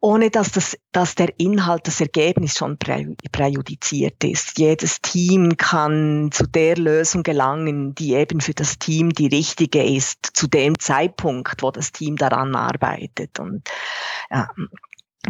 ohne 0.00 0.30
dass, 0.30 0.52
das, 0.52 0.78
dass 0.92 1.16
der 1.16 1.40
Inhalt, 1.40 1.88
das 1.88 2.00
Ergebnis 2.00 2.56
schon 2.56 2.78
präjudiziert 2.78 4.22
ist. 4.22 4.56
Jedes 4.56 5.00
Team 5.00 5.56
kann 5.56 6.30
zu 6.30 6.46
der 6.46 6.76
Lösung 6.76 7.24
gelangen, 7.24 7.96
die 7.96 8.14
eben 8.14 8.40
für 8.40 8.54
das 8.54 8.78
Team 8.78 9.12
die 9.12 9.26
richtige 9.26 9.82
ist, 9.82 10.30
zu 10.34 10.46
dem 10.46 10.78
Zeitpunkt, 10.78 11.62
wo 11.64 11.72
das 11.72 11.90
Team 11.90 12.14
daran 12.14 12.54
arbeitet. 12.54 13.40
Und 13.40 13.68
ja, 14.30 14.48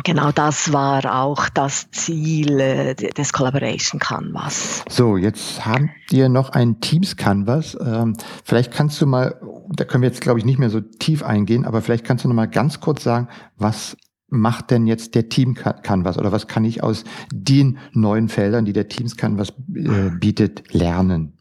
Genau 0.04 0.32
das 0.32 0.72
war 0.72 1.22
auch 1.22 1.48
das 1.48 1.90
Ziel 1.90 2.60
äh, 2.60 2.94
des 2.94 3.32
Collaboration 3.32 3.98
Canvas. 3.98 4.84
So, 4.88 5.16
jetzt 5.16 5.64
habt 5.64 5.88
ihr 6.10 6.28
noch 6.28 6.50
ein 6.50 6.80
Teams 6.80 7.16
Canvas. 7.16 7.76
Ähm, 7.84 8.14
vielleicht 8.44 8.72
kannst 8.72 9.00
du 9.00 9.06
mal, 9.06 9.40
da 9.70 9.84
können 9.84 10.02
wir 10.02 10.08
jetzt 10.08 10.20
glaube 10.20 10.38
ich 10.38 10.44
nicht 10.44 10.58
mehr 10.58 10.70
so 10.70 10.80
tief 10.80 11.22
eingehen, 11.22 11.64
aber 11.64 11.82
vielleicht 11.82 12.04
kannst 12.04 12.24
du 12.24 12.28
noch 12.28 12.36
mal 12.36 12.46
ganz 12.46 12.80
kurz 12.80 13.02
sagen, 13.02 13.28
was 13.56 13.96
macht 14.28 14.70
denn 14.70 14.86
jetzt 14.86 15.14
der 15.14 15.30
Team 15.30 15.54
Canvas 15.54 16.18
oder 16.18 16.32
was 16.32 16.46
kann 16.46 16.64
ich 16.64 16.82
aus 16.82 17.04
den 17.32 17.78
neuen 17.92 18.28
Feldern, 18.28 18.66
die 18.66 18.74
der 18.74 18.88
Teams 18.88 19.16
Canvas 19.16 19.54
äh, 19.74 20.10
bietet, 20.10 20.74
lernen? 20.74 21.37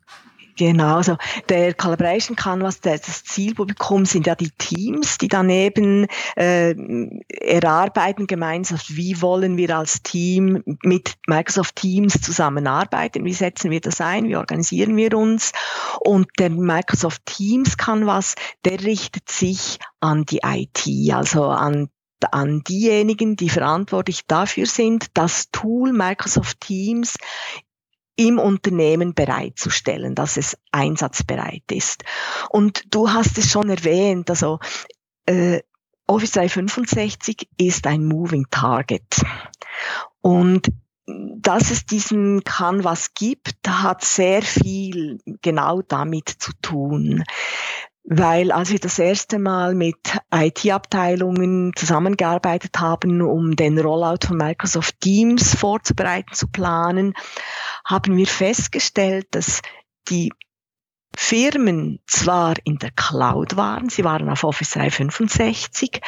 Genau, 0.57 0.97
also 0.97 1.17
der 1.49 1.75
Calibration 1.75 2.35
Canvas, 2.35 2.81
der, 2.81 2.97
das 2.97 3.23
Zielpublikum 3.23 4.05
sind 4.05 4.25
ja 4.25 4.33
die 4.33 4.49
Teams, 4.49 5.19
die 5.19 5.27
daneben 5.27 6.07
äh, 6.35 6.73
erarbeiten 7.29 8.25
gemeinsam, 8.25 8.79
wie 8.87 9.21
wollen 9.21 9.55
wir 9.55 9.77
als 9.77 10.01
Team 10.01 10.63
mit 10.81 11.13
Microsoft 11.27 11.75
Teams 11.75 12.21
zusammenarbeiten, 12.21 13.23
wie 13.23 13.33
setzen 13.33 13.69
wir 13.69 13.81
das 13.81 14.01
ein, 14.01 14.25
wie 14.25 14.35
organisieren 14.35 14.97
wir 14.97 15.15
uns. 15.15 15.51
Und 15.99 16.27
der 16.39 16.49
Microsoft 16.49 17.21
Teams 17.25 17.77
Canvas, 17.77 18.33
der 18.65 18.83
richtet 18.83 19.29
sich 19.29 19.77
an 19.99 20.25
die 20.25 20.39
IT, 20.43 21.13
also 21.13 21.45
an 21.45 21.89
an 22.31 22.63
diejenigen, 22.63 23.35
die 23.35 23.49
verantwortlich 23.49 24.21
dafür 24.25 24.65
sind, 24.65 25.05
das 25.13 25.51
Tool 25.51 25.93
Microsoft 25.93 26.61
Teams 26.61 27.15
im 28.17 28.39
Unternehmen 28.39 29.13
bereitzustellen, 29.13 30.15
dass 30.15 30.35
es 30.35 30.57
einsatzbereit 30.71 31.63
ist. 31.71 32.03
Und 32.49 32.83
du 32.93 33.11
hast 33.11 33.37
es 33.37 33.49
schon 33.49 33.69
erwähnt, 33.69 34.29
also 34.29 34.59
äh, 35.25 35.61
Office 36.07 36.31
365 36.31 37.47
ist 37.57 37.85
ein 37.87 38.05
Moving 38.05 38.47
Target. 38.49 39.21
Und 40.21 40.67
dass 41.05 41.71
es 41.71 41.85
diesen 41.85 42.43
Canvas 42.43 43.13
gibt, 43.13 43.55
hat 43.67 44.03
sehr 44.03 44.41
viel 44.41 45.19
genau 45.41 45.81
damit 45.81 46.29
zu 46.29 46.51
tun 46.61 47.23
weil 48.09 48.53
als 48.53 48.69
wir 48.71 48.79
das 48.79 48.97
erste 48.99 49.37
Mal 49.37 49.75
mit 49.75 49.97
IT-Abteilungen 50.33 51.73
zusammengearbeitet 51.75 52.79
haben, 52.79 53.21
um 53.21 53.57
den 53.57 53.77
Rollout 53.77 54.27
von 54.27 54.37
Microsoft 54.37 55.01
Teams 55.01 55.55
vorzubereiten, 55.55 56.33
zu 56.33 56.47
planen, 56.47 57.13
haben 57.83 58.15
wir 58.15 58.27
festgestellt, 58.27 59.27
dass 59.31 59.61
die 60.07 60.31
Firmen 61.17 61.99
zwar 62.07 62.55
in 62.63 62.77
der 62.77 62.91
Cloud 62.91 63.57
waren, 63.57 63.89
sie 63.89 64.05
waren 64.05 64.29
auf 64.29 64.45
Office 64.45 64.71
365, 64.71 65.99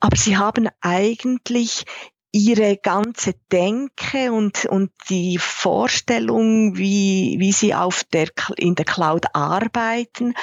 aber 0.00 0.16
sie 0.16 0.36
haben 0.36 0.68
eigentlich 0.82 1.86
ihre 2.30 2.76
ganze 2.76 3.32
Denke 3.50 4.32
und, 4.32 4.66
und 4.66 4.90
die 5.08 5.38
Vorstellung, 5.38 6.76
wie, 6.76 7.36
wie 7.38 7.52
sie 7.52 7.74
auf 7.74 8.04
der, 8.04 8.28
in 8.56 8.74
der 8.74 8.84
Cloud 8.84 9.26
arbeiten, 9.32 10.34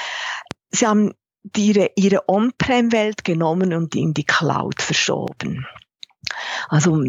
sie 0.70 0.86
haben 0.86 1.12
ihre, 1.56 1.90
ihre 1.96 2.28
On-Prem-Welt 2.28 3.24
genommen 3.24 3.72
und 3.72 3.94
in 3.94 4.14
die 4.14 4.24
Cloud 4.24 4.82
verschoben. 4.82 5.66
Also 6.68 7.02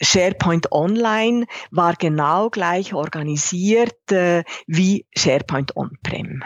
SharePoint 0.00 0.72
Online 0.72 1.46
war 1.70 1.94
genau 1.94 2.50
gleich 2.50 2.94
organisiert 2.94 4.10
äh, 4.10 4.44
wie 4.66 5.06
SharePoint 5.16 5.76
On-Prem. 5.76 6.42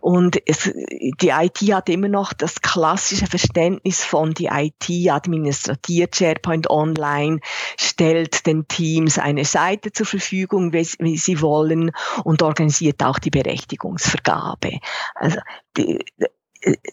Und 0.00 0.40
es, 0.46 0.72
die 1.20 1.28
IT 1.28 1.58
hat 1.72 1.88
immer 1.88 2.08
noch 2.08 2.32
das 2.32 2.60
klassische 2.62 3.26
Verständnis 3.26 4.02
von 4.02 4.32
die 4.32 4.46
IT 4.46 5.10
administratiert 5.10 6.16
SharePoint 6.16 6.70
Online, 6.70 7.40
stellt 7.78 8.46
den 8.46 8.66
Teams 8.68 9.18
eine 9.18 9.44
Seite 9.44 9.92
zur 9.92 10.06
Verfügung, 10.06 10.72
wie, 10.72 10.88
wie 10.98 11.18
sie 11.18 11.40
wollen 11.40 11.92
und 12.24 12.42
organisiert 12.42 13.02
auch 13.02 13.18
die 13.18 13.30
Berechtigungsvergabe. 13.30 14.78
Also 15.14 15.38
die, 15.76 16.04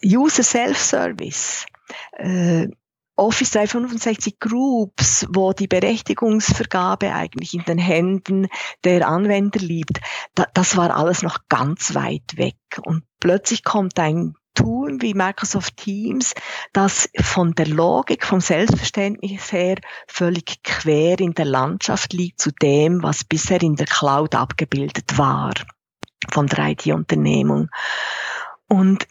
User 0.04 0.42
Self-Service. 0.42 1.66
Äh, 2.12 2.68
Office 3.16 3.52
365 3.52 4.40
Groups, 4.40 5.26
wo 5.30 5.52
die 5.52 5.68
Berechtigungsvergabe 5.68 7.12
eigentlich 7.12 7.54
in 7.54 7.64
den 7.64 7.78
Händen 7.78 8.48
der 8.82 9.06
Anwender 9.06 9.60
liegt, 9.60 10.00
da, 10.34 10.46
das 10.52 10.76
war 10.76 10.96
alles 10.96 11.22
noch 11.22 11.38
ganz 11.48 11.94
weit 11.94 12.36
weg. 12.36 12.56
Und 12.84 13.04
plötzlich 13.20 13.62
kommt 13.62 13.98
ein 13.98 14.34
Tool 14.54 15.00
wie 15.00 15.14
Microsoft 15.14 15.76
Teams, 15.76 16.34
das 16.72 17.08
von 17.20 17.54
der 17.54 17.66
Logik, 17.66 18.24
vom 18.24 18.40
Selbstverständnis 18.40 19.52
her 19.52 19.76
völlig 20.06 20.62
quer 20.62 21.18
in 21.20 21.34
der 21.34 21.44
Landschaft 21.44 22.12
liegt 22.12 22.40
zu 22.40 22.50
dem, 22.50 23.02
was 23.02 23.24
bisher 23.24 23.62
in 23.62 23.76
der 23.76 23.86
Cloud 23.86 24.34
abgebildet 24.34 25.18
war 25.18 25.54
von 26.30 26.46
der 26.46 26.70
IT-Unternehmung. 26.70 27.68
Und 28.68 29.06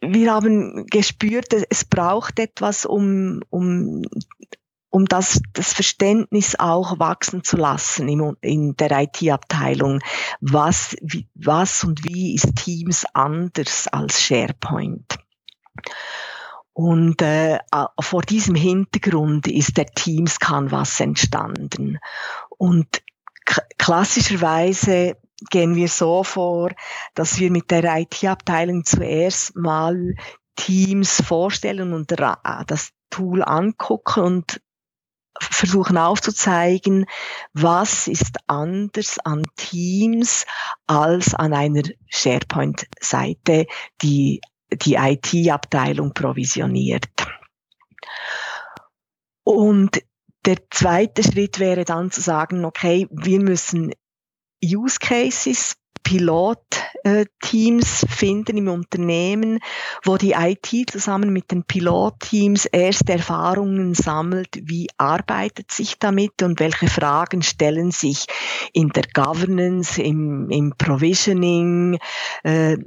wir 0.00 0.32
haben 0.32 0.86
gespürt, 0.86 1.52
es 1.68 1.84
braucht 1.84 2.38
etwas, 2.38 2.86
um, 2.86 3.42
um 3.50 4.02
um 4.90 5.04
das, 5.04 5.40
das 5.52 5.72
Verständnis 5.72 6.58
auch 6.58 6.98
wachsen 6.98 7.44
zu 7.44 7.56
lassen 7.56 8.08
in, 8.08 8.36
in 8.40 8.76
der 8.76 8.90
IT-Abteilung, 9.02 10.00
was, 10.40 10.96
wie, 11.00 11.28
was 11.34 11.84
und 11.84 12.04
wie 12.04 12.34
ist 12.34 12.56
Teams 12.56 13.06
anders 13.14 13.86
als 13.86 14.20
SharePoint. 14.20 15.18
Und 16.72 17.22
äh, 17.22 17.58
vor 18.00 18.22
diesem 18.22 18.56
Hintergrund 18.56 19.46
ist 19.46 19.76
der 19.76 19.86
Teams 19.86 20.40
Canvas 20.40 20.98
entstanden. 20.98 21.98
Und 22.58 23.02
klassischerweise 23.78 25.16
gehen 25.50 25.74
wir 25.74 25.88
so 25.88 26.24
vor, 26.24 26.70
dass 27.14 27.38
wir 27.38 27.50
mit 27.50 27.70
der 27.70 27.84
IT-Abteilung 27.98 28.84
zuerst 28.84 29.56
mal 29.56 30.14
Teams 30.56 31.22
vorstellen 31.22 31.92
und 31.92 32.10
das 32.10 32.90
Tool 33.08 33.42
angucken 33.42 34.22
und 34.22 34.60
versuchen 35.40 35.96
aufzuzeigen, 35.96 37.06
was 37.52 38.08
ist 38.08 38.36
anders 38.46 39.18
an 39.24 39.44
Teams 39.56 40.44
als 40.86 41.34
an 41.34 41.54
einer 41.54 41.82
SharePoint-Seite, 42.08 43.66
die 44.02 44.40
die 44.72 44.94
IT-Abteilung 44.94 46.12
provisioniert. 46.12 47.08
Und 49.42 50.02
der 50.44 50.58
zweite 50.70 51.22
Schritt 51.22 51.58
wäre 51.58 51.84
dann 51.84 52.10
zu 52.10 52.20
sagen, 52.20 52.64
okay, 52.64 53.08
wir 53.10 53.40
müssen 53.40 53.92
Use 54.64 54.98
Cases, 54.98 55.76
Pilotteams 56.02 58.06
finden 58.08 58.56
im 58.56 58.68
Unternehmen, 58.68 59.60
wo 60.04 60.16
die 60.16 60.32
IT 60.32 60.90
zusammen 60.90 61.32
mit 61.32 61.52
den 61.52 61.62
Pilotteams 61.62 62.64
erste 62.64 63.12
Erfahrungen 63.12 63.94
sammelt, 63.94 64.48
wie 64.62 64.88
arbeitet 64.96 65.70
sich 65.70 65.98
damit 65.98 66.42
und 66.42 66.58
welche 66.58 66.88
Fragen 66.88 67.42
stellen 67.42 67.90
sich 67.90 68.26
in 68.72 68.88
der 68.88 69.04
Governance, 69.12 70.02
im, 70.02 70.50
im 70.50 70.74
Provisioning, 70.76 71.98
äh, 72.42 72.78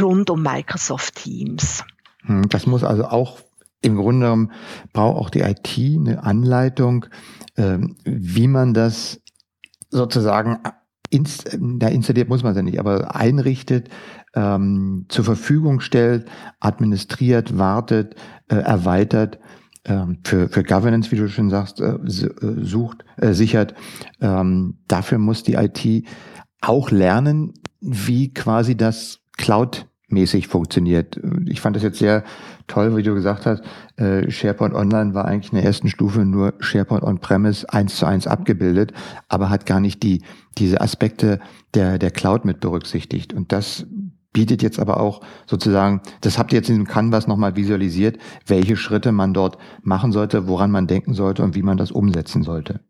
rund 0.00 0.30
um 0.30 0.42
Microsoft 0.42 1.16
Teams. 1.16 1.84
Hm, 2.24 2.48
das 2.48 2.66
muss 2.66 2.82
also 2.82 3.04
auch 3.04 3.38
im 3.80 3.96
Grunde 3.96 4.26
genommen 4.26 4.52
braucht 4.92 5.18
auch 5.18 5.30
die 5.30 5.40
IT 5.40 5.76
eine 5.76 6.22
Anleitung, 6.22 7.06
ähm, 7.56 7.96
wie 8.04 8.48
man 8.48 8.74
das 8.74 9.21
sozusagen 9.92 10.58
inst 11.10 11.58
da 11.60 11.88
installiert 11.88 12.28
muss 12.28 12.42
man 12.42 12.52
es 12.52 12.56
ja 12.56 12.62
nicht, 12.62 12.80
aber 12.80 13.14
einrichtet, 13.14 13.88
ähm, 14.34 15.04
zur 15.08 15.24
Verfügung 15.24 15.80
stellt, 15.80 16.26
administriert, 16.58 17.58
wartet, 17.58 18.16
äh, 18.48 18.56
erweitert, 18.56 19.38
ähm, 19.84 20.18
für, 20.24 20.48
für 20.48 20.62
Governance, 20.62 21.10
wie 21.12 21.16
du 21.16 21.28
schon 21.28 21.50
sagst, 21.50 21.80
äh, 21.80 21.94
äh 21.94 22.64
sucht, 22.64 23.04
äh, 23.18 23.32
sichert. 23.32 23.74
Ähm, 24.20 24.78
dafür 24.88 25.18
muss 25.18 25.42
die 25.42 25.54
IT 25.54 26.06
auch 26.60 26.90
lernen, 26.90 27.52
wie 27.80 28.32
quasi 28.32 28.76
das 28.76 29.20
Cloud 29.36 29.86
mäßig 30.08 30.48
funktioniert. 30.48 31.20
Ich 31.46 31.60
fand 31.60 31.74
das 31.74 31.82
jetzt 31.82 31.98
sehr 31.98 32.22
toll, 32.66 32.96
wie 32.96 33.02
du 33.02 33.14
gesagt 33.14 33.46
hast, 33.46 33.62
äh, 33.96 34.30
SharePoint 34.30 34.74
Online 34.74 35.14
war 35.14 35.24
eigentlich 35.24 35.52
in 35.52 35.56
der 35.56 35.64
ersten 35.64 35.88
Stufe 35.88 36.24
nur 36.24 36.54
SharePoint 36.58 37.02
On-Premise 37.02 37.72
eins 37.72 37.96
zu 37.96 38.06
eins 38.06 38.26
abgebildet, 38.26 38.92
aber 39.28 39.50
hat 39.50 39.66
gar 39.66 39.80
nicht 39.80 40.02
die, 40.02 40.22
diese 40.58 40.80
Aspekte 40.80 41.40
der, 41.74 41.98
der 41.98 42.10
Cloud 42.10 42.44
mit 42.44 42.60
berücksichtigt. 42.60 43.32
Und 43.32 43.52
das 43.52 43.86
bietet 44.32 44.62
jetzt 44.62 44.78
aber 44.78 45.00
auch 45.00 45.20
sozusagen, 45.46 46.00
das 46.20 46.38
habt 46.38 46.52
ihr 46.52 46.58
jetzt 46.58 46.70
in 46.70 46.76
dem 46.76 46.86
Canvas 46.86 47.26
nochmal 47.26 47.56
visualisiert, 47.56 48.18
welche 48.46 48.76
Schritte 48.76 49.12
man 49.12 49.34
dort 49.34 49.58
machen 49.82 50.12
sollte, 50.12 50.48
woran 50.48 50.70
man 50.70 50.86
denken 50.86 51.14
sollte 51.14 51.42
und 51.42 51.54
wie 51.54 51.62
man 51.62 51.76
das 51.76 51.90
umsetzen 51.90 52.42
sollte. 52.42 52.80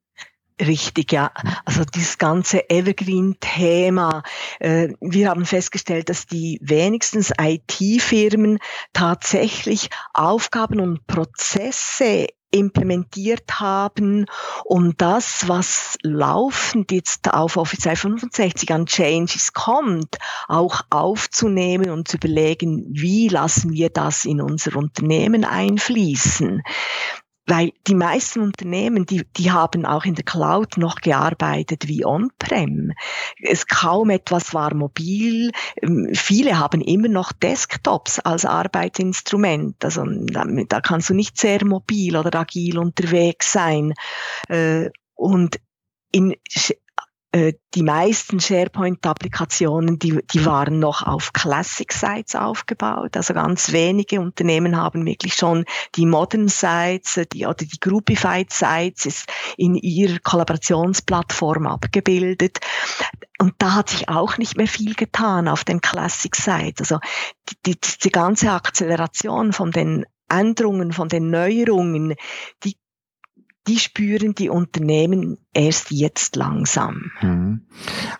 Richtig, 0.60 1.12
ja. 1.12 1.32
Also 1.64 1.84
dieses 1.84 2.18
ganze 2.18 2.68
Evergreen-Thema. 2.68 4.22
Äh, 4.60 4.88
wir 5.00 5.30
haben 5.30 5.44
festgestellt, 5.44 6.08
dass 6.08 6.26
die 6.26 6.58
wenigstens 6.62 7.32
IT-Firmen 7.40 8.58
tatsächlich 8.92 9.88
Aufgaben 10.12 10.80
und 10.80 11.06
Prozesse 11.06 12.28
implementiert 12.52 13.60
haben, 13.60 14.26
um 14.64 14.94
das, 14.96 15.48
was 15.48 15.96
laufend 16.02 16.92
jetzt 16.92 17.32
auf 17.32 17.56
Office 17.56 17.80
365 17.80 18.70
an 18.72 18.86
Changes 18.86 19.52
kommt, 19.52 20.18
auch 20.48 20.82
aufzunehmen 20.90 21.90
und 21.90 22.08
zu 22.08 22.18
überlegen, 22.18 22.86
wie 22.90 23.28
lassen 23.28 23.72
wir 23.72 23.88
das 23.88 24.24
in 24.26 24.40
unser 24.40 24.76
Unternehmen 24.76 25.44
einfließen. 25.44 26.62
Weil 27.52 27.72
die 27.86 27.94
meisten 27.94 28.40
Unternehmen, 28.40 29.04
die, 29.04 29.26
die 29.36 29.50
haben 29.50 29.84
auch 29.84 30.06
in 30.06 30.14
der 30.14 30.24
Cloud 30.24 30.78
noch 30.78 31.02
gearbeitet 31.02 31.86
wie 31.86 32.02
on-prem. 32.02 32.94
Es 33.42 33.66
kaum 33.66 34.08
etwas 34.08 34.54
war 34.54 34.74
mobil. 34.74 35.50
Ähm, 35.82 36.08
viele 36.14 36.58
haben 36.58 36.80
immer 36.80 37.08
noch 37.08 37.30
Desktops 37.30 38.20
als 38.20 38.46
Arbeitsinstrument. 38.46 39.84
Also 39.84 40.02
da, 40.06 40.46
da 40.66 40.80
kannst 40.80 41.10
du 41.10 41.14
nicht 41.14 41.36
sehr 41.36 41.62
mobil 41.66 42.16
oder 42.16 42.40
agil 42.40 42.78
unterwegs 42.78 43.52
sein. 43.52 43.92
Äh, 44.48 44.88
und 45.14 45.60
in 46.10 46.34
die 47.34 47.82
meisten 47.82 48.40
SharePoint-Applikationen, 48.40 49.98
die, 49.98 50.20
die 50.32 50.44
waren 50.44 50.78
noch 50.78 51.02
auf 51.02 51.32
Classic-Sites 51.32 52.34
aufgebaut. 52.34 53.16
Also 53.16 53.32
ganz 53.32 53.72
wenige 53.72 54.20
Unternehmen 54.20 54.76
haben 54.76 55.06
wirklich 55.06 55.34
schon 55.34 55.64
die 55.94 56.04
Modern 56.04 56.48
Sites 56.48 57.16
äh, 57.16 57.26
die, 57.26 57.46
oder 57.46 57.64
die 57.64 57.80
Groupified 57.80 58.52
Sites 58.52 59.24
in 59.56 59.76
ihrer 59.76 60.18
Kollaborationsplattform 60.18 61.66
abgebildet. 61.66 62.58
Und 63.38 63.54
da 63.58 63.74
hat 63.76 63.88
sich 63.88 64.10
auch 64.10 64.36
nicht 64.36 64.58
mehr 64.58 64.68
viel 64.68 64.94
getan 64.94 65.48
auf 65.48 65.64
den 65.64 65.80
Classic 65.80 66.36
Sites. 66.36 66.80
Also 66.80 66.98
die, 67.48 67.72
die, 67.72 67.78
die 68.02 68.10
ganze 68.10 68.52
Akzeleration 68.52 69.54
von 69.54 69.70
den 69.70 70.04
Änderungen, 70.28 70.92
von 70.92 71.08
den 71.08 71.30
Neuerungen, 71.30 72.14
die 72.62 72.76
die 73.66 73.78
spüren 73.78 74.34
die 74.34 74.48
Unternehmen 74.48 75.38
erst 75.54 75.90
jetzt 75.90 76.36
langsam. 76.36 77.10
Mhm. 77.20 77.62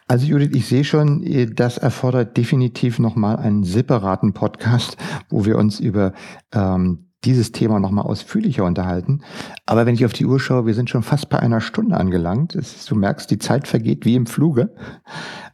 Also 0.07 0.27
Judith, 0.27 0.51
ich 0.55 0.67
sehe 0.67 0.85
schon, 0.85 1.25
das 1.55 1.79
erfordert 1.79 2.37
definitiv 2.37 2.99
nochmal 2.99 3.37
einen 3.37 3.65
separaten 3.65 4.35
Podcast, 4.35 4.97
wo 5.29 5.45
wir 5.45 5.59
uns 5.59 5.81
über 5.81 6.13
ähm, 6.53 7.12
dieses 7.25 7.53
Thema 7.53 7.79
nochmal 7.79 8.05
ausführlicher 8.05 8.65
unterhalten. 8.65 9.23
Aber 9.67 9.87
wenn 9.87 9.95
ich 9.95 10.05
auf 10.05 10.13
die 10.13 10.27
Uhr 10.27 10.41
schaue, 10.41 10.67
wir 10.67 10.75
sind 10.75 10.91
schon 10.91 11.03
fast 11.03 11.29
bei 11.29 11.39
einer 11.39 11.61
Stunde 11.61 11.97
angelangt. 11.97 12.55
Ist, 12.55 12.91
du 12.91 12.95
merkst, 12.95 13.31
die 13.31 13.39
Zeit 13.39 13.69
vergeht 13.69 14.05
wie 14.05 14.17
im 14.17 14.27
Fluge. 14.27 14.75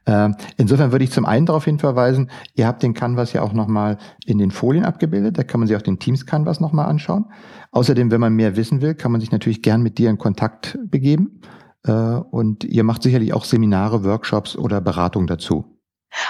Ähm, 0.07 0.35
insofern 0.57 0.93
würde 0.93 1.05
ich 1.05 1.13
zum 1.13 1.27
einen 1.27 1.47
darauf 1.47 1.67
hinverweisen, 1.67 2.31
ihr 2.55 2.67
habt 2.67 2.83
den 2.83 2.95
Canvas 2.95 3.35
ja 3.35 3.43
auch 3.43 3.53
nochmal 3.53 3.99
in 4.25 4.39
den 4.39 4.51
Folien 4.51 4.85
abgebildet. 4.85 5.37
Da 5.37 5.45
kann 5.45 5.61
man 5.61 5.69
sich 5.69 5.77
auch 5.77 5.83
den 5.83 5.99
Teams 5.99 6.25
Canvas 6.25 6.61
nochmal 6.61 6.87
anschauen. 6.87 7.27
Außerdem, 7.73 8.11
wenn 8.11 8.21
man 8.21 8.33
mehr 8.33 8.57
wissen 8.57 8.81
will, 8.81 8.95
kann 8.95 9.13
man 9.13 9.21
sich 9.21 9.31
natürlich 9.31 9.61
gern 9.61 9.83
mit 9.83 9.99
dir 9.99 10.09
in 10.09 10.19
Kontakt 10.19 10.79
begeben. 10.85 11.43
Äh, 11.85 11.93
und 11.93 12.65
ihr 12.65 12.85
macht 12.85 13.03
sicherlich 13.03 13.35
auch 13.35 13.45
Seminare, 13.45 14.05
Workshops 14.05 14.57
oder 14.57 14.81
Beratung 14.81 15.27
dazu. 15.27 15.78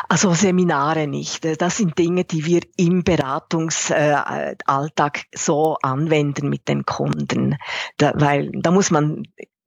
Also 0.08 0.34
Seminare 0.34 1.06
nicht. 1.06 1.44
Das 1.60 1.76
sind 1.76 1.96
Dinge, 1.98 2.24
die 2.24 2.44
wir 2.44 2.62
im 2.76 3.04
Beratungsalltag 3.04 5.24
so 5.34 5.76
anwenden 5.82 6.48
mit 6.48 6.66
den 6.68 6.84
Kunden. 6.84 7.56
Da, 7.96 8.12
weil 8.16 8.50
da 8.52 8.70
muss 8.70 8.90
man 8.90 9.22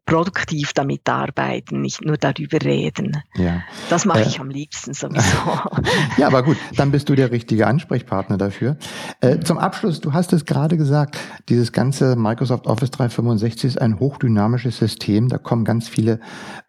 produktiv 0.05 0.73
damit 0.73 1.07
arbeiten, 1.07 1.81
nicht 1.81 2.03
nur 2.03 2.17
darüber 2.17 2.61
reden. 2.61 3.21
Ja. 3.35 3.61
Das 3.89 4.05
mache 4.05 4.21
äh, 4.21 4.27
ich 4.27 4.39
am 4.39 4.49
liebsten 4.49 4.93
sowieso. 4.93 5.59
ja, 6.17 6.27
aber 6.27 6.43
gut, 6.43 6.57
dann 6.75 6.91
bist 6.91 7.07
du 7.09 7.15
der 7.15 7.31
richtige 7.31 7.67
Ansprechpartner 7.67 8.37
dafür. 8.37 8.77
Äh, 9.21 9.39
zum 9.39 9.57
Abschluss, 9.57 10.01
du 10.01 10.13
hast 10.13 10.33
es 10.33 10.45
gerade 10.45 10.77
gesagt, 10.77 11.17
dieses 11.49 11.71
ganze 11.71 12.15
Microsoft 12.15 12.67
Office 12.67 12.91
365 12.91 13.63
ist 13.65 13.81
ein 13.81 13.99
hochdynamisches 13.99 14.77
System, 14.77 15.29
da 15.29 15.37
kommen 15.37 15.65
ganz 15.65 15.87
viele 15.87 16.19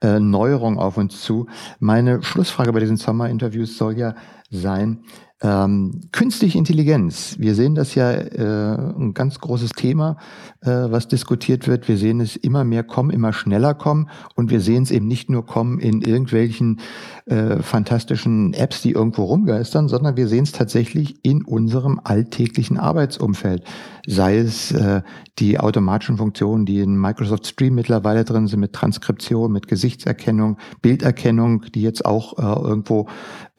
äh, 0.03 0.21
Neuerungen 0.21 0.79
auf 0.79 0.97
uns 0.97 1.21
zu. 1.23 1.47
Meine 1.81 2.23
Schlussfrage 2.23 2.73
bei 2.73 2.81
diesen 2.81 2.97
Sommer-Interviews 2.97 3.77
soll 3.77 3.99
ja 3.99 4.15
sein, 4.51 5.05
ähm, 5.43 6.03
künstliche 6.13 6.57
Intelligenz, 6.57 7.35
wir 7.39 7.57
sehen 7.57 7.75
das 7.75 7.97
ja 7.97 8.13
äh, 8.13 8.77
ein 8.97 9.13
ganz 9.13 9.41
großes 9.41 9.71
Thema, 9.71 10.17
äh, 10.61 10.71
was 10.71 11.09
diskutiert 11.09 11.67
wird. 11.67 11.89
Wir 11.89 11.97
sehen 11.97 12.21
es 12.21 12.37
immer 12.37 12.63
mehr 12.63 12.85
kommen, 12.85 13.11
immer 13.11 13.33
schneller 13.33 13.75
kommen 13.75 14.09
und 14.37 14.51
wir 14.51 14.61
sehen 14.61 14.85
es 14.85 14.93
eben 14.93 15.09
nicht 15.09 15.31
nur 15.31 15.45
kommen 15.45 15.81
in 15.81 16.01
irgendwelchen 16.01 16.81
äh, 17.27 17.57
fantastischen 17.57 18.55
Apps, 18.55 18.83
die 18.83 18.93
irgendwo 18.93 19.25
rumgeistern, 19.25 19.89
sondern 19.89 20.17
wir 20.17 20.29
sehen 20.29 20.45
es 20.45 20.53
tatsächlich 20.53 21.25
in 21.25 21.45
unserem 21.45 22.01
alltäglichen 22.05 22.79
Arbeitsumfeld. 22.79 23.65
Sei 24.07 24.39
es 24.39 24.71
äh, 24.71 25.03
die 25.39 25.59
automatischen 25.59 26.19
Funktionen, 26.19 26.67
die 26.67 26.81
in 26.81 26.97
Microsoft 26.97 27.47
Stream 27.47 27.75
mittlerweile 27.75 28.25
drin 28.25 28.47
sind, 28.47 28.61
mit 28.61 28.73
Transkription, 28.73 29.51
mit 29.51 29.67
Gesichtserkennung, 29.67 30.59
Bilderkennung, 30.83 31.65
die 31.75 31.83
jetzt 31.83 32.05
auch 32.05 32.39
äh, 32.39 32.69
irgendwo 32.69 33.09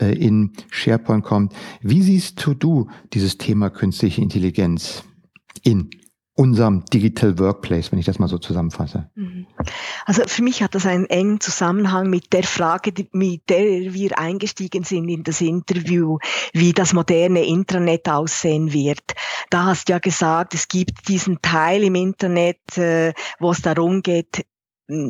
äh, 0.01 0.13
in 0.13 0.51
SharePoint 0.69 1.23
kommt. 1.23 1.53
Wie 1.81 2.01
siehst 2.01 2.45
du 2.45 2.89
dieses 3.13 3.37
Thema 3.37 3.69
künstliche 3.69 4.21
Intelligenz 4.21 5.03
in 5.63 5.89
unserem 6.35 6.83
Digital 6.85 7.37
Workplace, 7.37 7.91
wenn 7.91 7.99
ich 7.99 8.05
das 8.05 8.17
mal 8.17 8.27
so 8.27 8.37
zusammenfasse? 8.37 9.09
Mhm. 9.15 9.45
Also 10.05 10.23
für 10.25 10.41
mich 10.41 10.63
hat 10.63 10.73
das 10.75 10.85
einen 10.85 11.05
engen 11.05 11.39
Zusammenhang 11.39 12.09
mit 12.09 12.33
der 12.33 12.43
Frage, 12.43 12.91
mit 13.11 13.49
der 13.49 13.93
wir 13.93 14.17
eingestiegen 14.17 14.83
sind 14.83 15.09
in 15.09 15.23
das 15.23 15.41
Interview, 15.41 16.17
wie 16.53 16.73
das 16.73 16.93
moderne 16.93 17.45
Intranet 17.45 18.09
aussehen 18.09 18.73
wird. 18.73 19.13
Da 19.49 19.65
hast 19.65 19.87
du 19.87 19.93
ja 19.93 19.99
gesagt, 19.99 20.55
es 20.55 20.67
gibt 20.67 21.07
diesen 21.07 21.41
Teil 21.41 21.83
im 21.83 21.95
Internet, 21.95 22.77
äh, 22.77 23.13
wo 23.39 23.51
es 23.51 23.61
darum 23.61 24.01
geht, 24.01 24.45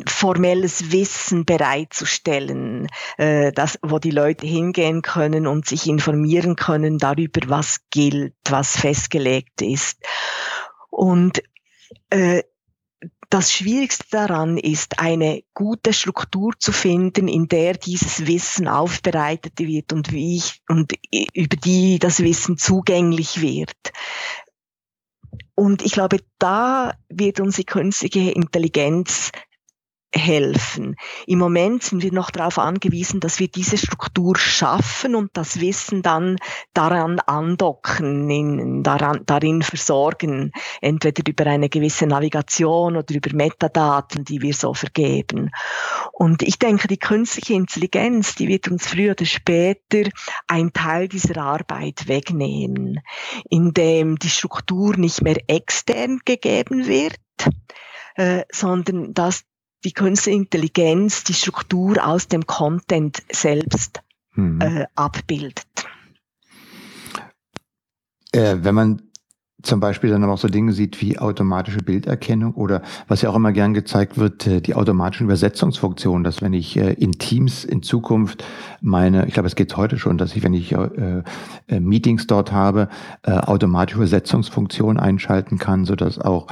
formelles 0.05 0.91
Wissen 0.91 1.45
bereitzustellen, 1.45 2.87
äh, 3.17 3.51
das, 3.51 3.79
wo 3.81 3.97
die 3.99 4.11
Leute 4.11 4.45
hingehen 4.45 5.01
können 5.01 5.47
und 5.47 5.67
sich 5.67 5.87
informieren 5.87 6.55
können 6.55 6.99
darüber, 6.99 7.41
was 7.47 7.79
gilt, 7.89 8.35
was 8.47 8.77
festgelegt 8.77 9.61
ist. 9.61 9.97
Und 10.89 11.41
äh, 12.11 12.43
das 13.29 13.51
Schwierigste 13.51 14.05
daran 14.11 14.59
ist, 14.59 14.99
eine 14.99 15.43
gute 15.55 15.91
Struktur 15.91 16.53
zu 16.59 16.71
finden, 16.71 17.27
in 17.27 17.47
der 17.47 17.73
dieses 17.73 18.27
Wissen 18.27 18.67
aufbereitet 18.67 19.57
wird 19.57 19.91
und 19.91 20.11
wie 20.11 20.37
ich, 20.37 20.61
und 20.69 20.93
über 21.33 21.55
die 21.55 21.97
das 21.97 22.19
Wissen 22.19 22.59
zugänglich 22.59 23.41
wird. 23.41 23.91
Und 25.55 25.81
ich 25.81 25.93
glaube, 25.93 26.17
da 26.37 26.93
wird 27.09 27.39
unsere 27.39 27.65
künstliche 27.65 28.31
Intelligenz 28.31 29.31
helfen. 30.15 30.95
Im 31.25 31.39
Moment 31.39 31.83
sind 31.83 32.03
wir 32.03 32.13
noch 32.13 32.29
darauf 32.29 32.59
angewiesen, 32.59 33.19
dass 33.19 33.39
wir 33.39 33.47
diese 33.47 33.77
Struktur 33.77 34.37
schaffen 34.37 35.15
und 35.15 35.31
das 35.33 35.59
Wissen 35.59 36.01
dann 36.01 36.37
daran 36.73 37.19
andocken, 37.19 38.29
in, 38.29 38.83
daran, 38.83 39.21
darin 39.25 39.61
versorgen, 39.61 40.51
entweder 40.81 41.23
über 41.27 41.47
eine 41.47 41.69
gewisse 41.69 42.05
Navigation 42.05 42.95
oder 42.95 43.15
über 43.15 43.35
Metadaten, 43.35 44.23
die 44.23 44.41
wir 44.41 44.53
so 44.53 44.73
vergeben. 44.73 45.49
Und 46.11 46.43
ich 46.43 46.59
denke, 46.59 46.87
die 46.87 46.97
künstliche 46.97 47.53
Intelligenz, 47.55 48.35
die 48.35 48.47
wird 48.47 48.67
uns 48.67 48.87
früher 48.87 49.11
oder 49.11 49.25
später 49.25 50.09
ein 50.47 50.73
Teil 50.73 51.07
dieser 51.07 51.41
Arbeit 51.41 52.07
wegnehmen, 52.07 52.99
indem 53.49 54.17
die 54.17 54.29
Struktur 54.29 54.95
nicht 54.95 55.21
mehr 55.21 55.37
extern 55.47 56.19
gegeben 56.23 56.87
wird, 56.87 57.17
äh, 58.15 58.43
sondern 58.51 59.13
dass 59.13 59.43
die 59.83 59.91
künstliche 59.91 60.37
Intelligenz 60.37 61.23
die 61.23 61.33
Struktur 61.33 62.05
aus 62.05 62.27
dem 62.27 62.45
Content 62.45 63.23
selbst 63.31 64.01
mhm. 64.33 64.61
äh, 64.61 64.85
abbildet. 64.95 65.65
Äh, 68.31 68.57
wenn 68.61 68.75
man 68.75 69.01
zum 69.63 69.79
Beispiel 69.79 70.09
dann 70.09 70.23
aber 70.23 70.33
auch 70.33 70.37
so 70.37 70.49
Dinge 70.49 70.73
sieht 70.73 71.01
wie 71.01 71.17
automatische 71.17 71.79
Bilderkennung 71.79 72.53
oder 72.53 72.81
was 73.07 73.21
ja 73.21 73.29
auch 73.29 73.35
immer 73.35 73.53
gern 73.53 73.73
gezeigt 73.73 74.17
wird, 74.17 74.45
äh, 74.45 74.61
die 74.61 74.75
automatischen 74.75 75.25
Übersetzungsfunktionen, 75.25 76.23
dass 76.25 76.41
wenn 76.41 76.53
ich 76.53 76.77
äh, 76.77 76.93
in 76.93 77.13
Teams 77.13 77.63
in 77.63 77.81
Zukunft 77.81 78.43
meine, 78.81 79.25
ich 79.25 79.33
glaube, 79.33 79.47
es 79.47 79.55
geht 79.55 79.75
heute 79.77 79.97
schon, 79.97 80.17
dass 80.17 80.35
ich, 80.35 80.43
wenn 80.43 80.53
ich 80.53 80.73
äh, 80.73 81.23
Meetings 81.67 82.27
dort 82.27 82.51
habe, 82.51 82.89
automatische 83.23 83.97
Übersetzungsfunktionen 83.97 84.99
einschalten 84.99 85.57
kann, 85.57 85.85
so 85.85 85.95
dass 85.95 86.19
auch 86.19 86.47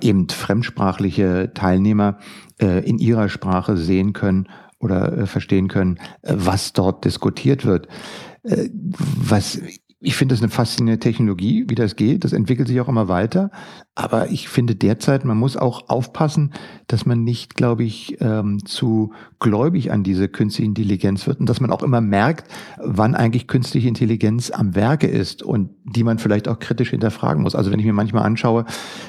eben 0.00 0.28
fremdsprachliche 0.28 1.52
Teilnehmer 1.54 2.18
in 2.58 2.98
ihrer 2.98 3.28
Sprache 3.28 3.76
sehen 3.76 4.12
können 4.12 4.48
oder 4.78 5.26
verstehen 5.26 5.68
können, 5.68 5.98
was 6.22 6.72
dort 6.74 7.04
diskutiert 7.04 7.64
wird. 7.64 7.88
Was 8.42 9.60
ich 10.02 10.16
finde 10.16 10.34
das 10.34 10.40
eine 10.40 10.50
faszinierende 10.50 10.98
Technologie, 10.98 11.66
wie 11.68 11.74
das 11.74 11.94
geht. 11.94 12.24
Das 12.24 12.32
entwickelt 12.32 12.68
sich 12.68 12.80
auch 12.80 12.88
immer 12.88 13.08
weiter. 13.08 13.50
Aber 13.94 14.30
ich 14.30 14.48
finde 14.48 14.74
derzeit, 14.74 15.26
man 15.26 15.36
muss 15.36 15.58
auch 15.58 15.90
aufpassen, 15.90 16.54
dass 16.86 17.04
man 17.04 17.22
nicht, 17.22 17.54
glaube 17.54 17.84
ich, 17.84 18.16
ähm, 18.22 18.64
zu 18.64 19.12
gläubig 19.40 19.92
an 19.92 20.02
diese 20.02 20.28
künstliche 20.28 20.66
Intelligenz 20.66 21.26
wird 21.26 21.38
und 21.38 21.46
dass 21.50 21.60
man 21.60 21.70
auch 21.70 21.82
immer 21.82 22.00
merkt, 22.00 22.50
wann 22.82 23.14
eigentlich 23.14 23.46
künstliche 23.46 23.88
Intelligenz 23.88 24.50
am 24.50 24.74
Werke 24.74 25.06
ist 25.06 25.42
und 25.42 25.68
die 25.84 26.02
man 26.02 26.18
vielleicht 26.18 26.48
auch 26.48 26.58
kritisch 26.58 26.90
hinterfragen 26.90 27.42
muss. 27.42 27.54
Also 27.54 27.70
wenn 27.70 27.78
ich 27.78 27.86
mir 27.86 27.92
manchmal 27.92 28.24
anschaue, 28.24 28.64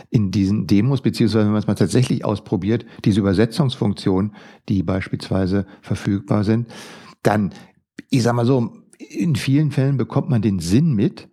in 0.10 0.30
diesen 0.30 0.68
Demos, 0.68 1.02
beziehungsweise 1.02 1.46
wenn 1.46 1.54
man 1.54 1.62
es 1.62 1.68
mal 1.68 1.76
tatsächlich 1.76 2.26
ausprobiert, 2.26 2.86
diese 3.06 3.22
Übersetzungsfunktionen, 3.22 4.36
die 4.68 4.84
beispielsweise 4.84 5.66
verfügbar 5.82 6.44
sind, 6.44 6.68
dann, 7.24 7.54
ich 8.10 8.24
sag 8.24 8.34
mal 8.34 8.46
so, 8.46 8.81
in 9.10 9.36
vielen 9.36 9.72
Fällen 9.72 9.98
bekommt 9.98 10.30
man 10.30 10.42
den 10.42 10.60
Sinn 10.60 10.94
mit, 10.94 11.30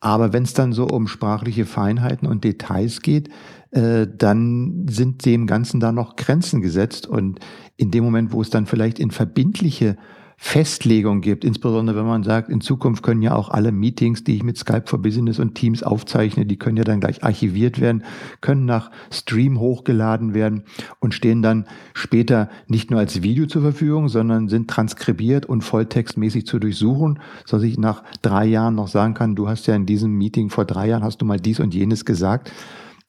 aber 0.00 0.32
wenn 0.32 0.44
es 0.44 0.54
dann 0.54 0.72
so 0.72 0.86
um 0.86 1.06
sprachliche 1.06 1.66
Feinheiten 1.66 2.26
und 2.26 2.42
Details 2.42 3.02
geht, 3.02 3.28
äh, 3.70 4.06
dann 4.12 4.86
sind 4.88 5.26
dem 5.26 5.46
Ganzen 5.46 5.78
da 5.78 5.92
noch 5.92 6.16
Grenzen 6.16 6.62
gesetzt. 6.62 7.06
Und 7.06 7.38
in 7.76 7.90
dem 7.90 8.04
Moment, 8.04 8.32
wo 8.32 8.40
es 8.40 8.50
dann 8.50 8.66
vielleicht 8.66 8.98
in 8.98 9.10
verbindliche 9.10 9.96
Festlegung 10.42 11.20
gibt, 11.20 11.44
insbesondere 11.44 11.98
wenn 11.98 12.06
man 12.06 12.22
sagt, 12.22 12.48
in 12.48 12.62
Zukunft 12.62 13.02
können 13.02 13.20
ja 13.20 13.34
auch 13.34 13.50
alle 13.50 13.72
Meetings, 13.72 14.24
die 14.24 14.36
ich 14.36 14.42
mit 14.42 14.56
Skype 14.56 14.84
for 14.86 15.00
Business 15.00 15.38
und 15.38 15.54
Teams 15.54 15.82
aufzeichne, 15.82 16.46
die 16.46 16.56
können 16.56 16.78
ja 16.78 16.82
dann 16.82 16.98
gleich 16.98 17.22
archiviert 17.22 17.78
werden, 17.78 18.04
können 18.40 18.64
nach 18.64 18.90
Stream 19.12 19.60
hochgeladen 19.60 20.32
werden 20.32 20.64
und 20.98 21.12
stehen 21.12 21.42
dann 21.42 21.66
später 21.92 22.48
nicht 22.68 22.90
nur 22.90 22.98
als 22.98 23.22
Video 23.22 23.46
zur 23.46 23.60
Verfügung, 23.60 24.08
sondern 24.08 24.48
sind 24.48 24.70
transkribiert 24.70 25.44
und 25.44 25.60
volltextmäßig 25.60 26.46
zu 26.46 26.58
durchsuchen, 26.58 27.20
so 27.44 27.58
dass 27.58 27.64
ich 27.64 27.78
nach 27.78 28.02
drei 28.22 28.46
Jahren 28.46 28.74
noch 28.74 28.88
sagen 28.88 29.12
kann, 29.12 29.36
du 29.36 29.46
hast 29.46 29.66
ja 29.66 29.76
in 29.76 29.84
diesem 29.84 30.12
Meeting 30.12 30.48
vor 30.48 30.64
drei 30.64 30.88
Jahren 30.88 31.04
hast 31.04 31.18
du 31.18 31.26
mal 31.26 31.38
dies 31.38 31.60
und 31.60 31.74
jenes 31.74 32.06
gesagt. 32.06 32.50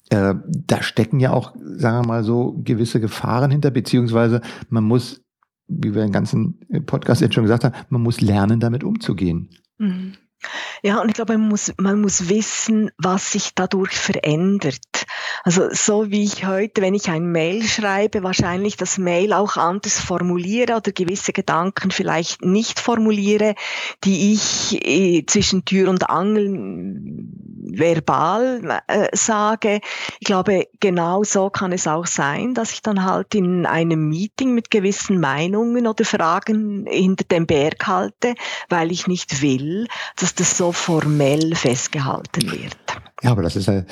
Äh, 0.10 0.36
da 0.46 0.84
stecken 0.84 1.22
ja 1.22 1.32
auch, 1.32 1.54
sagen 1.78 2.04
wir 2.04 2.08
mal 2.08 2.26
so, 2.26 2.60
gewisse 2.62 3.00
Gefahren 3.00 3.52
hinter, 3.52 3.72
beziehungsweise 3.72 4.42
man 4.70 4.84
muss 4.84 5.21
wie 5.72 5.94
wir 5.96 6.02
den 6.02 6.12
ganzen 6.12 6.60
Podcast 6.86 7.22
jetzt 7.22 7.36
schon 7.36 7.44
gesagt 7.44 7.64
haben, 7.64 7.76
man 7.90 8.02
muss 8.02 8.22
lernen, 8.22 8.60
damit 8.60 8.84
umzugehen. 8.84 9.50
Mhm. 9.78 10.14
Ja, 10.82 11.00
und 11.02 11.10
ich 11.10 11.14
glaube, 11.14 11.38
man 11.38 11.50
muss, 11.50 11.72
man 11.78 12.02
muss 12.02 12.28
wissen, 12.30 12.90
was 12.98 13.32
sich 13.32 13.52
dadurch 13.54 13.92
verändert. 13.92 15.06
Also 15.44 15.68
so 15.72 16.10
wie 16.10 16.24
ich 16.24 16.48
heute, 16.48 16.82
wenn 16.82 16.96
ich 16.96 17.10
ein 17.10 17.32
Mail 17.32 17.64
schreibe, 17.64 18.24
wahrscheinlich 18.24 18.78
das 18.78 18.98
Mail 18.98 19.34
auch 19.34 19.58
anders 19.58 20.00
formuliere 20.00 20.78
oder 20.78 20.92
gewisse 20.92 21.34
Gedanken 21.34 21.92
vielleicht 21.92 22.44
nicht 22.44 22.80
formuliere, 22.80 23.54
die 24.04 24.34
ich 24.34 24.84
äh, 24.84 25.26
zwischen 25.28 25.66
Tür 25.66 25.90
und 25.90 26.10
Angel 26.10 26.48
verbal 27.78 28.82
äh, 28.88 29.08
sage. 29.14 29.80
Ich 30.20 30.26
glaube, 30.26 30.68
genau 30.80 31.24
so 31.24 31.50
kann 31.50 31.72
es 31.72 31.88
auch 31.88 32.06
sein, 32.06 32.54
dass 32.54 32.72
ich 32.72 32.82
dann 32.82 33.04
halt 33.06 33.36
in 33.36 33.66
einem 33.66 34.10
Meeting 34.10 34.54
mit 34.54 34.72
gewissen 34.72 35.20
Meinungen 35.20 35.88
oder 35.88 36.06
Fragen 36.06 36.86
hinter 36.88 37.26
dem 37.26 37.46
Berg 37.46 37.88
halte, 37.88 38.36
weil 38.70 38.92
ich 38.92 39.08
nicht 39.08 39.42
will, 39.42 39.88
dass 40.18 40.36
das 40.36 40.58
so 40.58 40.72
formell 40.72 41.56
festgehalten 41.56 42.52
wird. 42.52 42.78
Ja, 43.22 43.32
aber 43.32 43.44
das 43.44 43.56
ist 43.56 43.68
ja 43.68 43.84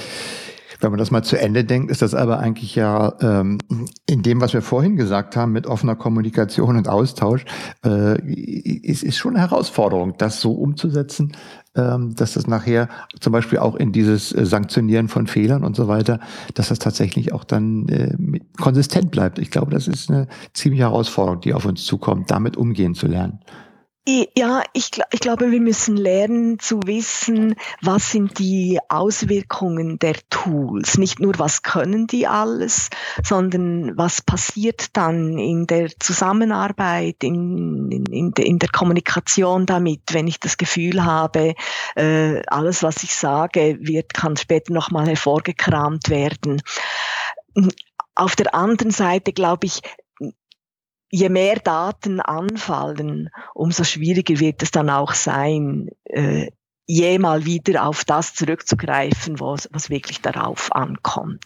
wenn 0.79 0.91
man 0.91 0.99
das 0.99 1.11
mal 1.11 1.23
zu 1.23 1.37
Ende 1.37 1.65
denkt, 1.65 1.91
ist 1.91 2.01
das 2.01 2.13
aber 2.13 2.39
eigentlich 2.39 2.75
ja 2.75 3.13
ähm, 3.21 3.57
in 4.05 4.21
dem, 4.21 4.39
was 4.41 4.53
wir 4.53 4.61
vorhin 4.61 4.95
gesagt 4.95 5.35
haben, 5.35 5.51
mit 5.51 5.67
offener 5.67 5.95
Kommunikation 5.95 6.77
und 6.77 6.87
Austausch, 6.87 7.45
äh, 7.85 8.19
ist, 8.21 9.03
ist 9.03 9.17
schon 9.17 9.35
eine 9.35 9.41
Herausforderung, 9.41 10.15
das 10.17 10.39
so 10.39 10.53
umzusetzen, 10.53 11.33
dass 11.73 12.33
das 12.33 12.47
nachher 12.47 12.89
zum 13.19 13.31
Beispiel 13.31 13.59
auch 13.59 13.75
in 13.75 13.91
dieses 13.91 14.31
äh, 14.31 14.45
Sanktionieren 14.45 15.07
von 15.07 15.27
Fehlern 15.27 15.63
und 15.63 15.75
so 15.75 15.87
weiter, 15.87 16.19
dass 16.55 16.69
das 16.69 16.79
tatsächlich 16.79 17.31
auch 17.31 17.43
dann 17.43 17.87
äh, 17.89 18.15
konsistent 18.59 19.11
bleibt. 19.11 19.39
Ich 19.39 19.51
glaube, 19.51 19.71
das 19.71 19.87
ist 19.87 20.09
eine 20.09 20.27
ziemliche 20.53 20.83
Herausforderung, 20.83 21.41
die 21.41 21.53
auf 21.53 21.65
uns 21.65 21.85
zukommt, 21.85 22.31
damit 22.31 22.57
umgehen 22.57 22.95
zu 22.95 23.07
lernen. 23.07 23.39
Ja, 24.07 24.63
ich, 24.73 24.91
ich 25.11 25.19
glaube, 25.19 25.51
wir 25.51 25.59
müssen 25.59 25.95
lernen 25.95 26.57
zu 26.57 26.79
wissen, 26.85 27.55
was 27.81 28.11
sind 28.11 28.39
die 28.39 28.79
Auswirkungen 28.87 29.99
der 29.99 30.15
Tools. 30.31 30.97
Nicht 30.97 31.19
nur, 31.19 31.37
was 31.37 31.61
können 31.61 32.07
die 32.07 32.25
alles, 32.25 32.89
sondern 33.23 33.95
was 33.97 34.21
passiert 34.21 34.97
dann 34.97 35.37
in 35.37 35.67
der 35.67 35.91
Zusammenarbeit, 35.99 37.23
in, 37.23 37.91
in, 37.91 38.31
in 38.31 38.57
der 38.57 38.69
Kommunikation 38.69 39.67
damit, 39.67 40.01
wenn 40.11 40.27
ich 40.27 40.39
das 40.39 40.57
Gefühl 40.57 41.03
habe, 41.03 41.53
äh, 41.95 42.41
alles, 42.47 42.81
was 42.81 43.03
ich 43.03 43.13
sage, 43.13 43.77
wird, 43.81 44.13
kann 44.15 44.37
später 44.37 44.73
nochmal 44.73 45.07
hervorgekramt 45.07 46.09
werden. 46.09 46.63
Auf 48.15 48.35
der 48.35 48.55
anderen 48.55 48.91
Seite 48.91 49.33
glaube 49.33 49.67
ich, 49.67 49.81
je 51.09 51.29
mehr 51.29 51.57
Daten 51.59 52.19
anfallen, 52.19 53.29
umso 53.53 53.83
schwieriger 53.83 54.39
wird 54.39 54.61
es 54.63 54.71
dann 54.71 54.89
auch 54.89 55.13
sein, 55.13 55.89
äh, 56.05 56.51
je 56.85 57.19
mal 57.19 57.45
wieder 57.45 57.85
auf 57.85 58.03
das 58.03 58.33
zurückzugreifen, 58.33 59.39
was, 59.39 59.69
was 59.71 59.89
wirklich 59.89 60.21
darauf 60.21 60.71
ankommt. 60.73 61.43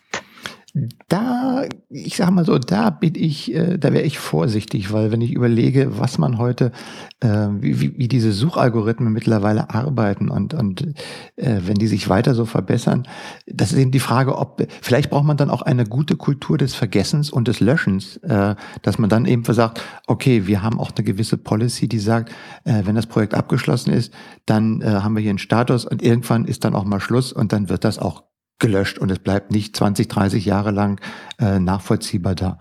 Da, 1.08 1.66
ich 1.90 2.16
sag 2.16 2.32
mal 2.32 2.46
so, 2.46 2.58
da 2.58 2.90
bin 2.90 3.14
ich, 3.16 3.54
äh, 3.54 3.78
da 3.78 3.94
wäre 3.94 4.06
ich 4.06 4.18
vorsichtig, 4.18 4.92
weil 4.92 5.12
wenn 5.12 5.22
ich 5.22 5.32
überlege, 5.32 6.00
was 6.00 6.18
man 6.18 6.40
heute, 6.40 6.72
äh, 7.20 7.28
wie, 7.28 7.80
wie, 7.80 7.98
wie 8.00 8.08
diese 8.08 8.32
Suchalgorithmen 8.32 9.14
mittlerweile 9.14 9.70
arbeiten 9.70 10.30
und, 10.30 10.56
und 10.56 10.82
äh, 11.36 11.60
wenn 11.66 11.76
die 11.76 11.86
sich 11.86 12.10
weiter 12.10 12.34
so 12.34 12.46
verbessern, 12.46 13.08
das 13.46 13.72
ist 13.72 13.78
eben 13.78 13.92
die 13.92 14.00
Frage, 14.00 14.36
ob, 14.36 14.66
vielleicht 14.82 15.12
braucht 15.12 15.26
man 15.26 15.38
dann 15.38 15.52
auch 15.52 15.62
eine 15.62 15.86
gute 15.86 16.16
Kultur 16.16 16.58
des 16.58 16.74
Vergessens 16.74 17.30
und 17.30 17.48
des 17.48 17.60
Löschens, 17.60 18.18
äh, 18.18 18.56
dass 18.82 18.98
man 18.98 19.12
dann 19.12 19.26
eben 19.26 19.44
sagt, 19.44 19.80
okay, 20.08 20.48
wir 20.48 20.64
haben 20.64 20.80
auch 20.80 20.92
eine 20.96 21.06
gewisse 21.06 21.38
Policy, 21.38 21.88
die 21.88 22.00
sagt, 22.00 22.32
äh, 22.64 22.82
wenn 22.86 22.96
das 22.96 23.06
Projekt 23.06 23.36
abgeschlossen 23.36 23.94
ist, 23.94 24.12
dann 24.48 24.82
äh, 24.82 24.86
haben 24.86 25.16
wir 25.16 25.22
hier 25.22 25.30
einen 25.30 25.38
Status 25.38 25.86
und 25.86 26.02
irgendwann 26.02 26.46
ist 26.46 26.66
dann 26.66 26.74
auch 26.74 26.86
mal 26.86 27.00
Schluss 27.00 27.32
und 27.32 27.54
dann 27.54 27.70
wird 27.70 27.84
das 27.84 28.00
auch 28.00 28.24
gelöscht 28.64 28.98
und 28.98 29.12
es 29.12 29.20
bleibt 29.20 29.52
nicht 29.52 29.76
20, 29.76 30.08
30 30.08 30.46
Jahre 30.46 30.72
lang 30.72 31.02
äh, 31.38 31.60
nachvollziehbar 31.60 32.34
da. 32.34 32.60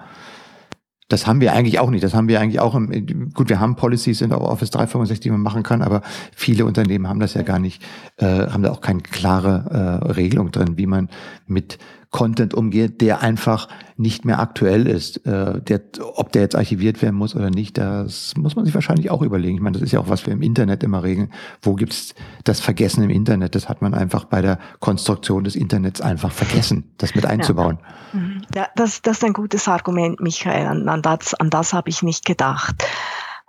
Das 1.09 1.29
haben 1.29 1.41
wir 1.41 1.53
eigentlich 1.53 1.79
auch 1.79 1.91
nicht. 1.91 2.03
Das 2.03 2.13
haben 2.13 2.27
wir 2.27 2.41
eigentlich 2.41 2.59
auch 2.59 2.75
im, 2.75 3.31
gut, 3.33 3.49
wir 3.49 3.61
haben 3.61 3.77
Policies 3.77 4.21
in 4.21 4.33
Office 4.33 4.71
365, 4.71 5.21
die 5.21 5.31
man 5.31 5.43
machen 5.43 5.63
kann, 5.63 5.81
aber 5.81 6.03
viele 6.35 6.65
Unternehmen 6.65 7.07
haben 7.07 7.21
das 7.21 7.35
ja 7.35 7.43
gar 7.43 7.61
nicht, 7.61 7.83
äh, 8.17 8.49
haben 8.49 8.63
da 8.65 8.73
auch 8.73 8.81
keine 8.81 9.03
klare 9.03 10.01
äh, 10.05 10.13
Regelung 10.13 10.51
drin, 10.51 10.77
wie 10.77 10.87
man 10.87 11.09
mit 11.47 11.79
Content 12.13 12.53
umgeht, 12.53 13.01
der 13.01 13.23
einfach 13.23 13.69
nicht 13.97 14.25
mehr 14.25 14.39
aktuell 14.39 14.87
ist. 14.87 15.27
Äh, 15.27 15.61
der, 15.63 15.81
ob 16.15 16.31
der 16.31 16.43
jetzt 16.43 16.55
archiviert 16.55 17.03
werden 17.03 17.17
muss 17.17 17.35
oder 17.35 17.51
nicht, 17.51 17.79
das 17.79 18.35
muss 18.37 18.55
man 18.55 18.65
sich 18.67 18.75
wahrscheinlich 18.75 19.11
auch 19.11 19.23
überlegen. 19.23 19.57
Ich 19.57 19.63
meine, 19.63 19.73
das 19.73 19.83
ist 19.83 19.93
ja 19.93 19.99
auch, 19.99 20.09
was 20.09 20.25
wir 20.27 20.33
im 20.33 20.43
Internet 20.43 20.85
immer 20.85 21.03
regeln. 21.03 21.33
Wo 21.63 21.75
gibt's 21.75 22.15
das 22.45 22.61
Vergessen 22.61 23.03
im 23.03 23.11
Internet? 23.11 23.55
Das 23.55 23.69
hat 23.69 23.83
man 23.83 23.95
einfach 23.95 24.27
bei 24.27 24.43
der 24.43 24.59
Konstruktion 24.79 25.43
des 25.43 25.57
Internets 25.57 26.01
einfach 26.01 26.31
vergessen, 26.31 26.93
das 26.99 27.15
mit 27.15 27.25
einzubauen. 27.25 27.79
Mhm. 28.13 28.43
Ja, 28.55 28.69
das, 28.77 29.01
das 29.01 29.19
ist 29.19 29.25
ein 29.25 29.33
gutes 29.33 29.67
Argument, 29.67 30.21
Michael. 30.21 30.67
An, 30.67 30.89
an 30.89 31.01
das, 31.01 31.33
an 31.35 31.49
das 31.49 31.73
habe 31.73 31.89
ich 31.89 32.03
nicht 32.03 32.25
gedacht. 32.27 32.85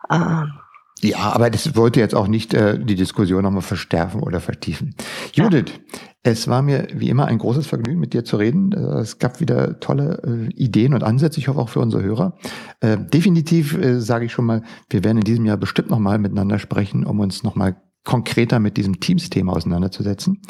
Ähm. 0.10 0.54
Ja, 1.02 1.34
aber 1.34 1.50
das 1.50 1.76
wollte 1.76 2.00
jetzt 2.00 2.16
auch 2.16 2.28
nicht 2.28 2.54
äh, 2.54 2.80
die 2.80 2.96
Diskussion 2.96 3.44
nochmal 3.44 3.62
verstärken 3.62 4.22
oder 4.22 4.40
vertiefen. 4.40 4.96
Judith, 5.34 5.66
ja. 5.68 6.00
Es 6.26 6.48
war 6.48 6.62
mir 6.62 6.88
wie 6.94 7.10
immer 7.10 7.26
ein 7.26 7.38
großes 7.38 7.68
Vergnügen, 7.68 8.00
mit 8.00 8.14
dir 8.14 8.24
zu 8.24 8.38
reden. 8.38 8.72
Äh, 8.72 9.00
es 9.02 9.20
gab 9.20 9.42
wieder 9.42 9.82
tolle 9.82 10.22
äh, 10.26 10.54
Ideen 10.54 10.94
und 10.94 11.04
Ansätze. 11.04 11.40
Ich 11.40 11.50
hoffe 11.50 11.60
auch 11.60 11.68
für 11.68 11.82
unsere 11.82 12.02
Hörer. 12.02 12.38
Äh, 12.80 12.98
definitiv 12.98 13.78
äh, 13.78 14.00
sage 14.00 14.26
ich 14.26 14.32
schon 14.32 14.46
mal, 14.46 14.64
wir 14.90 15.04
werden 15.04 15.18
in 15.18 15.26
diesem 15.26 15.46
Jahr 15.46 15.58
bestimmt 15.58 15.90
nochmal 15.90 16.20
miteinander 16.20 16.60
sprechen, 16.60 17.06
um 17.06 17.20
uns 17.20 17.44
nochmal 17.44 17.76
konkreter 18.06 18.60
mit 18.60 18.78
diesem 18.78 19.02
Teams-Thema 19.02 19.54
auseinanderzusetzen. 19.54 20.42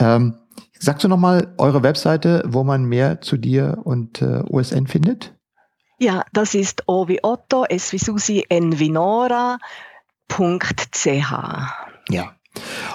Ähm, 0.00 0.34
sagst 0.80 1.04
du 1.04 1.08
nochmal 1.08 1.54
eure 1.58 1.84
Webseite, 1.84 2.42
wo 2.46 2.64
man 2.64 2.84
mehr 2.84 3.20
zu 3.20 3.36
dir 3.36 3.78
und 3.84 4.20
äh, 4.20 4.42
OSN 4.48 4.88
findet? 4.88 5.34
Ja, 5.98 6.24
das 6.32 6.54
ist 6.54 6.84
O 6.86 7.08
wie 7.08 7.22
Otto, 7.22 7.64
S 7.64 7.92
wie 7.92 7.98
Susi, 7.98 8.44
N 8.48 8.78
wie 8.78 8.90
Nora, 8.90 9.58
.ch. 10.28 11.32
Ja, 12.08 12.34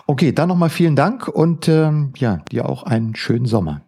Okay, 0.05 0.31
dann 0.31 0.49
nochmal 0.49 0.69
vielen 0.69 0.95
Dank 0.95 1.27
und 1.27 1.67
ähm, 1.67 2.13
ja, 2.17 2.37
dir 2.51 2.67
auch 2.67 2.83
einen 2.83 3.15
schönen 3.15 3.45
Sommer. 3.45 3.81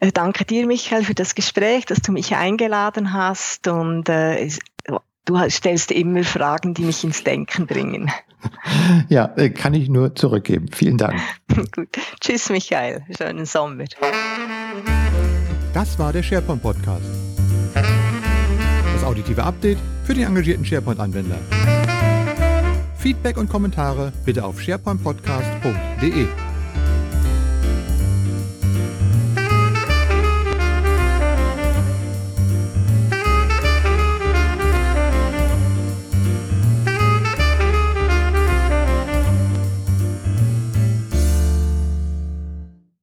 Äh, 0.00 0.12
danke 0.12 0.44
dir, 0.44 0.66
Michael, 0.66 1.04
für 1.04 1.14
das 1.14 1.34
Gespräch, 1.34 1.86
dass 1.86 2.00
du 2.00 2.12
mich 2.12 2.34
eingeladen 2.34 3.12
hast 3.12 3.68
und 3.68 4.08
äh, 4.08 4.48
du 5.24 5.50
stellst 5.50 5.90
immer 5.90 6.24
Fragen, 6.24 6.74
die 6.74 6.82
mich 6.82 7.04
ins 7.04 7.24
Denken 7.24 7.66
bringen. 7.66 8.10
Ja, 9.08 9.32
äh, 9.36 9.50
kann 9.50 9.72
ich 9.72 9.88
nur 9.88 10.16
zurückgeben. 10.16 10.66
Vielen 10.72 10.98
Dank. 10.98 11.20
Gut. 11.76 11.90
Tschüss, 12.20 12.50
Michael. 12.50 13.04
Schönen 13.16 13.46
Sommer. 13.46 13.84
Das 15.72 15.96
war 15.96 16.12
der 16.12 16.24
SharePoint 16.24 16.60
Podcast. 16.60 17.31
Auditive 19.22 19.44
Update 19.44 19.78
für 20.02 20.14
die 20.14 20.22
engagierten 20.22 20.64
SharePoint-Anwender. 20.64 21.38
Feedback 22.98 23.36
und 23.36 23.48
Kommentare 23.48 24.12
bitte 24.24 24.44
auf 24.44 24.60
sharepointpodcast.de. 24.60 26.26